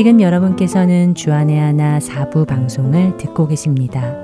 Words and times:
지금 0.00 0.22
여러분께서는 0.22 1.14
주안의 1.14 1.58
하나 1.58 1.98
4부 1.98 2.46
방송을 2.46 3.18
듣고 3.18 3.46
계십니다. 3.46 4.16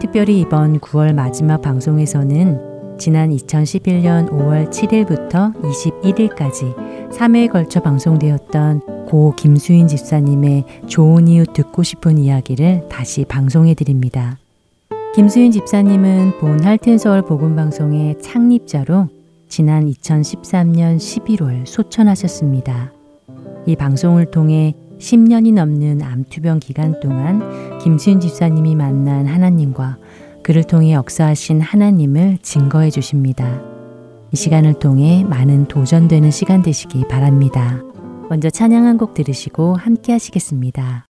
특별히 0.00 0.40
이번 0.40 0.80
9월 0.80 1.14
마지막 1.14 1.62
방송에서는 1.62 2.98
지난 2.98 3.30
2011년 3.30 4.28
5월 4.28 4.68
7일부터 4.70 5.54
21일까지 5.62 6.74
3회에 7.12 7.48
걸쳐 7.48 7.80
방송되었던 7.80 9.06
고 9.06 9.32
김수인 9.36 9.86
집사님의 9.86 10.64
좋은 10.88 11.28
이유 11.28 11.46
듣고 11.46 11.84
싶은 11.84 12.18
이야기를 12.18 12.88
다시 12.88 13.24
방송해 13.24 13.74
드립니다. 13.74 14.36
김수인 15.14 15.52
집사님은 15.52 16.40
본 16.40 16.64
할텐서울 16.64 17.22
복음방송의 17.22 18.20
창립자로 18.20 19.06
지난 19.48 19.86
2013년 19.88 20.96
11월 20.96 21.64
소천하셨습니다. 21.66 22.92
이 23.66 23.76
방송을 23.76 24.32
통해 24.32 24.74
10년이 25.00 25.54
넘는 25.54 26.02
암투병 26.02 26.60
기간 26.60 27.00
동안 27.00 27.78
김수인 27.78 28.20
집사님이 28.20 28.76
만난 28.76 29.26
하나님과 29.26 29.96
그를 30.42 30.62
통해 30.64 30.92
역사하신 30.92 31.60
하나님을 31.60 32.38
증거해 32.42 32.90
주십니다. 32.90 33.60
이 34.32 34.36
시간을 34.36 34.74
통해 34.78 35.24
많은 35.24 35.66
도전되는 35.66 36.30
시간 36.30 36.62
되시기 36.62 37.08
바랍니다. 37.08 37.82
먼저 38.28 38.48
찬양 38.48 38.86
한 38.86 38.96
곡 38.96 39.14
들으시고 39.14 39.74
함께 39.74 40.12
하시겠습니다. 40.12 41.09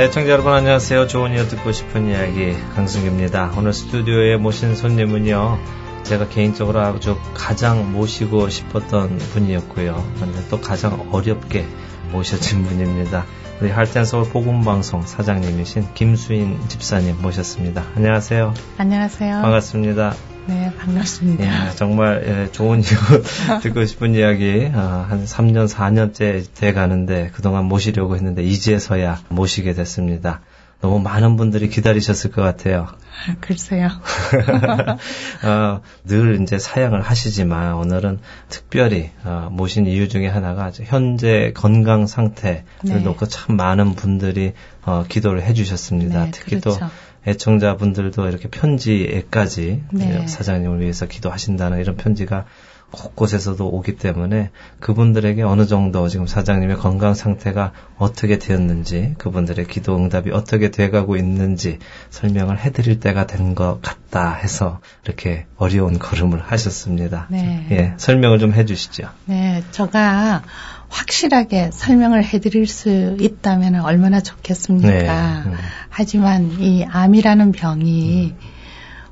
네, 0.00 0.08
청자 0.08 0.30
여러분 0.32 0.54
안녕하세요. 0.54 1.08
좋은 1.08 1.34
이어 1.34 1.46
듣고 1.46 1.72
싶은 1.72 2.08
이야기 2.08 2.56
강승규입니다. 2.74 3.52
오늘 3.58 3.74
스튜디오에 3.74 4.38
모신 4.38 4.74
손님은요. 4.74 5.58
제가 6.04 6.30
개인적으로 6.30 6.80
아주 6.80 7.18
가장 7.34 7.92
모시고 7.92 8.48
싶었던 8.48 9.18
분이었고요. 9.18 10.12
근데 10.18 10.38
또 10.48 10.58
가장 10.58 11.06
어렵게 11.12 11.68
모셔진 12.12 12.62
분입니다. 12.64 13.26
우리 13.60 13.68
할텐 13.70 14.06
서울 14.06 14.24
복음방송 14.30 15.02
사장님이신 15.02 15.92
김수인 15.92 16.58
집사님 16.66 17.20
모셨습니다. 17.20 17.84
안녕하세요. 17.94 18.54
안녕하세요. 18.78 19.42
반갑습니다. 19.42 20.14
네, 20.50 20.72
반갑습니다. 20.76 21.44
예, 21.44 21.70
정말 21.76 22.24
예, 22.26 22.50
좋은 22.50 22.80
이유 22.82 23.60
듣고 23.62 23.84
싶은 23.84 24.16
이야기 24.16 24.68
어, 24.74 25.06
한 25.08 25.24
3년, 25.24 25.68
4년째 25.68 26.44
돼 26.56 26.72
가는데 26.72 27.30
그동안 27.32 27.66
모시려고 27.66 28.16
했는데 28.16 28.42
이제서야 28.42 29.20
모시게 29.28 29.74
됐습니다. 29.74 30.40
너무 30.80 30.98
많은 30.98 31.36
분들이 31.36 31.68
기다리셨을 31.68 32.32
것 32.32 32.42
같아요. 32.42 32.88
글쎄요. 33.40 33.90
어, 35.44 35.82
늘 36.04 36.40
이제 36.42 36.58
사양을 36.58 37.00
하시지만 37.00 37.74
오늘은 37.74 38.18
특별히 38.48 39.10
어, 39.22 39.50
모신 39.52 39.86
이유 39.86 40.08
중에 40.08 40.26
하나가 40.26 40.72
현재 40.72 41.52
건강 41.54 42.08
상태를 42.08 42.64
네. 42.82 42.98
놓고 42.98 43.26
참 43.26 43.56
많은 43.56 43.94
분들이 43.94 44.54
어, 44.82 45.04
기도를 45.08 45.42
해주셨습니다. 45.42 46.24
네, 46.24 46.30
특히 46.32 46.58
그렇죠. 46.58 46.80
또 46.80 46.86
애청자분들도 47.26 48.28
이렇게 48.28 48.48
편지에까지 48.48 49.82
네. 49.92 50.26
사장님을 50.26 50.80
위해서 50.80 51.06
기도하신다는 51.06 51.80
이런 51.80 51.96
편지가 51.96 52.46
곳곳에서도 52.90 53.68
오기 53.68 53.96
때문에 53.96 54.50
그분들에게 54.80 55.42
어느 55.42 55.66
정도 55.66 56.08
지금 56.08 56.26
사장님의 56.26 56.76
건강 56.76 57.14
상태가 57.14 57.72
어떻게 57.96 58.38
되었는지 58.38 59.14
그분들의 59.18 59.66
기도 59.68 59.96
응답이 59.96 60.32
어떻게 60.32 60.70
돼가고 60.70 61.16
있는지 61.16 61.78
설명을 62.10 62.58
해드릴 62.58 63.00
때가 63.00 63.26
된 63.26 63.50
것 63.54 63.80
같다 63.82 64.34
해서 64.34 64.80
이렇게 65.04 65.46
어려운 65.56 65.98
걸음을 65.98 66.40
하셨습니다. 66.40 67.26
네. 67.30 67.66
예, 67.70 67.94
설명을 67.96 68.38
좀 68.38 68.52
해주시죠. 68.52 69.08
네, 69.24 69.64
제가 69.72 70.42
확실하게 70.90 71.70
설명을 71.72 72.24
해드릴 72.24 72.66
수 72.66 73.16
있다면 73.18 73.80
얼마나 73.80 74.20
좋겠습니까? 74.20 74.90
네. 74.90 75.48
음. 75.48 75.54
하지만 75.88 76.60
이 76.60 76.84
암이라는 76.84 77.52
병이 77.52 78.34
음. 78.36 78.50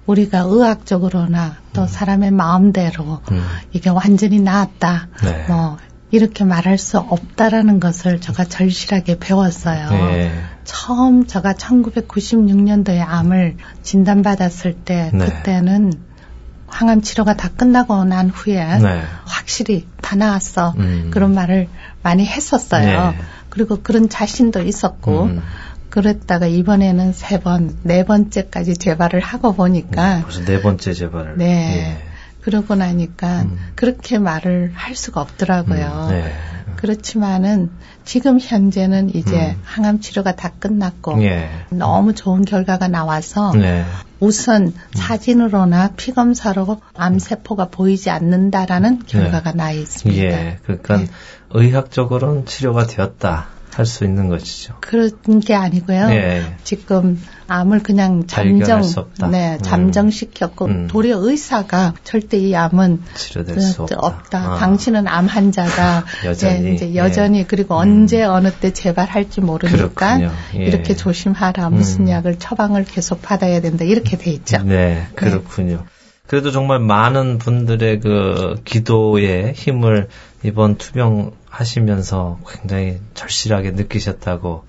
우리가 0.07 0.41
의학적으로나 0.41 1.57
또 1.73 1.83
음. 1.83 1.87
사람의 1.87 2.33
마음대로 2.33 3.21
음. 3.31 3.45
이게 3.73 3.91
완전히 3.91 4.41
나았다. 4.41 5.09
네. 5.23 5.45
뭐 5.49 5.77
이렇게 6.11 6.45
말할 6.45 6.79
수 6.79 6.99
없다라는 6.99 7.81
것을 7.81 8.21
제가 8.21 8.45
절실하게 8.45 9.19
배웠어요. 9.19 9.91
네. 9.91 10.33
처음 10.65 11.27
제가 11.27 11.53
1996년도에 11.55 13.05
암을 13.07 13.57
진단받았을 13.83 14.75
때 14.75 15.11
네. 15.13 15.27
그때는 15.27 15.93
항암 16.67 17.03
치료가 17.03 17.35
다 17.35 17.49
끝나고 17.49 18.05
난 18.05 18.31
후에 18.31 18.79
네. 18.79 19.03
확실히 19.27 19.87
다 20.09 20.17
나았어. 20.17 20.73
음. 20.79 21.11
그런 21.13 21.35
말을 21.35 21.69
많이 22.03 22.25
했었어요. 22.25 23.11
네. 23.11 23.19
그리고 23.51 23.83
그런 23.83 24.09
자신도 24.09 24.63
있었고 24.63 25.25
음. 25.25 25.43
그랬다가 25.91 26.47
이번에는 26.47 27.13
세 27.13 27.39
번, 27.39 27.77
네 27.83 28.07
번째까지 28.07 28.79
재발을 28.79 29.21
하고 29.21 29.55
보니까 29.55 30.19
음, 30.19 30.23
벌써 30.23 30.45
네 30.47 30.63
번째 30.63 30.95
재발을. 30.95 31.37
네. 31.37 31.99
예. 32.01 32.09
그러고 32.41 32.75
나니까 32.75 33.43
음. 33.43 33.59
그렇게 33.75 34.19
말을 34.19 34.73
할 34.75 34.95
수가 34.95 35.21
없더라고요. 35.21 36.09
음, 36.09 36.15
네. 36.15 36.33
그렇지만은 36.79 37.71
지금 38.05 38.39
현재는 38.41 39.13
이제 39.17 39.51
음. 39.51 39.61
항암 39.65 40.01
치료가 40.01 40.37
다 40.37 40.53
끝났고 40.61 41.21
예. 41.25 41.51
너무 41.71 42.15
좋은 42.15 42.45
결과가 42.45 42.87
나와서 42.87 43.53
네. 43.53 43.85
우선 44.21 44.69
음. 44.69 44.73
사진으로나 44.95 45.95
피 45.97 46.13
검사로 46.13 46.81
암 46.95 47.19
세포가 47.19 47.67
보이지 47.71 48.11
않는다라는 48.11 49.03
결과가 49.07 49.51
네. 49.51 49.57
나 49.57 49.73
있습니다. 49.73 50.23
예. 50.23 50.59
그러니까 50.63 50.99
네. 50.99 51.07
의학적으로는 51.51 52.47
치료가 52.47 52.87
되었다. 52.87 53.49
할 53.79 53.87
수 53.87 54.05
있는 54.05 54.29
것이죠. 54.29 54.75
그런 54.81 55.39
게 55.41 55.55
아니고요. 55.55 56.09
네. 56.09 56.57
지금 56.65 57.23
암을 57.47 57.85
그냥 57.85 58.27
잠정, 58.27 58.83
네, 59.31 59.55
음. 59.55 59.63
잠정시켰고 59.63 60.65
음. 60.67 60.87
도리어 60.89 61.19
의사가 61.21 61.95
절대 62.03 62.39
이 62.39 62.57
암은 62.57 63.03
치료될 63.15 63.61
수 63.61 63.83
없다. 63.83 63.97
없다. 63.99 64.39
아. 64.39 64.59
당신은 64.59 65.07
암 65.07 65.27
환자다. 65.27 66.05
여전히 66.25 66.61
네, 66.61 66.75
이제 66.75 66.95
여전히 66.97 67.39
예. 67.39 67.45
그리고 67.45 67.77
음. 67.77 67.81
언제 67.81 68.25
어느 68.25 68.51
때 68.51 68.73
재발할지 68.73 69.41
모르니까 69.41 70.23
예. 70.23 70.31
이렇게 70.59 70.97
조심하라. 70.97 71.71
무슨 71.71 72.07
음. 72.07 72.11
약을 72.11 72.41
처방을 72.41 72.85
계속 72.85 73.23
받아야 73.23 73.61
된다. 73.61 73.85
이렇게 73.85 74.17
돼 74.19 74.33
있죠. 74.33 74.59
네, 74.65 75.07
그렇군요. 75.15 75.77
네. 75.77 75.83
그래도 76.27 76.51
정말 76.51 76.81
많은 76.81 77.39
분들의 77.39 78.01
그 78.01 78.57
기도의 78.65 79.55
힘을 79.55 80.09
이번 80.43 80.77
투병 80.77 81.33
하시면서 81.49 82.39
굉장히 82.49 83.01
절실하게 83.15 83.73
느끼셨다고 83.73 84.65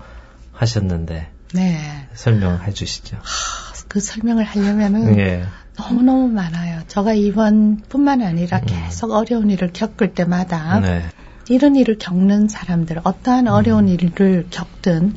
하셨는데 0.52 1.30
네. 1.54 1.78
설명해 2.14 2.72
주시죠. 2.72 3.16
하, 3.16 3.84
그 3.88 4.00
설명을 4.00 4.44
하려면은 4.44 5.18
예. 5.18 5.44
너무너무 5.76 6.28
많아요. 6.28 6.82
제가 6.86 7.14
이번뿐만 7.14 8.22
아니라 8.22 8.58
음. 8.58 8.66
계속 8.66 9.10
음. 9.10 9.16
어려운 9.16 9.50
일을 9.50 9.72
겪을 9.72 10.14
때마다 10.14 10.80
네. 10.80 11.04
이런 11.48 11.74
일을 11.74 11.98
겪는 11.98 12.48
사람들, 12.48 13.00
어떠한 13.02 13.48
어려운 13.48 13.84
음. 13.84 13.88
일을 13.88 14.46
겪든 14.50 15.16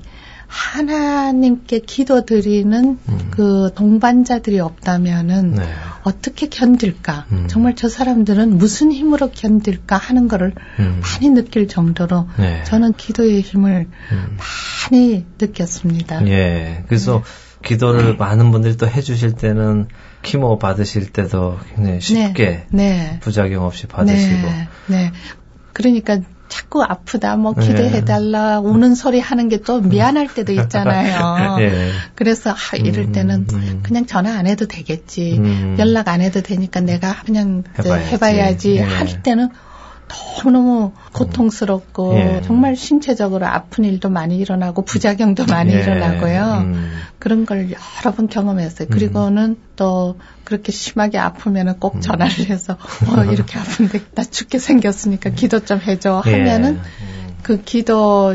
하나님께 0.53 1.79
기도드리는 1.79 2.99
음. 3.09 3.27
그 3.31 3.71
동반자들이 3.73 4.59
없다면은 4.59 5.55
네. 5.55 5.63
어떻게 6.03 6.47
견딜까? 6.47 7.25
음. 7.31 7.47
정말 7.49 7.75
저 7.75 7.89
사람들은 7.89 8.59
무슨 8.59 8.91
힘으로 8.91 9.31
견딜까 9.31 9.97
하는 9.97 10.27
거를 10.27 10.53
음. 10.77 11.01
많이 11.01 11.29
느낄 11.29 11.67
정도로 11.67 12.27
네. 12.37 12.63
저는 12.65 12.93
기도의 12.93 13.41
힘을 13.41 13.87
음. 14.11 14.37
많이 14.91 15.25
느꼈습니다. 15.41 16.27
예. 16.27 16.83
그래서 16.87 17.23
네. 17.23 17.67
기도를 17.67 18.11
네. 18.11 18.13
많은 18.13 18.51
분들이 18.51 18.77
또 18.77 18.87
해주실 18.87 19.33
때는 19.33 19.87
키모 20.21 20.59
받으실 20.59 21.11
때도 21.11 21.57
굉장히 21.73 21.99
쉽게 21.99 22.45
네. 22.45 22.65
네. 22.71 23.19
부작용 23.21 23.65
없이 23.65 23.87
받으시고. 23.87 24.47
네. 24.87 25.11
그러니까 25.73 26.19
자꾸 26.53 26.83
아프다, 26.83 27.35
뭐 27.37 27.53
기대해달라, 27.53 28.59
네. 28.61 28.67
우는 28.67 28.93
소리 28.93 29.19
하는 29.19 29.49
게 29.49 29.63
또 29.63 29.81
미안할 29.81 30.33
때도 30.33 30.51
있잖아요. 30.53 31.57
네. 31.57 31.89
그래서 32.15 32.51
아, 32.51 32.75
이럴 32.77 33.05
음, 33.05 33.11
때는 33.11 33.47
음, 33.51 33.79
그냥 33.83 34.05
전화 34.05 34.37
안 34.37 34.47
해도 34.47 34.67
되겠지. 34.67 35.37
음. 35.39 35.75
연락 35.79 36.09
안 36.09 36.21
해도 36.21 36.41
되니까 36.41 36.81
내가 36.81 37.15
그냥 37.25 37.63
해봐야지, 37.77 38.13
해봐야지. 38.13 38.73
네. 38.75 38.81
할 38.81 39.23
때는 39.23 39.49
너무너무 40.07 40.91
고통스럽고 41.13 42.15
예. 42.17 42.41
정말 42.43 42.75
신체적으로 42.75 43.45
아픈 43.45 43.85
일도 43.85 44.09
많이 44.09 44.37
일어나고 44.37 44.83
부작용도 44.83 45.45
많이 45.45 45.73
예. 45.73 45.79
일어나고요. 45.79 46.63
음. 46.65 46.91
그런 47.19 47.45
걸 47.45 47.71
여러 47.71 48.15
번 48.15 48.27
경험했어요. 48.27 48.89
그리고는 48.89 49.43
음. 49.51 49.57
또 49.75 50.19
그렇게 50.43 50.71
심하게 50.71 51.17
아프면은 51.19 51.79
꼭 51.79 51.95
음. 51.95 52.01
전화를 52.01 52.49
해서 52.49 52.77
어 53.07 53.23
이렇게 53.31 53.57
아픈데 53.57 54.01
나 54.13 54.23
죽게 54.23 54.59
생겼으니까 54.59 55.31
기도 55.31 55.59
좀 55.61 55.79
해줘 55.79 56.23
예. 56.27 56.31
하면은 56.31 56.77
예. 56.77 57.13
그 57.43 57.61
기도 57.61 58.33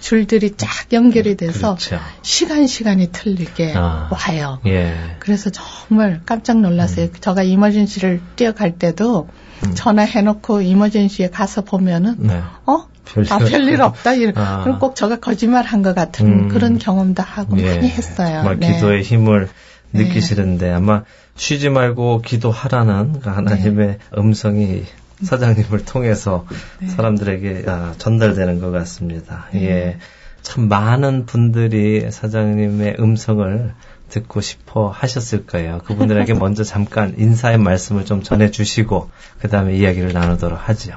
줄들이 0.00 0.56
쫙 0.56 0.68
연결이 0.92 1.36
돼서 1.36 1.76
그렇죠. 1.76 1.98
시간 2.22 2.66
시간이 2.66 3.12
틀리게 3.12 3.74
아. 3.76 4.08
와요. 4.10 4.60
예. 4.66 4.94
그래서 5.18 5.50
정말 5.50 6.22
깜짝 6.24 6.60
놀랐어요. 6.60 7.06
음. 7.06 7.12
제가 7.20 7.42
이머전시를 7.42 8.20
뛰어갈 8.34 8.78
때도 8.78 9.28
음. 9.64 9.74
전화해놓고 9.74 10.60
이머전시에 10.60 11.30
가서 11.30 11.62
보면은 11.62 12.16
네. 12.18 12.42
어? 12.66 12.86
별일 13.04 13.32
아, 13.32 13.38
별일 13.38 13.80
없다. 13.82 14.14
이런. 14.14 14.36
아. 14.36 14.62
그럼 14.64 14.78
꼭 14.78 14.96
저가 14.96 15.20
거짓말 15.20 15.64
한 15.64 15.82
것 15.82 15.94
같은 15.94 16.26
음. 16.26 16.48
그런 16.48 16.78
경험도 16.78 17.22
하고 17.22 17.58
예. 17.60 17.76
많이 17.76 17.88
했어요. 17.88 18.38
정말 18.38 18.58
네. 18.58 18.72
기도의 18.74 19.02
힘을 19.02 19.48
네. 19.92 20.02
느끼시는데 20.02 20.72
아마 20.72 21.04
쉬지 21.36 21.68
말고 21.68 22.22
기도하라는 22.22 23.20
그 23.20 23.30
하나님의 23.30 23.86
네. 23.86 23.98
음성이 24.18 24.84
사장님을 25.22 25.84
통해서 25.84 26.46
네. 26.80 26.88
사람들에게 26.88 27.64
아, 27.68 27.94
전달되는 27.98 28.60
것 28.60 28.70
같습니다. 28.72 29.46
네. 29.52 29.62
예. 29.64 29.98
참 30.42 30.68
많은 30.68 31.26
분들이 31.26 32.10
사장님의 32.10 32.96
음성을 33.00 33.72
듣고 34.08 34.40
싶어 34.40 34.88
하셨을 34.88 35.46
거예요. 35.46 35.80
그분들에게 35.84 36.34
먼저 36.34 36.64
잠깐 36.64 37.14
인사의 37.18 37.58
말씀을 37.58 38.04
좀 38.04 38.22
전해주시고 38.22 39.10
그 39.40 39.48
다음에 39.48 39.76
이야기를 39.76 40.12
나누도록 40.12 40.68
하죠. 40.68 40.92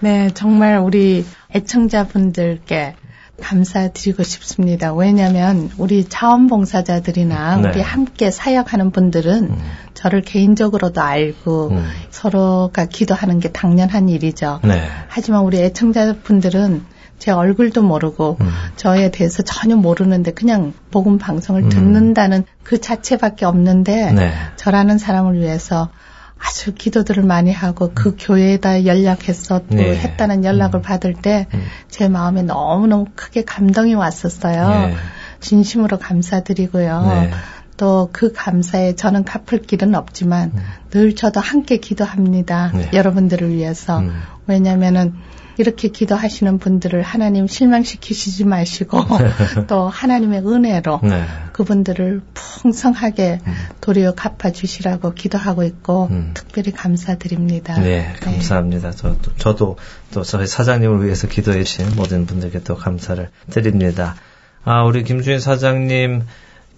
네, 0.00 0.30
정말 0.34 0.78
우리 0.78 1.24
애청자분들께 1.54 2.96
감사드리고 3.40 4.22
싶습니다. 4.22 4.92
왜냐하면 4.94 5.70
우리 5.78 6.04
자원봉사자들이나 6.04 7.56
네. 7.56 7.68
우리 7.68 7.80
함께 7.80 8.30
사역하는 8.30 8.90
분들은 8.90 9.44
음. 9.44 9.58
저를 9.94 10.22
개인적으로도 10.22 11.00
알고 11.00 11.68
음. 11.70 11.84
서로가 12.10 12.86
기도하는 12.86 13.40
게 13.40 13.50
당연한 13.50 14.08
일이죠. 14.08 14.60
네. 14.64 14.86
하지만 15.08 15.42
우리 15.42 15.58
애청자분들은 15.58 16.84
제 17.22 17.30
얼굴도 17.30 17.82
모르고 17.82 18.38
음. 18.40 18.50
저에 18.74 19.12
대해서 19.12 19.44
전혀 19.44 19.76
모르는데 19.76 20.32
그냥 20.32 20.72
복음 20.90 21.18
방송을 21.18 21.62
음. 21.62 21.68
듣는다는 21.68 22.42
그 22.64 22.80
자체밖에 22.80 23.44
없는데 23.44 24.10
네. 24.10 24.32
저라는 24.56 24.98
사람을 24.98 25.38
위해서 25.38 25.88
아주 26.36 26.74
기도들을 26.74 27.22
많이 27.22 27.52
하고 27.52 27.92
그 27.94 28.08
음. 28.08 28.16
교회에다 28.18 28.86
연락해서 28.86 29.60
또 29.70 29.76
네. 29.76 29.96
했다는 29.96 30.44
연락을 30.44 30.80
음. 30.80 30.82
받을 30.82 31.14
때제 31.14 32.06
음. 32.06 32.12
마음에 32.12 32.42
너무너무 32.42 33.04
크게 33.14 33.44
감동이 33.44 33.94
왔었어요. 33.94 34.86
네. 34.88 34.94
진심으로 35.38 36.00
감사드리고요. 36.00 37.02
네. 37.06 37.30
또그 37.76 38.32
감사에 38.34 38.96
저는 38.96 39.22
갚을 39.22 39.62
길은 39.62 39.94
없지만 39.94 40.50
음. 40.56 40.62
늘 40.90 41.14
저도 41.14 41.38
함께 41.38 41.76
기도합니다. 41.76 42.72
네. 42.74 42.90
여러분들을 42.92 43.48
위해서. 43.50 44.00
음. 44.00 44.12
왜냐면은 44.48 45.14
이렇게 45.58 45.88
기도하시는 45.88 46.58
분들을 46.58 47.02
하나님 47.02 47.46
실망시키시지 47.46 48.44
마시고 48.44 48.98
또 49.68 49.88
하나님의 49.88 50.40
은혜로 50.46 51.00
네. 51.02 51.24
그분들을 51.52 52.22
풍성하게 52.34 53.40
음. 53.46 53.54
도리어 53.80 54.14
갚아주시라고 54.14 55.14
기도하고 55.14 55.64
있고 55.64 56.08
음. 56.10 56.30
특별히 56.34 56.72
감사드립니다. 56.72 57.78
네, 57.80 58.14
감사합니다. 58.20 58.90
네. 58.90 58.96
저도, 58.96 59.36
저도 59.36 59.76
또 60.12 60.22
저희 60.22 60.46
사장님을 60.46 61.04
위해서 61.04 61.26
기도해 61.26 61.64
주신 61.64 61.94
모든 61.96 62.26
분들께 62.26 62.62
또 62.62 62.76
감사를 62.76 63.28
드립니다. 63.50 64.14
아, 64.64 64.84
우리 64.84 65.02
김주인 65.02 65.40
사장님 65.40 66.22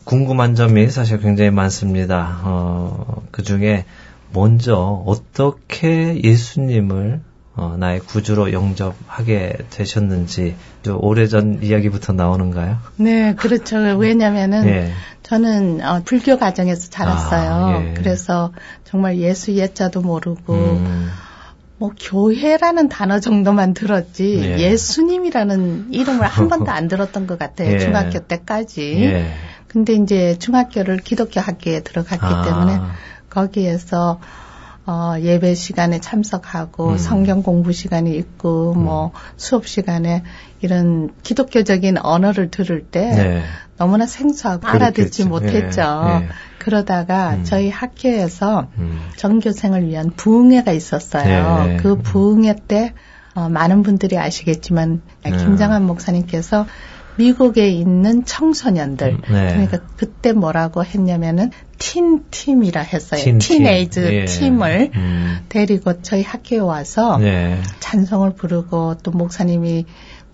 궁금한 0.04 0.54
점이 0.54 0.90
사실 0.90 1.18
굉장히 1.18 1.50
많습니다. 1.50 2.40
어, 2.44 3.22
그 3.30 3.42
중에 3.42 3.84
먼저 4.32 5.02
어떻게 5.06 6.20
예수님을 6.22 7.20
어, 7.56 7.76
나의 7.78 8.00
구주로 8.00 8.52
영접하게 8.52 9.58
되셨는지 9.70 10.56
오래전 10.88 11.62
이야기부터 11.62 12.12
나오는가요? 12.12 12.78
네, 12.96 13.34
그렇죠. 13.34 13.76
왜냐면은 13.76 14.66
예. 14.66 14.92
저는 15.22 15.80
어, 15.84 16.02
불교 16.04 16.36
가정에서 16.36 16.90
자랐어요. 16.90 17.50
아, 17.52 17.84
예. 17.84 17.94
그래서 17.94 18.52
정말 18.82 19.18
예수 19.18 19.52
예자도 19.52 20.00
모르고 20.00 20.52
음. 20.52 21.10
뭐 21.78 21.92
교회라는 21.98 22.88
단어 22.88 23.20
정도만 23.20 23.72
들었지 23.72 24.40
예. 24.42 24.58
예수님이라는 24.58 25.92
이름을 25.92 26.26
한 26.26 26.48
번도 26.48 26.70
안 26.72 26.88
들었던 26.88 27.28
것 27.28 27.38
같아요. 27.38 27.70
예. 27.74 27.78
중학교 27.78 28.18
때까지. 28.18 28.96
예. 29.00 29.32
근데 29.68 29.92
이제 29.94 30.36
중학교를 30.38 30.98
기독교 30.98 31.40
학교에 31.40 31.80
들어갔기 31.80 32.24
아. 32.24 32.42
때문에 32.42 32.80
거기에서 33.30 34.20
어, 34.86 35.14
예배 35.18 35.54
시간에 35.54 35.98
참석하고 35.98 36.90
음. 36.90 36.98
성경 36.98 37.42
공부 37.42 37.72
시간이 37.72 38.14
있고 38.16 38.72
음. 38.72 38.84
뭐 38.84 39.12
수업 39.36 39.66
시간에 39.66 40.22
이런 40.60 41.10
기독교적인 41.22 41.98
언어를 41.98 42.50
들을 42.50 42.84
때 42.84 43.10
네. 43.10 43.42
너무나 43.78 44.06
생소하고 44.06 44.60
그렇겠지. 44.66 44.84
알아듣지 44.84 45.24
못했죠. 45.24 45.82
네. 45.82 46.18
네. 46.20 46.28
그러다가 46.58 47.34
음. 47.34 47.44
저희 47.44 47.70
학교에서 47.70 48.68
음. 48.78 49.00
전교생을 49.16 49.88
위한 49.88 50.10
부흥회가 50.10 50.72
있었어요. 50.72 51.64
네. 51.66 51.76
그 51.78 51.96
부흥회 51.96 52.56
때 52.68 52.92
어, 53.34 53.48
많은 53.48 53.82
분들이 53.82 54.18
아시겠지만 54.18 55.02
네. 55.24 55.36
김장한 55.36 55.84
목사님께서 55.84 56.66
미국에 57.16 57.68
있는 57.68 58.24
청소년들 58.24 59.08
음, 59.12 59.20
네. 59.32 59.46
그러니까 59.48 59.78
그때 59.96 60.32
뭐라고 60.32 60.84
했냐면은 60.84 61.50
틴 61.78 62.24
팀이라 62.30 62.80
했어요. 62.80 63.20
틴, 63.20 63.38
티네이즈 63.38 64.12
예. 64.12 64.24
팀을 64.24 64.90
음. 64.94 65.38
데리고 65.48 66.00
저희 66.02 66.22
학교에 66.22 66.58
와서 66.58 67.18
네. 67.18 67.60
찬송을 67.80 68.34
부르고 68.34 68.96
또 69.02 69.10
목사님이 69.10 69.84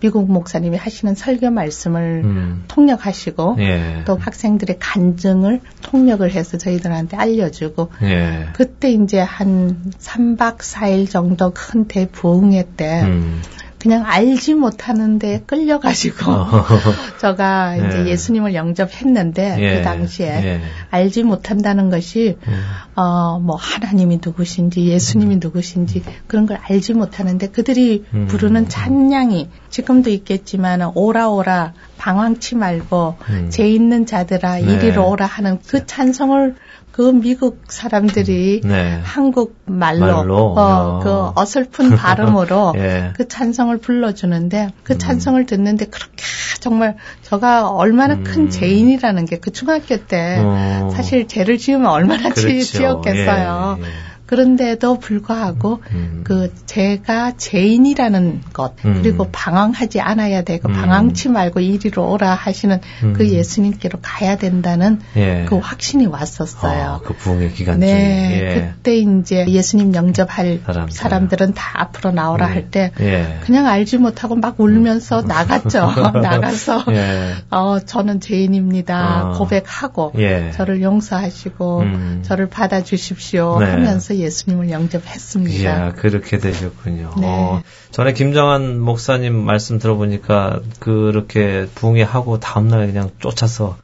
미국 0.01 0.31
목사님이 0.31 0.77
하시는 0.77 1.13
설교 1.13 1.51
말씀을 1.51 2.21
음. 2.23 2.63
통역하시고 2.67 3.57
예. 3.59 4.01
또 4.05 4.17
학생들의 4.17 4.77
간증을 4.79 5.61
통역을 5.83 6.31
해서 6.31 6.57
저희들한테 6.57 7.17
알려주고 7.17 7.91
예. 8.03 8.47
그때 8.53 8.91
이제 8.91 9.19
한 9.19 9.91
3박 9.99 10.57
4일 10.57 11.09
정도 11.09 11.51
큰 11.53 11.87
대부흥회 11.87 12.69
때 12.75 13.03
음. 13.03 13.41
그냥 13.81 14.03
알지 14.05 14.53
못하는데 14.53 15.41
끌려가지고 15.47 16.31
어. 16.31 16.65
저가 17.19 17.77
이제 17.77 18.05
예. 18.05 18.09
예수님을 18.11 18.53
영접했는데 18.53 19.55
예. 19.57 19.77
그 19.77 19.81
당시에 19.81 20.27
예. 20.27 20.61
알지 20.91 21.23
못한다는 21.23 21.89
것이 21.89 22.37
음. 22.47 22.63
어뭐 22.93 23.55
하나님이 23.55 24.19
누구신지 24.23 24.85
예수님이 24.85 25.35
음. 25.35 25.39
누구신지 25.41 26.03
그런 26.27 26.45
걸 26.45 26.59
알지 26.61 26.93
못하는데 26.93 27.47
그들이 27.49 28.05
음. 28.13 28.27
부르는 28.27 28.69
찬양이 28.69 29.49
지금도 29.71 30.11
있겠지만 30.11 30.91
오라 30.93 31.29
오라 31.29 31.73
방황치 31.97 32.57
말고 32.57 33.15
음. 33.29 33.49
죄 33.49 33.67
있는 33.67 34.05
자들아 34.05 34.57
네. 34.57 34.61
이리로 34.61 35.09
오라 35.09 35.25
하는 35.25 35.57
그 35.65 35.87
찬성을 35.87 36.55
그 36.91 37.11
미국 37.11 37.63
사람들이 37.67 38.61
네. 38.63 38.99
한국 39.03 39.57
말로, 39.65 40.05
말로? 40.17 40.55
어, 40.57 40.99
그 41.03 41.31
어설픈 41.35 41.95
발음으로 41.95 42.73
예. 42.79 43.11
그 43.15 43.27
찬성을 43.27 43.75
불러주는데 43.77 44.69
그 44.83 44.93
음. 44.93 44.97
찬성을 44.97 45.45
듣는데 45.45 45.85
그렇게 45.85 46.23
정말 46.59 46.95
저가 47.23 47.69
얼마나 47.69 48.15
음. 48.15 48.23
큰 48.23 48.49
죄인이라는 48.49 49.25
게 49.25 49.41
그 49.41 49.51
중학교 49.51 49.97
때 49.97 50.37
어. 50.39 50.91
사실 50.93 51.27
죄를 51.27 51.57
지으면 51.57 51.87
얼마나 51.87 52.29
그렇죠. 52.29 52.61
지었겠어요. 52.61 53.77
예, 53.79 53.83
예. 53.83 53.87
그런데도 54.31 54.99
불구하고 54.99 55.81
음. 55.91 56.21
그 56.23 56.53
제가 56.65 57.33
죄인이라는 57.35 58.43
것 58.53 58.75
음. 58.85 59.01
그리고 59.01 59.27
방황하지 59.29 59.99
않아야 59.99 60.43
되고 60.43 60.69
음. 60.69 60.73
방황치 60.73 61.27
말고 61.27 61.59
이리로 61.59 62.09
오라 62.09 62.33
하시는 62.35 62.79
음. 63.03 63.11
그 63.11 63.27
예수님께로 63.27 63.99
가야 64.01 64.37
된다는 64.37 65.01
예. 65.17 65.43
그 65.49 65.57
확신이 65.57 66.05
왔었어요. 66.05 66.81
아, 66.81 67.01
그 67.03 67.13
부흥의 67.13 67.51
기간 67.51 67.79
네, 67.79 67.87
중에 67.87 68.39
예. 68.39 68.73
그때 68.77 68.95
이제 68.95 69.45
예수님 69.49 69.93
영접할 69.93 70.61
사람들. 70.65 70.93
사람들은 70.93 71.53
다 71.53 71.81
앞으로 71.81 72.11
나오라 72.11 72.47
예. 72.47 72.53
할때 72.53 72.91
예. 73.01 73.39
그냥 73.41 73.67
알지 73.67 73.97
못하고 73.97 74.37
막 74.37 74.57
울면서 74.57 75.23
음. 75.23 75.27
나갔죠. 75.27 75.91
나가서 76.23 76.85
예. 76.91 77.33
어 77.49 77.79
저는 77.81 78.21
죄인입니다. 78.21 78.95
아. 78.95 79.37
고백하고 79.37 80.13
예. 80.19 80.51
저를 80.51 80.81
용서하시고 80.81 81.79
음. 81.81 82.19
저를 82.23 82.47
받아주십시오 82.47 83.59
네. 83.59 83.71
하면서 83.71 84.20
예수님을 84.21 84.69
영접했습니다. 84.69 85.61
이야, 85.61 85.91
그렇게 85.93 86.37
되셨군요. 86.37 87.13
네. 87.19 87.27
어, 87.27 87.61
전에 87.91 88.13
김정환 88.13 88.79
목사님 88.79 89.35
말씀 89.35 89.79
들어보니까 89.79 90.61
그렇게 90.79 91.67
붕해하고 91.75 92.39
다음날 92.39 92.87
그냥 92.87 93.11
쫓아서 93.19 93.77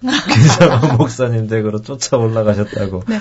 김정환 0.00 0.96
목사님 0.96 1.48
댁으로 1.48 1.82
쫓아 1.82 2.16
올라가셨다고. 2.16 3.04
네. 3.08 3.20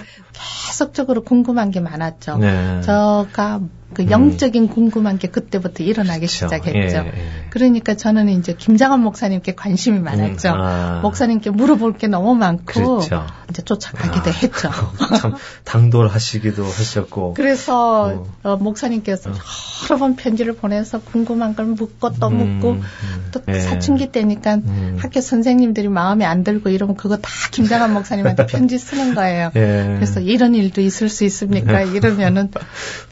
계속적으로 0.67 1.23
궁금한 1.23 1.71
게 1.71 1.79
많았죠. 1.79 2.37
네. 2.37 2.81
저가 2.81 3.61
그 3.93 4.03
음. 4.03 4.11
영적인 4.11 4.67
궁금한 4.67 5.17
게 5.17 5.29
그때부터 5.29 5.83
일어나기 5.83 6.27
그렇죠. 6.27 6.45
시작했죠. 6.45 6.97
예, 6.97 7.07
예. 7.07 7.13
그러니까 7.49 7.95
저는 7.95 8.27
이제 8.29 8.53
김장한 8.53 8.99
목사님께 8.99 9.55
관심이 9.55 9.99
많았죠. 9.99 10.49
음, 10.49 10.53
아. 10.55 10.99
목사님께 11.01 11.51
물어볼 11.51 11.97
게 11.97 12.07
너무 12.07 12.35
많고 12.35 12.65
그렇죠. 12.65 13.25
이제 13.49 13.61
쫓아가기도 13.61 14.29
아. 14.29 14.33
했죠. 14.33 14.69
참 15.17 15.35
당돌하시기도 15.63 16.65
하셨고. 16.65 17.33
그래서 17.35 18.07
어. 18.07 18.25
어, 18.43 18.57
목사님께서 18.57 19.29
어. 19.29 19.33
여러 19.85 19.97
번 19.97 20.15
편지를 20.17 20.53
보내서 20.53 20.99
궁금한 20.99 21.55
걸 21.55 21.67
묻고 21.67 22.13
또 22.19 22.27
음, 22.27 22.55
묻고 22.55 22.71
음, 22.71 22.83
또 23.31 23.41
예. 23.47 23.59
사춘기 23.59 24.11
때니까 24.11 24.55
음. 24.55 24.97
학교 24.99 25.21
선생님들이 25.21 25.87
마음에 25.87 26.25
안 26.25 26.43
들고 26.43 26.69
이러면 26.69 26.97
그거 26.97 27.15
다 27.17 27.29
김장한 27.51 27.93
목사님한테 27.93 28.47
편지 28.47 28.77
쓰는 28.77 29.15
거예요. 29.15 29.51
예. 29.55 29.93
그래서 29.95 30.19
이런 30.19 30.55
일도 30.55 30.81
있을 30.81 31.07
수 31.07 31.23
있습니까? 31.23 31.81
이러면은 31.87 32.51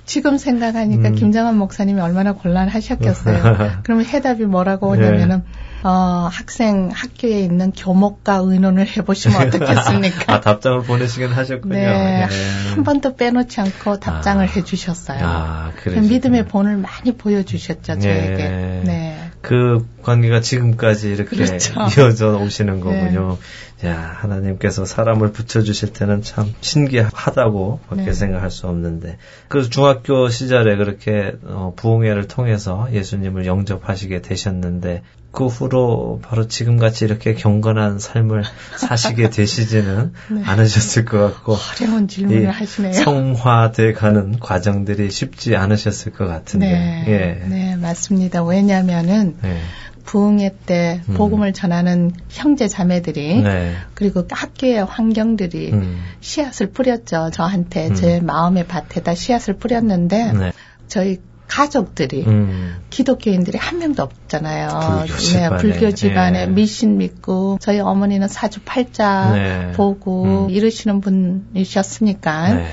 지금 0.05 0.37
생각 0.37 0.64
하니까 0.73 1.09
음. 1.09 1.15
김장한 1.15 1.57
목사님이 1.57 2.01
얼마나 2.01 2.31
곤란하셨겠어요. 2.33 3.81
그러면 3.83 4.05
해답이 4.05 4.45
뭐라고 4.45 4.87
오냐면은 4.89 5.43
네. 5.45 5.65
어, 5.87 6.27
학생 6.31 6.89
학교에 6.91 7.41
있는 7.41 7.71
교목과 7.71 8.37
의논을 8.37 8.87
해보시면 8.87 9.47
어떻겠습니까? 9.47 10.23
아, 10.33 10.41
답장을 10.41 10.81
보내시긴 10.81 11.27
하셨군요. 11.31 11.75
네, 11.75 12.25
네. 12.27 12.27
한 12.73 12.83
번도 12.83 13.15
빼놓지 13.15 13.61
않고 13.61 13.99
답장을 13.99 14.43
아. 14.43 14.49
해주셨어요. 14.49 15.19
아, 15.21 15.71
믿음의 15.85 16.47
본을 16.47 16.77
많이 16.77 17.15
보여주셨죠, 17.15 17.99
저에게. 17.99 18.35
네. 18.35 18.81
네. 18.83 19.31
그 19.41 19.87
관계가 20.01 20.41
지금까지 20.41 21.09
이렇게 21.09 21.35
그렇죠. 21.35 21.73
이어져 21.95 22.37
오시는 22.37 22.79
거군요. 22.79 23.37
네. 23.39 23.45
야, 23.83 23.93
하나님께서 23.93 24.85
사람을 24.85 25.31
붙여주실 25.31 25.91
때는 25.91 26.21
참 26.21 26.53
신기하다고 26.61 27.81
밖에 27.89 28.05
네. 28.05 28.13
생각할 28.13 28.49
수 28.49 28.67
없는데. 28.67 29.17
그 29.49 29.69
중학교 29.69 30.29
시절에 30.29 30.77
그렇게 30.77 31.33
어, 31.43 31.73
부흥회를 31.75 32.27
통해서 32.27 32.87
예수님을 32.91 33.45
영접하시게 33.45 34.21
되셨는데, 34.21 35.03
그 35.35 35.47
후로 35.47 36.21
바로 36.23 36.47
지금같이 36.47 37.05
이렇게 37.05 37.33
경건한 37.33 37.99
삶을 37.99 38.43
사시게 38.77 39.29
되시지는 39.29 40.13
네. 40.31 40.41
않으셨을 40.43 41.05
것 41.05 41.19
같고. 41.19 41.57
어려운 41.81 42.07
질문을 42.07 42.49
하시네요. 42.49 42.93
성화돼 42.93 43.93
가는 43.93 44.39
과정들이 44.39 45.11
쉽지 45.11 45.55
않으셨을 45.55 46.13
것 46.13 46.25
같은데. 46.25 46.65
네, 46.65 47.05
예. 47.07 47.47
네 47.47 47.75
맞습니다. 47.75 48.43
왜냐하면은, 48.43 49.35
네. 49.41 49.59
부흥회 50.05 50.55
때 50.65 51.01
음. 51.09 51.15
복음을 51.15 51.51
전하는 51.51 52.11
형제 52.29 52.67
자매들이 52.67 53.41
네. 53.41 53.75
그리고 53.95 54.23
학교의 54.29 54.85
환경들이 54.85 55.73
음. 55.73 55.97
씨앗을 56.21 56.67
뿌렸죠. 56.67 57.31
저한테 57.33 57.87
음. 57.89 57.95
제 57.95 58.19
마음의 58.21 58.67
밭에다 58.67 59.15
씨앗을 59.15 59.55
뿌렸는데 59.55 60.31
네. 60.31 60.51
저희 60.87 61.19
가족들이 61.47 62.23
음. 62.25 62.77
기독교인들이 62.89 63.57
한 63.57 63.79
명도 63.79 64.03
없잖아요. 64.03 65.05
불교 65.07 65.17
집안에, 65.17 65.49
네, 65.49 65.57
불교 65.57 65.91
집안에 65.91 66.45
네. 66.45 66.51
미신 66.51 66.97
믿고 66.97 67.57
저희 67.61 67.79
어머니는 67.79 68.27
사주 68.27 68.61
팔자 68.65 69.31
네. 69.31 69.71
보고 69.73 70.45
음. 70.45 70.49
이러시는 70.49 71.01
분이셨으니까 71.01 72.53
네. 72.53 72.67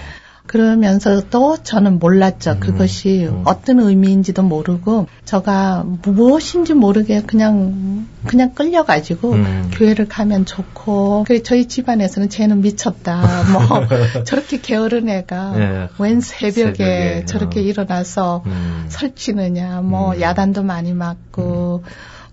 그러면서도 0.52 1.62
저는 1.62 1.99
몰랐죠. 1.99 2.50
음, 2.50 2.61
그것이 2.61 3.25
음. 3.25 3.40
어떤 3.47 3.80
의미인지도 3.80 4.42
모르고 4.42 5.06
저가 5.25 5.82
무엇인지 6.02 6.75
모르게 6.75 7.23
그냥 7.23 8.06
그냥 8.26 8.52
끌려가지고 8.52 9.32
음. 9.32 9.71
교회를 9.73 10.09
가면 10.09 10.44
좋고 10.44 11.25
그래 11.26 11.42
저희 11.42 11.68
집안에서는 11.68 12.28
쟤는 12.28 12.61
미쳤다. 12.61 13.23
뭐 13.50 13.88
저렇게 14.25 14.61
게으른 14.61 15.09
애가 15.09 15.52
네, 15.56 15.88
웬 15.99 16.21
새벽에, 16.21 16.52
새벽에 16.52 17.25
저렇게 17.25 17.61
어. 17.61 17.62
일어나서 17.62 18.42
음. 18.44 18.85
설치느냐. 18.88 19.80
뭐 19.80 20.12
음. 20.12 20.21
야단도 20.21 20.64
많이 20.64 20.92
맞고 20.92 21.82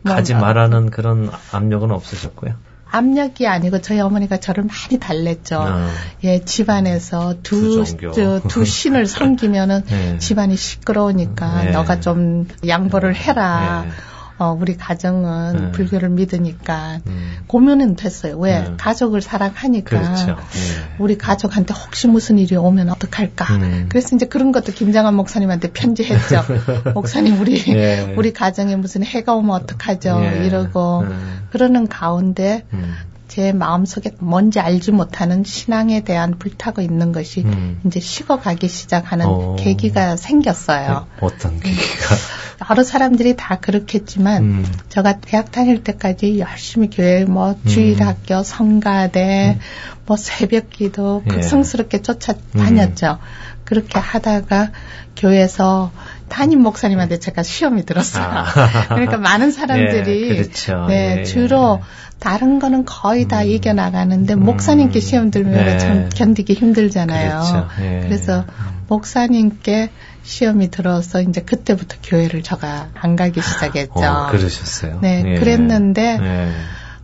뭐 0.01 0.13
가지 0.13 0.33
말라는 0.33 0.89
그런 0.89 1.29
압력은 1.53 1.89
없으셨고요. 1.91 2.53
압력이 2.91 3.48
아니고 3.48 3.81
저희 3.81 4.00
어머니가 4.00 4.38
저를 4.38 4.63
많이 4.65 5.00
달랬죠. 5.00 5.60
아. 5.62 5.89
예, 6.24 6.43
집안에서 6.43 7.36
두, 7.43 7.84
저, 7.86 8.41
두 8.48 8.65
신을 8.65 9.05
섬기면은 9.05 9.84
네. 9.86 10.17
집안이 10.17 10.55
시끄러우니까 10.55 11.63
네. 11.65 11.72
너가 11.72 12.00
좀 12.00 12.48
양보를 12.67 13.15
해라. 13.15 13.86
네. 13.86 13.91
어, 14.39 14.58
우리 14.60 14.77
가정은 14.77 15.53
네. 15.53 15.72
불교를 15.72 16.10
믿으니까 16.10 17.01
음. 17.08 17.38
고민은 17.48 17.98
됐어요. 17.98 18.38
왜? 18.38 18.62
네. 18.62 18.74
가족을 18.77 19.22
사랑하니까. 19.22 20.01
그렇죠. 20.01 20.25
네. 20.27 20.96
우리 20.98 21.17
가족한테 21.17 21.74
혹시 21.74 22.08
무슨 22.08 22.39
일이 22.39 22.55
오면 22.55 22.89
어떡할까. 22.89 23.55
음. 23.58 23.86
그래서 23.89 24.15
이제 24.15 24.25
그런 24.25 24.53
것도 24.53 24.72
김장한 24.72 25.13
목사님한테 25.13 25.72
편지했죠. 25.72 26.46
목사님, 26.96 27.39
우리, 27.41 27.62
예. 27.67 28.13
우리 28.17 28.31
가정에 28.31 28.77
무슨 28.77 29.03
해가 29.03 29.36
오면 29.36 29.51
어떡하죠. 29.51 30.22
예. 30.24 30.46
이러고. 30.46 31.01
음. 31.01 31.39
그러는 31.51 31.88
가운데 31.88 32.65
음. 32.74 32.96
제 33.39 33.53
마음속에 33.53 34.12
뭔지 34.19 34.60
알지 34.60 34.91
못하는 34.91 35.46
신앙에 35.46 36.01
대한 36.01 36.38
불타고 36.38 36.81
있는 36.81 37.13
것이 37.13 37.39
음. 37.46 37.79
이제 37.86 38.01
식어가기 38.01 38.67
시작하는 38.67 39.27
오. 39.27 39.29
어. 39.29 39.55
계기가 39.55 40.17
생겼어요. 40.17 41.08
네, 41.10 41.25
어떤 41.25 41.58
계기가? 41.58 42.15
여러 42.69 42.84
사람들이 42.84 43.38
다 43.38 43.58
그렇겠지만 43.62 44.43
음. 44.43 44.65
제가 44.89 45.22
대학 45.22 45.53
다닐 45.53 45.86
때까지 45.86 46.38
열심히 46.39 46.89
교회 46.89 47.24
뭐 47.24 47.51
음. 47.51 47.65
주일학교 47.65 48.43
성가대 48.43 49.55
음. 49.55 49.60
뭐 50.05 50.17
새벽기도 50.17 51.24
예. 51.25 51.29
극성스럽게 51.29 52.01
쫓아다녔죠. 52.01 53.19
음. 53.22 53.60
그렇게 53.63 54.00
하다가 54.00 54.72
교회에서 55.15 55.91
담임 56.29 56.62
목사님한테 56.62 57.19
제가 57.19 57.43
시험이 57.43 57.86
들었어요. 57.86 58.24
아. 58.24 58.88
그러니까 58.89 59.17
많은 59.17 59.51
사람들이 59.51 60.29
예, 60.29 60.36
그렇죠. 60.36 60.86
네, 60.88 61.19
예. 61.19 61.24
주로 61.24 61.81
다른 62.19 62.59
거는 62.59 62.86
거의 62.86 63.27
다 63.27 63.41
음. 63.41 63.48
이겨 63.48 63.74
나가는데 63.74 64.33
음. 64.33 64.43
목사님께 64.45 65.00
시험 65.00 65.31
들면 65.31 65.53
네. 65.53 65.77
참 65.77 66.09
견디기 66.09 66.53
힘들잖아요. 66.53 67.29
그렇죠. 67.29 67.67
예. 67.81 68.00
그래서 68.01 68.45
목사님께 68.88 69.89
시험이 70.24 70.69
들어서 70.69 71.21
이제 71.21 71.41
그때부터 71.41 71.98
교회를 72.03 72.43
제가 72.43 72.89
안 72.93 73.15
가기 73.15 73.41
시작했죠. 73.41 73.91
어, 73.95 74.27
그러셨어요. 74.31 75.00
네, 75.01 75.24
예. 75.25 75.33
그랬는데 75.39 76.19
예. 76.21 76.51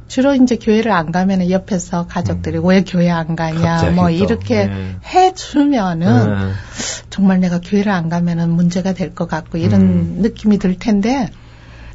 주로 0.07 0.35
이제 0.35 0.55
교회를 0.57 0.91
안 0.91 1.11
가면 1.11 1.49
옆에서 1.49 2.07
가족들이 2.07 2.57
음. 2.59 2.65
왜 2.65 2.83
교회 2.83 3.09
안 3.09 3.35
가냐 3.35 3.91
뭐 3.91 4.09
이렇게 4.09 4.67
네. 4.67 4.95
해주면은 5.13 6.29
네. 6.29 6.51
정말 7.09 7.39
내가 7.39 7.59
교회를 7.59 7.91
안 7.91 8.09
가면은 8.09 8.51
문제가 8.51 8.93
될 8.93 9.15
것 9.15 9.27
같고 9.27 9.57
이런 9.57 9.81
음. 9.81 10.17
느낌이 10.21 10.57
들 10.59 10.77
텐데 10.77 11.29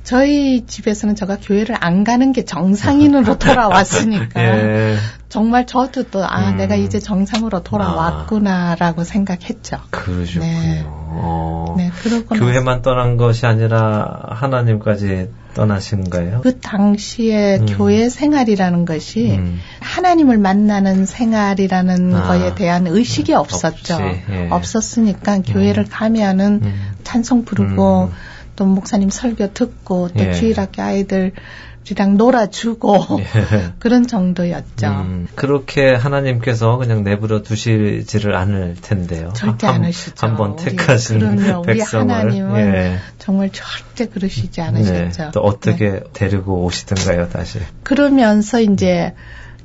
저희 0.03 0.67
집에서는 0.67 1.15
제가 1.15 1.39
교회를 1.41 1.77
안 1.79 2.05
가는 2.05 2.33
게 2.33 2.45
정상인으로 2.45 3.37
돌아왔으니까 3.39 4.43
예. 4.43 4.97
정말 5.29 5.67
저도 5.67 6.05
또 6.11 6.25
아, 6.25 6.51
음. 6.51 6.57
내가 6.57 6.75
이제 6.75 6.99
정상으로 6.99 7.63
돌아왔구나라고 7.63 9.03
아. 9.03 9.05
생각했죠. 9.05 9.79
그러셨군요. 9.91 10.45
네. 10.45 10.85
어. 10.87 11.75
네, 11.77 11.91
그러고 12.03 12.35
교회만 12.35 12.83
떠난 12.83 13.17
것이 13.17 13.47
아니라 13.47 14.21
하나님까지 14.29 15.29
떠나신 15.55 16.11
거예요? 16.11 16.41
그 16.43 16.59
당시에 16.59 17.59
음. 17.59 17.67
교회 17.67 18.09
생활이라는 18.09 18.85
것이 18.85 19.37
음. 19.37 19.61
하나님을 19.81 20.39
만나는 20.39 21.07
생활이라는 21.07 22.15
아. 22.15 22.29
거에 22.29 22.55
대한 22.55 22.87
의식이 22.87 23.33
없었죠. 23.35 23.99
예. 24.31 24.49
없었으니까 24.51 25.43
교회를 25.43 25.85
음. 25.85 25.89
가면은 25.91 26.61
음. 26.63 26.93
찬송 27.05 27.45
부르고 27.45 28.11
음. 28.11 28.13
또 28.57 28.65
목사님 28.65 29.11
설교 29.11 29.53
듣고 29.53 30.09
또 30.09 30.25
예. 30.25 30.33
주일학교 30.33 30.83
아이들이랑 30.83 32.17
놀아주고 32.17 33.21
예. 33.21 33.25
그런 33.79 34.07
정도였죠. 34.07 34.87
음, 34.87 35.29
그렇게 35.35 35.95
하나님께서 35.95 36.77
그냥 36.77 37.03
내버려 37.05 37.43
두시지를 37.43 38.35
않을 38.37 38.77
텐데요. 38.81 39.33
절대 39.35 39.67
한, 39.67 39.77
않으시죠. 39.77 40.27
한번 40.27 40.57
택하신 40.57 41.19
그럼요. 41.19 41.63
백성을. 41.63 42.05
우리 42.05 42.11
하나님은 42.13 42.75
예. 42.75 42.99
정말 43.19 43.51
절대 43.53 44.07
그러시지 44.07 44.61
않으셨죠. 44.61 45.23
네. 45.23 45.31
또 45.33 45.41
어떻게 45.41 45.91
네. 45.91 46.01
데리고 46.13 46.65
오시던가요, 46.65 47.29
다시? 47.29 47.61
그러면서 47.83 48.61
이제 48.61 49.15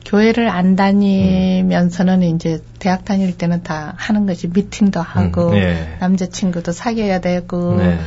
교회를 0.06 0.50
안 0.50 0.76
다니면서는 0.76 2.22
음. 2.22 2.36
이제 2.36 2.62
대학 2.80 3.06
다닐 3.06 3.36
때는 3.36 3.64
다 3.64 3.94
하는 3.98 4.26
것이 4.26 4.48
미팅도 4.48 5.02
하고 5.02 5.50
음, 5.50 5.56
네. 5.56 5.98
남자친구도 6.00 6.72
사귀어야 6.72 7.20
되고 7.20 7.76
네. 7.78 8.00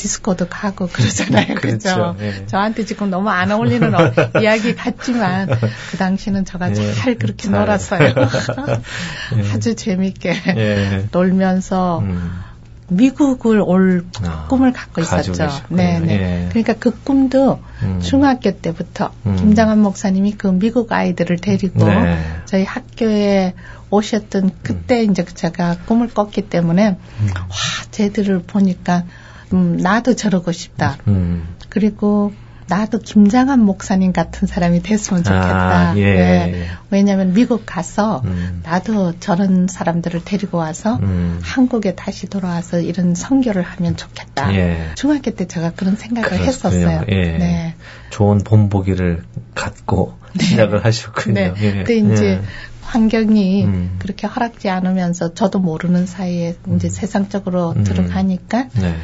디스코도 0.00 0.48
가고 0.48 0.86
그러잖아요. 0.86 1.56
그렇죠. 1.60 2.16
네. 2.18 2.46
저한테 2.46 2.86
지금 2.86 3.10
너무 3.10 3.28
안 3.28 3.50
어울리는 3.50 3.94
어, 3.94 4.12
이야기 4.40 4.74
같지만 4.74 5.46
그 5.90 5.96
당시는 5.98 6.46
저가 6.46 6.70
네. 6.70 6.94
잘 6.94 7.16
그렇게 7.16 7.48
잘. 7.48 7.60
놀았어요. 7.60 8.14
네. 9.36 9.52
아주 9.52 9.74
재밌게 9.76 10.34
예. 10.56 11.04
놀면서 11.12 11.98
음. 11.98 12.40
미국을 12.88 13.60
올 13.60 14.06
아, 14.24 14.46
꿈을 14.48 14.72
갖고 14.72 15.02
있었죠. 15.02 15.32
네, 15.68 16.00
네. 16.00 16.12
예. 16.12 16.48
그러니까 16.48 16.72
그 16.72 16.98
꿈도 17.02 17.60
음. 17.82 18.00
중학교 18.00 18.50
때부터 18.52 19.12
음. 19.26 19.36
김장한 19.36 19.80
목사님이 19.80 20.32
그 20.32 20.46
미국 20.46 20.90
아이들을 20.92 21.36
데리고 21.36 21.84
네. 21.84 22.18
저희 22.46 22.64
학교에 22.64 23.52
오셨던 23.90 24.52
그때 24.62 25.04
음. 25.04 25.10
이제 25.10 25.26
제가 25.26 25.76
꿈을 25.84 26.08
꿨기 26.08 26.48
때문에 26.48 26.88
음. 27.20 27.28
와, 27.36 27.56
쟤들을 27.90 28.44
보니까 28.46 29.04
음, 29.52 29.76
나도 29.76 30.14
저러고 30.16 30.52
싶다. 30.52 30.96
음. 31.08 31.46
그리고 31.68 32.32
나도 32.70 33.00
김장한 33.00 33.60
목사님 33.60 34.12
같은 34.12 34.46
사람이 34.46 34.82
됐으면 34.82 35.24
좋겠다. 35.24 35.90
아, 35.90 35.96
예, 35.96 36.04
네. 36.04 36.52
예. 36.54 36.66
왜냐하면 36.90 37.32
미국 37.32 37.64
가서 37.66 38.22
음. 38.24 38.60
나도 38.62 39.18
저런 39.18 39.66
사람들을 39.66 40.22
데리고 40.24 40.58
와서 40.58 40.96
음. 41.02 41.40
한국에 41.42 41.96
다시 41.96 42.28
돌아와서 42.28 42.78
이런 42.78 43.16
선교를 43.16 43.62
하면 43.62 43.96
좋겠다. 43.96 44.54
예. 44.54 44.90
중학교 44.94 45.32
때 45.32 45.48
제가 45.48 45.72
그런 45.72 45.96
생각을 45.96 46.28
그렇군요. 46.28 46.48
했었어요. 46.48 47.04
예. 47.08 47.14
네. 47.38 47.74
좋은 48.10 48.38
본보기를 48.38 49.24
갖고 49.56 50.14
네. 50.34 50.44
시작을 50.44 50.84
하셨군요. 50.84 51.34
네. 51.34 51.54
예. 51.60 51.72
근데 51.82 51.96
이제 51.96 52.24
예. 52.24 52.40
환경이 52.82 53.64
음. 53.64 53.96
그렇게 53.98 54.28
허락지 54.28 54.68
않으면서 54.68 55.34
저도 55.34 55.58
모르는 55.58 56.06
사이에 56.06 56.56
이제 56.76 56.88
음. 56.88 56.90
세상적으로 56.90 57.72
음. 57.76 57.82
들어가니까 57.84 58.68
네. 58.74 58.94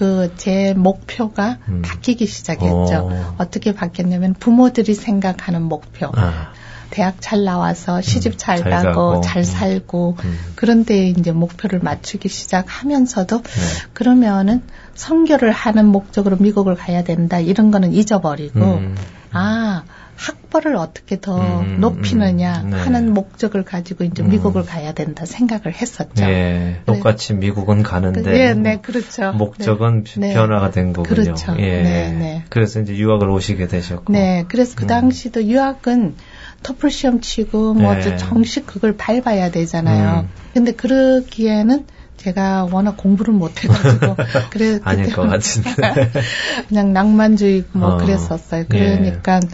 그 0.00 0.30
제 0.38 0.72
목표가 0.74 1.58
음. 1.68 1.82
바뀌기 1.82 2.24
시작했죠. 2.24 2.74
오. 2.74 3.34
어떻게 3.36 3.74
바뀌었냐면 3.74 4.32
부모들이 4.32 4.94
생각하는 4.94 5.60
목표. 5.60 6.10
아. 6.14 6.52
대학 6.88 7.16
잘 7.20 7.44
나와서 7.44 8.00
시집 8.00 8.38
잘, 8.38 8.58
음, 8.58 8.62
잘 8.62 8.70
가고, 8.72 9.10
가고, 9.10 9.20
잘 9.20 9.42
음. 9.42 9.44
살고 9.44 10.16
음. 10.24 10.38
그런데 10.56 11.08
이제 11.08 11.32
목표를 11.32 11.80
맞추기 11.80 12.30
시작하면서도 12.30 13.42
네. 13.42 13.50
그러면은 13.92 14.62
선교를 14.94 15.52
하는 15.52 15.86
목적으로 15.86 16.36
미국을 16.40 16.74
가야 16.74 17.04
된다 17.04 17.38
이런 17.38 17.70
거는 17.70 17.92
잊어버리고 17.92 18.58
음. 18.58 18.96
아 19.32 19.84
학벌을 20.20 20.76
어떻게 20.76 21.18
더 21.18 21.40
음, 21.40 21.60
음, 21.60 21.80
높이느냐 21.80 22.60
음, 22.60 22.70
네. 22.70 22.76
하는 22.76 23.14
목적을 23.14 23.64
가지고 23.64 24.04
이제 24.04 24.22
음. 24.22 24.28
미국을 24.28 24.66
가야 24.66 24.92
된다 24.92 25.24
생각을 25.24 25.72
했었죠. 25.72 26.24
예, 26.24 26.82
똑같이 26.84 27.32
미국은 27.32 27.82
가는데 27.82 28.22
그, 28.22 28.38
예, 28.38 28.52
네, 28.52 28.80
그렇죠. 28.82 29.32
목적은 29.32 30.04
네. 30.04 30.28
네. 30.28 30.34
변화가 30.34 30.72
된 30.72 30.92
거군요. 30.92 31.08
그렇죠. 31.08 31.56
예. 31.58 31.82
네, 31.82 32.12
네. 32.12 32.44
그래서 32.50 32.80
이제 32.80 32.94
유학을 32.94 33.30
오시게 33.30 33.66
되셨고. 33.66 34.12
네, 34.12 34.44
그래서 34.48 34.74
그 34.76 34.84
음. 34.84 34.86
당시도 34.88 35.44
유학은 35.44 36.16
토플 36.62 36.90
시험 36.90 37.22
치고 37.22 37.72
뭐 37.72 37.94
네. 37.94 38.16
정식 38.18 38.66
그걸 38.66 38.98
밟아야 38.98 39.50
되잖아요. 39.50 40.26
음. 40.26 40.28
근데 40.52 40.72
그러기에는 40.72 41.86
제가 42.18 42.68
워낙 42.70 42.98
공부를 42.98 43.32
못 43.32 43.64
해가지고 43.64 44.16
그래 44.50 44.80
아닐 44.84 45.10
것 45.10 45.22
같은데 45.22 46.10
그냥 46.68 46.92
낭만주의고 46.92 47.78
뭐 47.78 47.94
어, 47.94 47.96
그랬었어요. 47.96 48.66
그러니까 48.68 49.40
예. 49.42 49.48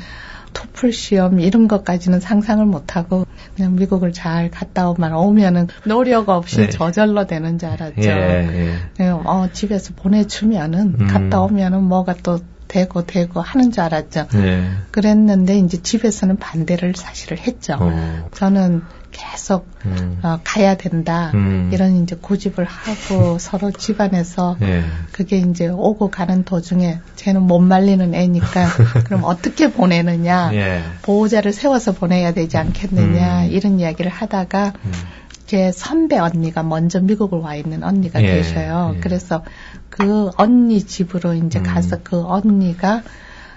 토플 0.56 0.90
시험 0.90 1.38
이런 1.38 1.68
것까지는 1.68 2.18
상상을 2.18 2.64
못하고 2.64 3.26
그냥 3.54 3.76
미국을 3.76 4.12
잘 4.12 4.50
갔다 4.50 4.88
오만 4.88 5.12
오면은 5.12 5.68
노력 5.84 6.30
없이 6.30 6.56
네. 6.56 6.70
저절로 6.70 7.26
되는 7.26 7.58
줄 7.58 7.68
알았죠. 7.68 8.00
예, 8.00 8.08
예. 8.08 8.74
네, 8.96 9.08
어, 9.10 9.48
집에서 9.52 9.92
보내주면은 9.94 10.96
음. 10.98 11.06
갔다 11.08 11.42
오면은 11.42 11.82
뭐가 11.82 12.14
또 12.22 12.38
되고 12.68 13.04
되고 13.04 13.42
하는 13.42 13.70
줄 13.70 13.82
알았죠. 13.82 14.28
네. 14.32 14.70
그랬는데 14.92 15.58
이제 15.58 15.82
집에서는 15.82 16.36
반대를 16.36 16.94
사실을 16.96 17.38
했죠. 17.38 17.76
어. 17.78 18.28
저는 18.32 18.82
계속 19.16 19.66
음. 19.86 20.18
어, 20.22 20.40
가야 20.44 20.76
된다 20.76 21.30
음. 21.34 21.70
이런 21.72 22.02
이제 22.02 22.16
고집을 22.16 22.64
하고 22.64 23.38
서로 23.40 23.70
집안에서 23.70 24.56
예. 24.62 24.84
그게 25.12 25.38
이제 25.38 25.68
오고 25.68 26.10
가는 26.10 26.44
도중에 26.44 27.00
쟤는 27.16 27.42
못 27.42 27.58
말리는 27.58 28.14
애니까 28.14 28.68
그럼 29.04 29.24
어떻게 29.24 29.72
보내느냐 29.72 30.50
예. 30.52 30.82
보호자를 31.02 31.52
세워서 31.52 31.92
보내야 31.92 32.32
되지 32.32 32.58
않겠느냐 32.58 33.44
음. 33.44 33.50
이런 33.50 33.80
이야기를 33.80 34.10
하다가 34.10 34.74
음. 34.84 34.92
제 35.46 35.72
선배 35.72 36.18
언니가 36.18 36.62
먼저 36.62 37.00
미국을 37.00 37.38
와 37.38 37.54
있는 37.54 37.84
언니가 37.84 38.22
예. 38.22 38.26
계셔요. 38.26 38.94
예. 38.96 39.00
그래서 39.00 39.44
그 39.88 40.30
언니 40.36 40.82
집으로 40.82 41.34
이제 41.34 41.60
음. 41.60 41.62
가서 41.62 41.98
그 42.02 42.22
언니가 42.22 43.02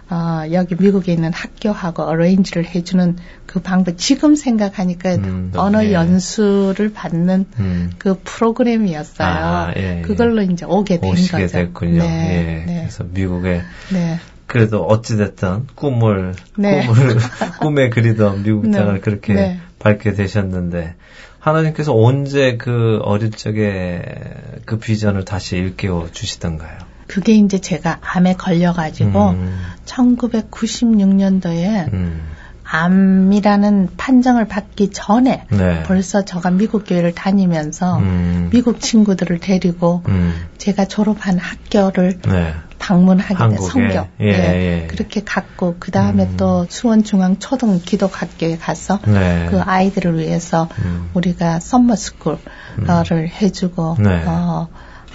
어, 0.10 0.43
여기 0.52 0.76
미국에 0.76 1.13
있는 1.13 1.32
학교하고 1.32 2.04
어레인지를 2.04 2.65
해주는 2.65 3.17
그 3.45 3.60
방법 3.62 3.98
지금 3.98 4.36
생각하니까 4.36 5.15
음, 5.15 5.52
언어 5.56 5.86
예. 5.86 5.93
연수를 5.93 6.91
받는 6.93 7.45
음. 7.60 7.91
그 8.00 8.19
프로그램이었어요. 8.24 9.28
아, 9.28 9.74
예, 9.78 10.00
예. 10.00 10.02
그걸로 10.02 10.41
이제 10.41 10.65
오게 10.65 11.00
된 11.00 11.12
오시게 11.12 11.43
거죠. 11.43 11.58
됐군요. 11.58 12.00
네, 12.00 12.63
예. 12.65 12.65
네. 12.65 12.80
그래서 12.82 13.04
미국에 13.04 13.62
네. 13.93 14.19
그래도 14.48 14.84
어찌됐든 14.84 15.67
꿈을 15.76 16.34
네. 16.58 16.88
꿈을 16.88 17.17
꿈에 17.62 17.89
그리던 17.89 18.41
미국 18.41 18.65
네. 18.67 18.78
장을 18.78 19.00
그렇게 19.02 19.34
네. 19.34 19.60
밟게 19.78 20.13
되셨는데 20.13 20.95
하나님께서 21.38 21.95
언제 21.95 22.58
그 22.58 23.00
어릴 23.04 23.30
적에 23.30 24.02
그 24.65 24.80
비전을 24.80 25.24
다시 25.24 25.56
일깨워 25.58 26.10
주시던가요? 26.12 26.98
그게 27.10 27.34
이제 27.34 27.60
제가 27.60 27.98
암에 28.02 28.36
걸려가지고 28.36 29.30
음. 29.32 29.60
1996년도에 29.86 31.91
음. 31.91 32.22
암이라는 32.63 33.89
판정을 33.98 34.48
받기 34.48 34.91
전에 34.91 35.45
네. 35.50 35.84
벌써 35.84 36.24
저가 36.24 36.52
미국 36.52 36.84
교회를 36.86 37.15
다니면서 37.15 37.98
음. 37.98 38.50
미국 38.52 38.80
친구들을 38.80 39.39
데리고 39.39 40.04
음. 40.08 40.36
제가 40.60 40.86
졸업한 40.86 41.39
학교를 41.39 42.19
네. 42.22 42.54
방문하게 42.78 43.56
돼 43.56 43.58
성교 43.58 44.08
예, 44.19 44.32
네. 44.32 44.84
예. 44.84 44.88
그렇게 44.88 45.24
갔고 45.24 45.78
그 45.80 45.89
다음에 45.89 46.26
음. 46.26 46.38
또 46.38 46.67
수원 46.69 47.04
중앙 47.04 47.39
초등 47.39 47.82
기독학교에 47.84 48.58
가서 48.58 49.00
네. 49.08 49.48
그 49.50 49.60
아이들을 49.60 50.19
위해서 50.19 50.69
음. 50.86 51.10
우리가 51.15 51.60
썸머스쿨을 51.60 52.38
음. 52.80 53.28
해주고 53.41 53.98
네. 54.00 54.24
어, 54.28 54.67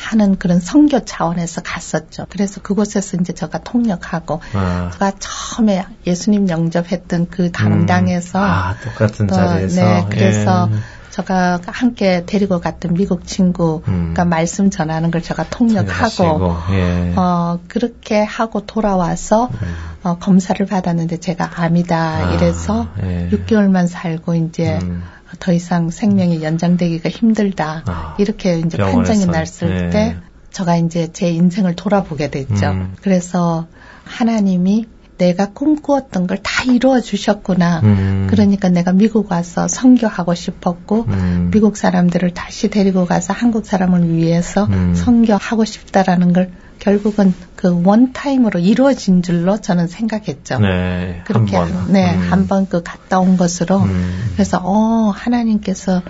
하는 0.04 0.36
그런 0.36 0.60
선교 0.60 1.04
차원에서 1.04 1.62
갔었죠. 1.62 2.26
그래서 2.28 2.60
그곳에서 2.60 3.16
이제 3.20 3.32
제가 3.32 3.58
통역하고 3.58 4.40
아. 4.52 4.90
제가 4.92 5.12
처음에 5.18 5.86
예수님 6.06 6.48
영접했던 6.48 7.28
그 7.30 7.50
당당에서 7.50 8.38
음. 8.38 8.44
아, 8.44 8.76
똑같은 8.82 9.26
또, 9.26 9.34
자리에서 9.34 9.80
네, 9.80 10.06
그래서 10.10 10.68
예. 10.70 10.76
제가 11.10 11.60
함께 11.66 12.24
데리고 12.26 12.60
갔던 12.60 12.94
미국 12.94 13.24
친구가 13.24 13.84
음. 13.88 14.28
말씀 14.28 14.68
전하는 14.68 15.12
걸 15.12 15.22
제가 15.22 15.46
통역하고 15.48 16.56
예. 16.72 17.12
어 17.14 17.60
그렇게 17.68 18.20
하고 18.22 18.66
돌아와서 18.66 19.48
음. 19.62 19.74
어, 20.02 20.18
검사를 20.18 20.64
받았는데 20.66 21.18
제가 21.18 21.52
암이다 21.54 21.96
아, 21.96 22.34
이래서 22.34 22.88
예. 23.04 23.30
6개월만 23.30 23.86
살고 23.86 24.34
이제 24.34 24.80
음. 24.82 25.04
더 25.38 25.52
이상 25.52 25.90
생명이 25.90 26.42
연장되기가 26.42 27.08
힘들다. 27.08 27.82
아, 27.86 28.14
이렇게 28.18 28.58
이제 28.58 28.76
판정이 28.78 29.26
났을 29.26 29.74
네. 29.74 29.90
때 29.90 30.16
저가 30.50 30.76
이제 30.76 31.08
제 31.12 31.30
인생을 31.30 31.74
돌아보게 31.76 32.30
됐죠. 32.30 32.66
음. 32.70 32.94
그래서 33.02 33.66
하나님이 34.04 34.86
내가 35.18 35.50
꿈꾸었던 35.52 36.26
걸 36.26 36.38
다 36.64 36.72
이루어 36.72 37.00
주셨구나. 37.00 37.80
음. 37.80 38.26
그러니까 38.30 38.68
내가 38.68 38.92
미국 38.92 39.30
와서 39.30 39.68
선교하고 39.68 40.34
싶었고 40.34 41.04
음. 41.08 41.50
미국 41.52 41.76
사람들을 41.76 42.32
다시 42.32 42.70
데리고 42.70 43.04
가서 43.06 43.32
한국 43.32 43.66
사람을 43.66 44.14
위해서 44.14 44.64
음. 44.64 44.94
선교하고 44.94 45.64
싶다라는 45.64 46.32
걸 46.32 46.50
결국은 46.78 47.34
그 47.56 47.82
원타임으로 47.84 48.60
이루어진 48.60 49.22
줄로 49.22 49.60
저는 49.60 49.86
생각했죠. 49.86 50.58
네, 50.58 51.22
그렇게 51.26 51.56
한 51.56 51.72
번. 51.72 51.92
네, 51.92 52.14
음. 52.14 52.32
한번 52.32 52.68
그 52.68 52.82
갔다 52.82 53.20
온 53.20 53.36
것으로 53.36 53.78
음. 53.80 54.30
그래서 54.34 54.60
어 54.62 55.10
하나님께서 55.10 56.02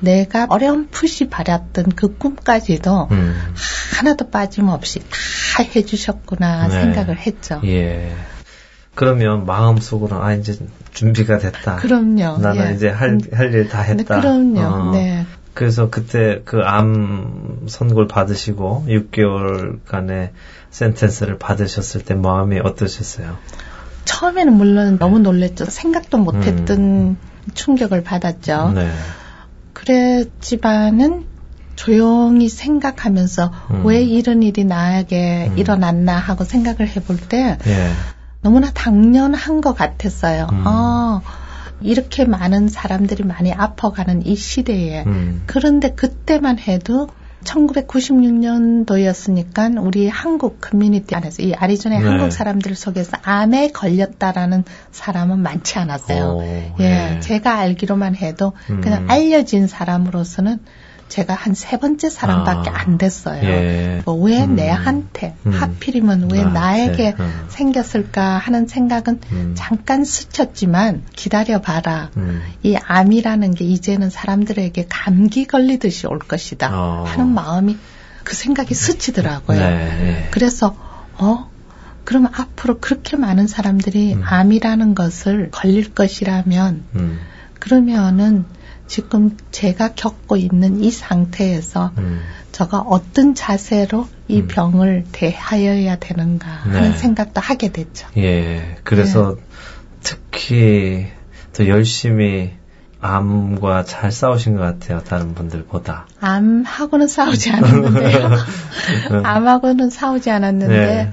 내가 0.00 0.46
어렴풋이 0.48 1.28
바랐던 1.28 1.90
그 1.94 2.16
꿈까지도 2.16 3.08
음. 3.10 3.36
하나도 3.98 4.30
빠짐없이 4.30 5.00
다 5.00 5.62
해주셨구나 5.62 6.68
네. 6.68 6.80
생각을 6.80 7.18
했죠. 7.18 7.60
예. 7.64 8.12
그러면 8.94 9.46
마음속으로 9.46 10.22
아 10.22 10.34
이제 10.34 10.58
준비가 10.92 11.38
됐다. 11.38 11.76
그럼요. 11.76 12.38
나는 12.38 12.70
예. 12.70 12.74
이제 12.74 12.88
할 12.88 13.18
할 13.32 13.54
일 13.54 13.68
다 13.68 13.80
했다. 13.82 14.16
네, 14.16 14.20
그럼요. 14.20 14.60
어. 14.60 14.90
네. 14.92 15.24
그래서 15.54 15.90
그때 15.90 16.42
그 16.44 16.62
암 16.64 17.66
선고를 17.68 18.08
받으시고 18.08 18.86
6개월간의 18.88 20.30
센텐스를 20.70 21.38
받으셨을 21.38 22.02
때 22.04 22.14
마음이 22.14 22.60
어떠셨어요? 22.60 23.36
처음에는 24.04 24.52
물론 24.54 24.98
너무 24.98 25.18
놀랬죠. 25.18 25.66
생각도 25.66 26.18
못했던 26.18 26.78
음. 26.78 27.16
충격을 27.54 28.02
받았죠. 28.02 28.72
네. 28.74 28.90
그랬지만은 29.72 31.26
조용히 31.76 32.48
생각하면서 32.48 33.52
음. 33.70 33.86
왜 33.86 34.02
이런 34.02 34.42
일이 34.42 34.64
나에게 34.64 35.48
음. 35.50 35.58
일어났나 35.58 36.16
하고 36.16 36.44
생각을 36.44 36.88
해볼 36.88 37.16
때 37.16 37.58
예. 37.66 37.90
너무나 38.42 38.70
당연한 38.72 39.60
것 39.60 39.74
같았어요. 39.74 40.48
음. 40.52 40.62
아, 40.64 41.20
이렇게 41.84 42.24
많은 42.24 42.68
사람들이 42.68 43.24
많이 43.24 43.52
아파가는 43.52 44.26
이 44.26 44.36
시대에 44.36 45.04
음. 45.04 45.42
그런데 45.46 45.92
그때만 45.92 46.58
해도 46.58 47.08
1996년도였으니까 47.44 49.84
우리 49.84 50.08
한국 50.08 50.60
커뮤니티 50.60 51.14
안에서 51.14 51.42
이 51.42 51.54
아리조나 51.54 51.98
네. 51.98 52.04
한국 52.04 52.30
사람들 52.30 52.74
속에서 52.74 53.16
암에 53.22 53.70
걸렸다라는 53.72 54.64
사람은 54.90 55.38
많지 55.40 55.78
않았어요. 55.78 56.24
오, 56.24 56.42
예, 56.80 56.88
네. 56.88 57.20
제가 57.20 57.58
알기로만 57.58 58.16
해도 58.16 58.52
그냥 58.66 59.04
음. 59.04 59.10
알려진 59.10 59.66
사람으로서는 59.66 60.58
제가 61.12 61.34
한 61.34 61.52
세 61.52 61.76
번째 61.78 62.08
사람밖에 62.08 62.70
아, 62.70 62.72
안 62.74 62.96
됐어요. 62.96 63.44
예. 63.44 64.02
뭐 64.06 64.14
왜 64.24 64.44
음, 64.44 64.56
내한테 64.56 65.36
음. 65.44 65.52
하필이면 65.52 66.30
왜 66.32 66.40
아, 66.40 66.44
나에게 66.48 67.10
네. 67.10 67.14
음. 67.20 67.44
생겼을까 67.48 68.38
하는 68.38 68.66
생각은 68.66 69.20
음. 69.30 69.52
잠깐 69.54 70.04
스쳤지만 70.04 71.02
기다려봐라. 71.14 72.10
음. 72.16 72.40
이 72.62 72.76
암이라는 72.76 73.54
게 73.54 73.66
이제는 73.66 74.08
사람들에게 74.08 74.86
감기 74.88 75.46
걸리듯이 75.46 76.06
올 76.06 76.18
것이다 76.18 76.70
어. 76.72 77.04
하는 77.06 77.28
마음이 77.34 77.76
그 78.24 78.34
생각이 78.34 78.72
스치더라고요. 78.74 79.58
네, 79.58 79.68
네. 79.68 80.28
그래서 80.30 80.74
어 81.18 81.50
그러면 82.04 82.32
앞으로 82.34 82.78
그렇게 82.80 83.18
많은 83.18 83.46
사람들이 83.46 84.14
음. 84.14 84.22
암이라는 84.24 84.94
것을 84.94 85.50
걸릴 85.50 85.92
것이라면 85.92 86.84
그러면은 87.58 88.46
지금 88.92 89.38
제가 89.50 89.94
겪고 89.94 90.36
있는 90.36 90.84
이 90.84 90.90
상태에서 90.90 91.92
음. 91.96 92.20
저가 92.52 92.80
어떤 92.80 93.34
자세로 93.34 94.06
이 94.28 94.42
음. 94.42 94.48
병을 94.48 95.04
대하여야 95.12 95.96
되는가 95.96 96.46
하는 96.46 96.90
네. 96.90 96.92
생각도 96.98 97.40
하게 97.40 97.72
됐죠. 97.72 98.06
예. 98.18 98.76
그래서 98.84 99.36
네. 99.36 99.42
특히 100.02 101.06
더 101.54 101.68
열심히 101.68 102.52
암과 103.00 103.84
잘 103.84 104.12
싸우신 104.12 104.56
것 104.56 104.62
같아요. 104.62 105.00
다른 105.02 105.34
분들보다. 105.34 106.06
암하고는 106.20 107.08
싸우지 107.08 107.50
않았는데요. 107.50 108.30
암하고는 109.24 109.88
싸우지 109.88 110.30
않았는데 110.30 110.76
네. 110.76 111.12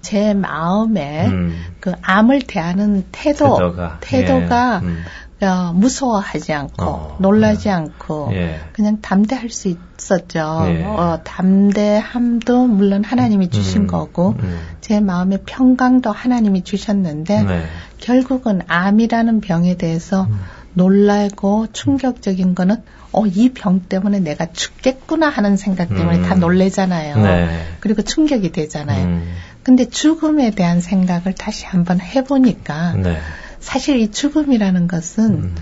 제 0.00 0.34
마음에 0.34 1.28
음. 1.28 1.56
그 1.78 1.92
암을 2.02 2.40
대하는 2.48 3.04
태도, 3.12 3.54
태도가, 3.54 3.98
태도가 4.00 4.80
예. 4.82 4.86
음. 4.86 5.04
어, 5.42 5.72
무서워하지 5.72 6.52
않고 6.52 6.84
어, 6.84 7.16
놀라지 7.18 7.64
네. 7.64 7.70
않고 7.70 8.30
예. 8.32 8.60
그냥 8.72 9.00
담대할 9.00 9.50
수 9.50 9.68
있었죠. 9.68 10.64
예. 10.66 10.84
어, 10.84 11.20
담대함도 11.24 12.66
물론 12.66 13.04
하나님이 13.04 13.46
음, 13.46 13.50
주신 13.50 13.82
음, 13.82 13.86
거고 13.86 14.34
음. 14.42 14.60
제 14.80 15.00
마음의 15.00 15.40
평강도 15.46 16.10
하나님이 16.12 16.62
주셨는데 16.62 17.42
네. 17.42 17.64
결국은 17.98 18.60
암이라는 18.68 19.40
병에 19.40 19.76
대해서 19.76 20.24
음. 20.24 20.40
놀라고 20.74 21.66
충격적인 21.72 22.54
거는 22.54 22.82
어, 23.12 23.26
이 23.26 23.48
병 23.52 23.80
때문에 23.80 24.20
내가 24.20 24.46
죽겠구나 24.52 25.28
하는 25.28 25.56
생각 25.56 25.88
때문에 25.88 26.18
음. 26.18 26.22
다 26.22 26.34
놀래잖아요. 26.36 27.16
네. 27.16 27.66
그리고 27.80 28.02
충격이 28.02 28.52
되잖아요. 28.52 29.04
음. 29.04 29.32
근데 29.62 29.84
죽음에 29.88 30.50
대한 30.50 30.80
생각을 30.80 31.34
다시 31.34 31.66
한번 31.66 32.00
해보니까 32.00 32.92
네. 32.94 33.18
사실 33.60 34.00
이 34.00 34.10
죽음이라는 34.10 34.88
것은 34.88 35.24
음. 35.24 35.54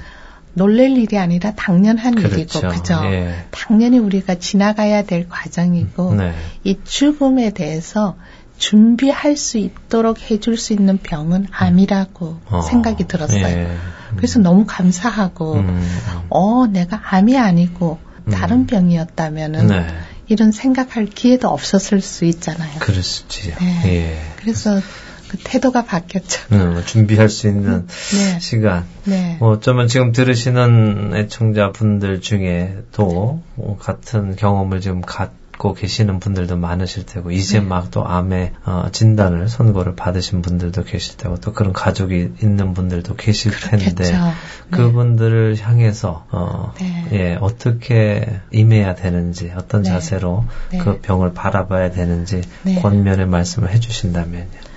놀랄 0.54 0.96
일이 0.96 1.18
아니라 1.18 1.52
당연한 1.54 2.14
그렇죠. 2.14 2.36
일이고 2.36 2.68
그죠? 2.68 3.00
예. 3.04 3.46
당연히 3.50 3.98
우리가 3.98 4.36
지나가야 4.36 5.04
될 5.04 5.28
과정이고 5.28 6.14
네. 6.14 6.34
이 6.64 6.78
죽음에 6.84 7.50
대해서 7.50 8.16
준비할 8.58 9.36
수 9.36 9.58
있도록 9.58 10.30
해줄 10.30 10.56
수 10.56 10.72
있는 10.72 10.98
병은 10.98 11.46
암이라고 11.50 12.40
어. 12.46 12.60
생각이 12.60 13.06
들었어요. 13.06 13.44
예. 13.46 13.76
그래서 14.16 14.40
너무 14.40 14.64
감사하고 14.66 15.54
음. 15.54 15.88
어 16.28 16.66
내가 16.66 17.00
암이 17.04 17.38
아니고 17.38 17.98
다른 18.32 18.60
음. 18.60 18.66
병이었다면은 18.66 19.66
네. 19.68 19.86
이런 20.26 20.50
생각할 20.50 21.06
기회도 21.06 21.48
없었을 21.48 22.00
수 22.00 22.24
있잖아요. 22.24 22.80
있지요. 22.88 23.54
네. 23.60 23.82
예. 23.86 24.20
그래서 24.36 24.80
그 25.28 25.36
태도가 25.42 25.84
바뀌었죠. 25.84 26.40
음, 26.52 26.72
뭐 26.72 26.84
준비할 26.84 27.28
수 27.28 27.48
있는 27.48 27.86
네. 27.86 28.40
시간. 28.40 28.84
네. 29.04 29.36
뭐 29.40 29.50
어쩌면 29.52 29.86
지금 29.86 30.12
들으시는 30.12 31.12
애청자분들 31.14 32.20
중에도 32.20 33.42
뭐 33.54 33.76
같은 33.78 34.36
경험을 34.36 34.80
지금 34.80 35.02
갖고 35.02 35.74
계시는 35.74 36.20
분들도 36.20 36.56
많으실 36.56 37.04
테고 37.04 37.30
이제 37.30 37.60
네. 37.60 37.66
막또 37.66 38.06
암의 38.06 38.52
어, 38.64 38.88
진단을 38.90 39.48
선고를 39.48 39.96
받으신 39.96 40.40
분들도 40.40 40.84
계실 40.84 41.16
테고 41.18 41.36
또 41.40 41.52
그런 41.52 41.72
가족이 41.72 42.34
있는 42.42 42.72
분들도 42.72 43.16
계실 43.16 43.52
그렇겠죠. 43.52 43.94
텐데 43.96 44.12
네. 44.12 44.32
그분들을 44.70 45.56
향해서 45.60 46.26
어, 46.30 46.72
네. 46.80 47.08
예, 47.12 47.38
어떻게 47.40 48.40
임해야 48.50 48.94
되는지 48.94 49.52
어떤 49.56 49.82
네. 49.82 49.90
자세로 49.90 50.44
네. 50.70 50.78
그 50.78 51.00
병을 51.00 51.34
바라봐야 51.34 51.90
되는지 51.90 52.42
권면의 52.80 53.26
말씀을 53.26 53.70
해주신다면요. 53.72 54.67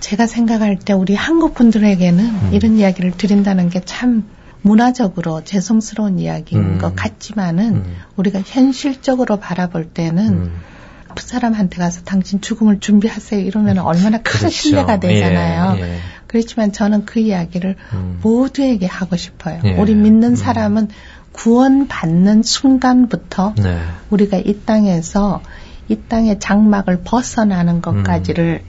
제가 0.00 0.26
생각할 0.26 0.78
때 0.78 0.92
우리 0.92 1.14
한국 1.14 1.54
분들에게는 1.54 2.24
음. 2.24 2.50
이런 2.52 2.76
이야기를 2.76 3.12
드린다는 3.12 3.68
게 3.68 3.80
참 3.84 4.24
문화적으로 4.62 5.42
죄송스러운 5.44 6.18
이야기인 6.18 6.62
음. 6.62 6.78
것 6.78 6.94
같지만은 6.94 7.76
음. 7.76 7.96
우리가 8.16 8.40
현실적으로 8.44 9.38
바라볼 9.38 9.86
때는 9.88 10.28
음. 10.28 10.60
그 11.14 11.24
사람한테 11.24 11.78
가서 11.78 12.02
당신 12.02 12.40
죽음을 12.40 12.78
준비하세요 12.78 13.40
이러면 13.40 13.78
얼마나 13.78 14.18
큰 14.18 14.38
그렇죠. 14.38 14.48
신뢰가 14.50 15.00
되잖아요. 15.00 15.76
예, 15.78 15.82
예. 15.82 15.98
그렇지만 16.28 16.72
저는 16.72 17.04
그 17.04 17.18
이야기를 17.18 17.76
음. 17.94 18.20
모두에게 18.22 18.86
하고 18.86 19.16
싶어요. 19.16 19.60
예. 19.64 19.72
우리 19.72 19.94
믿는 19.94 20.30
음. 20.30 20.36
사람은 20.36 20.88
구원받는 21.32 22.42
순간부터 22.42 23.54
네. 23.56 23.80
우리가 24.10 24.36
이 24.38 24.60
땅에서 24.64 25.40
이 25.88 25.96
땅의 26.08 26.38
장막을 26.38 27.00
벗어나는 27.02 27.82
것까지를 27.82 28.62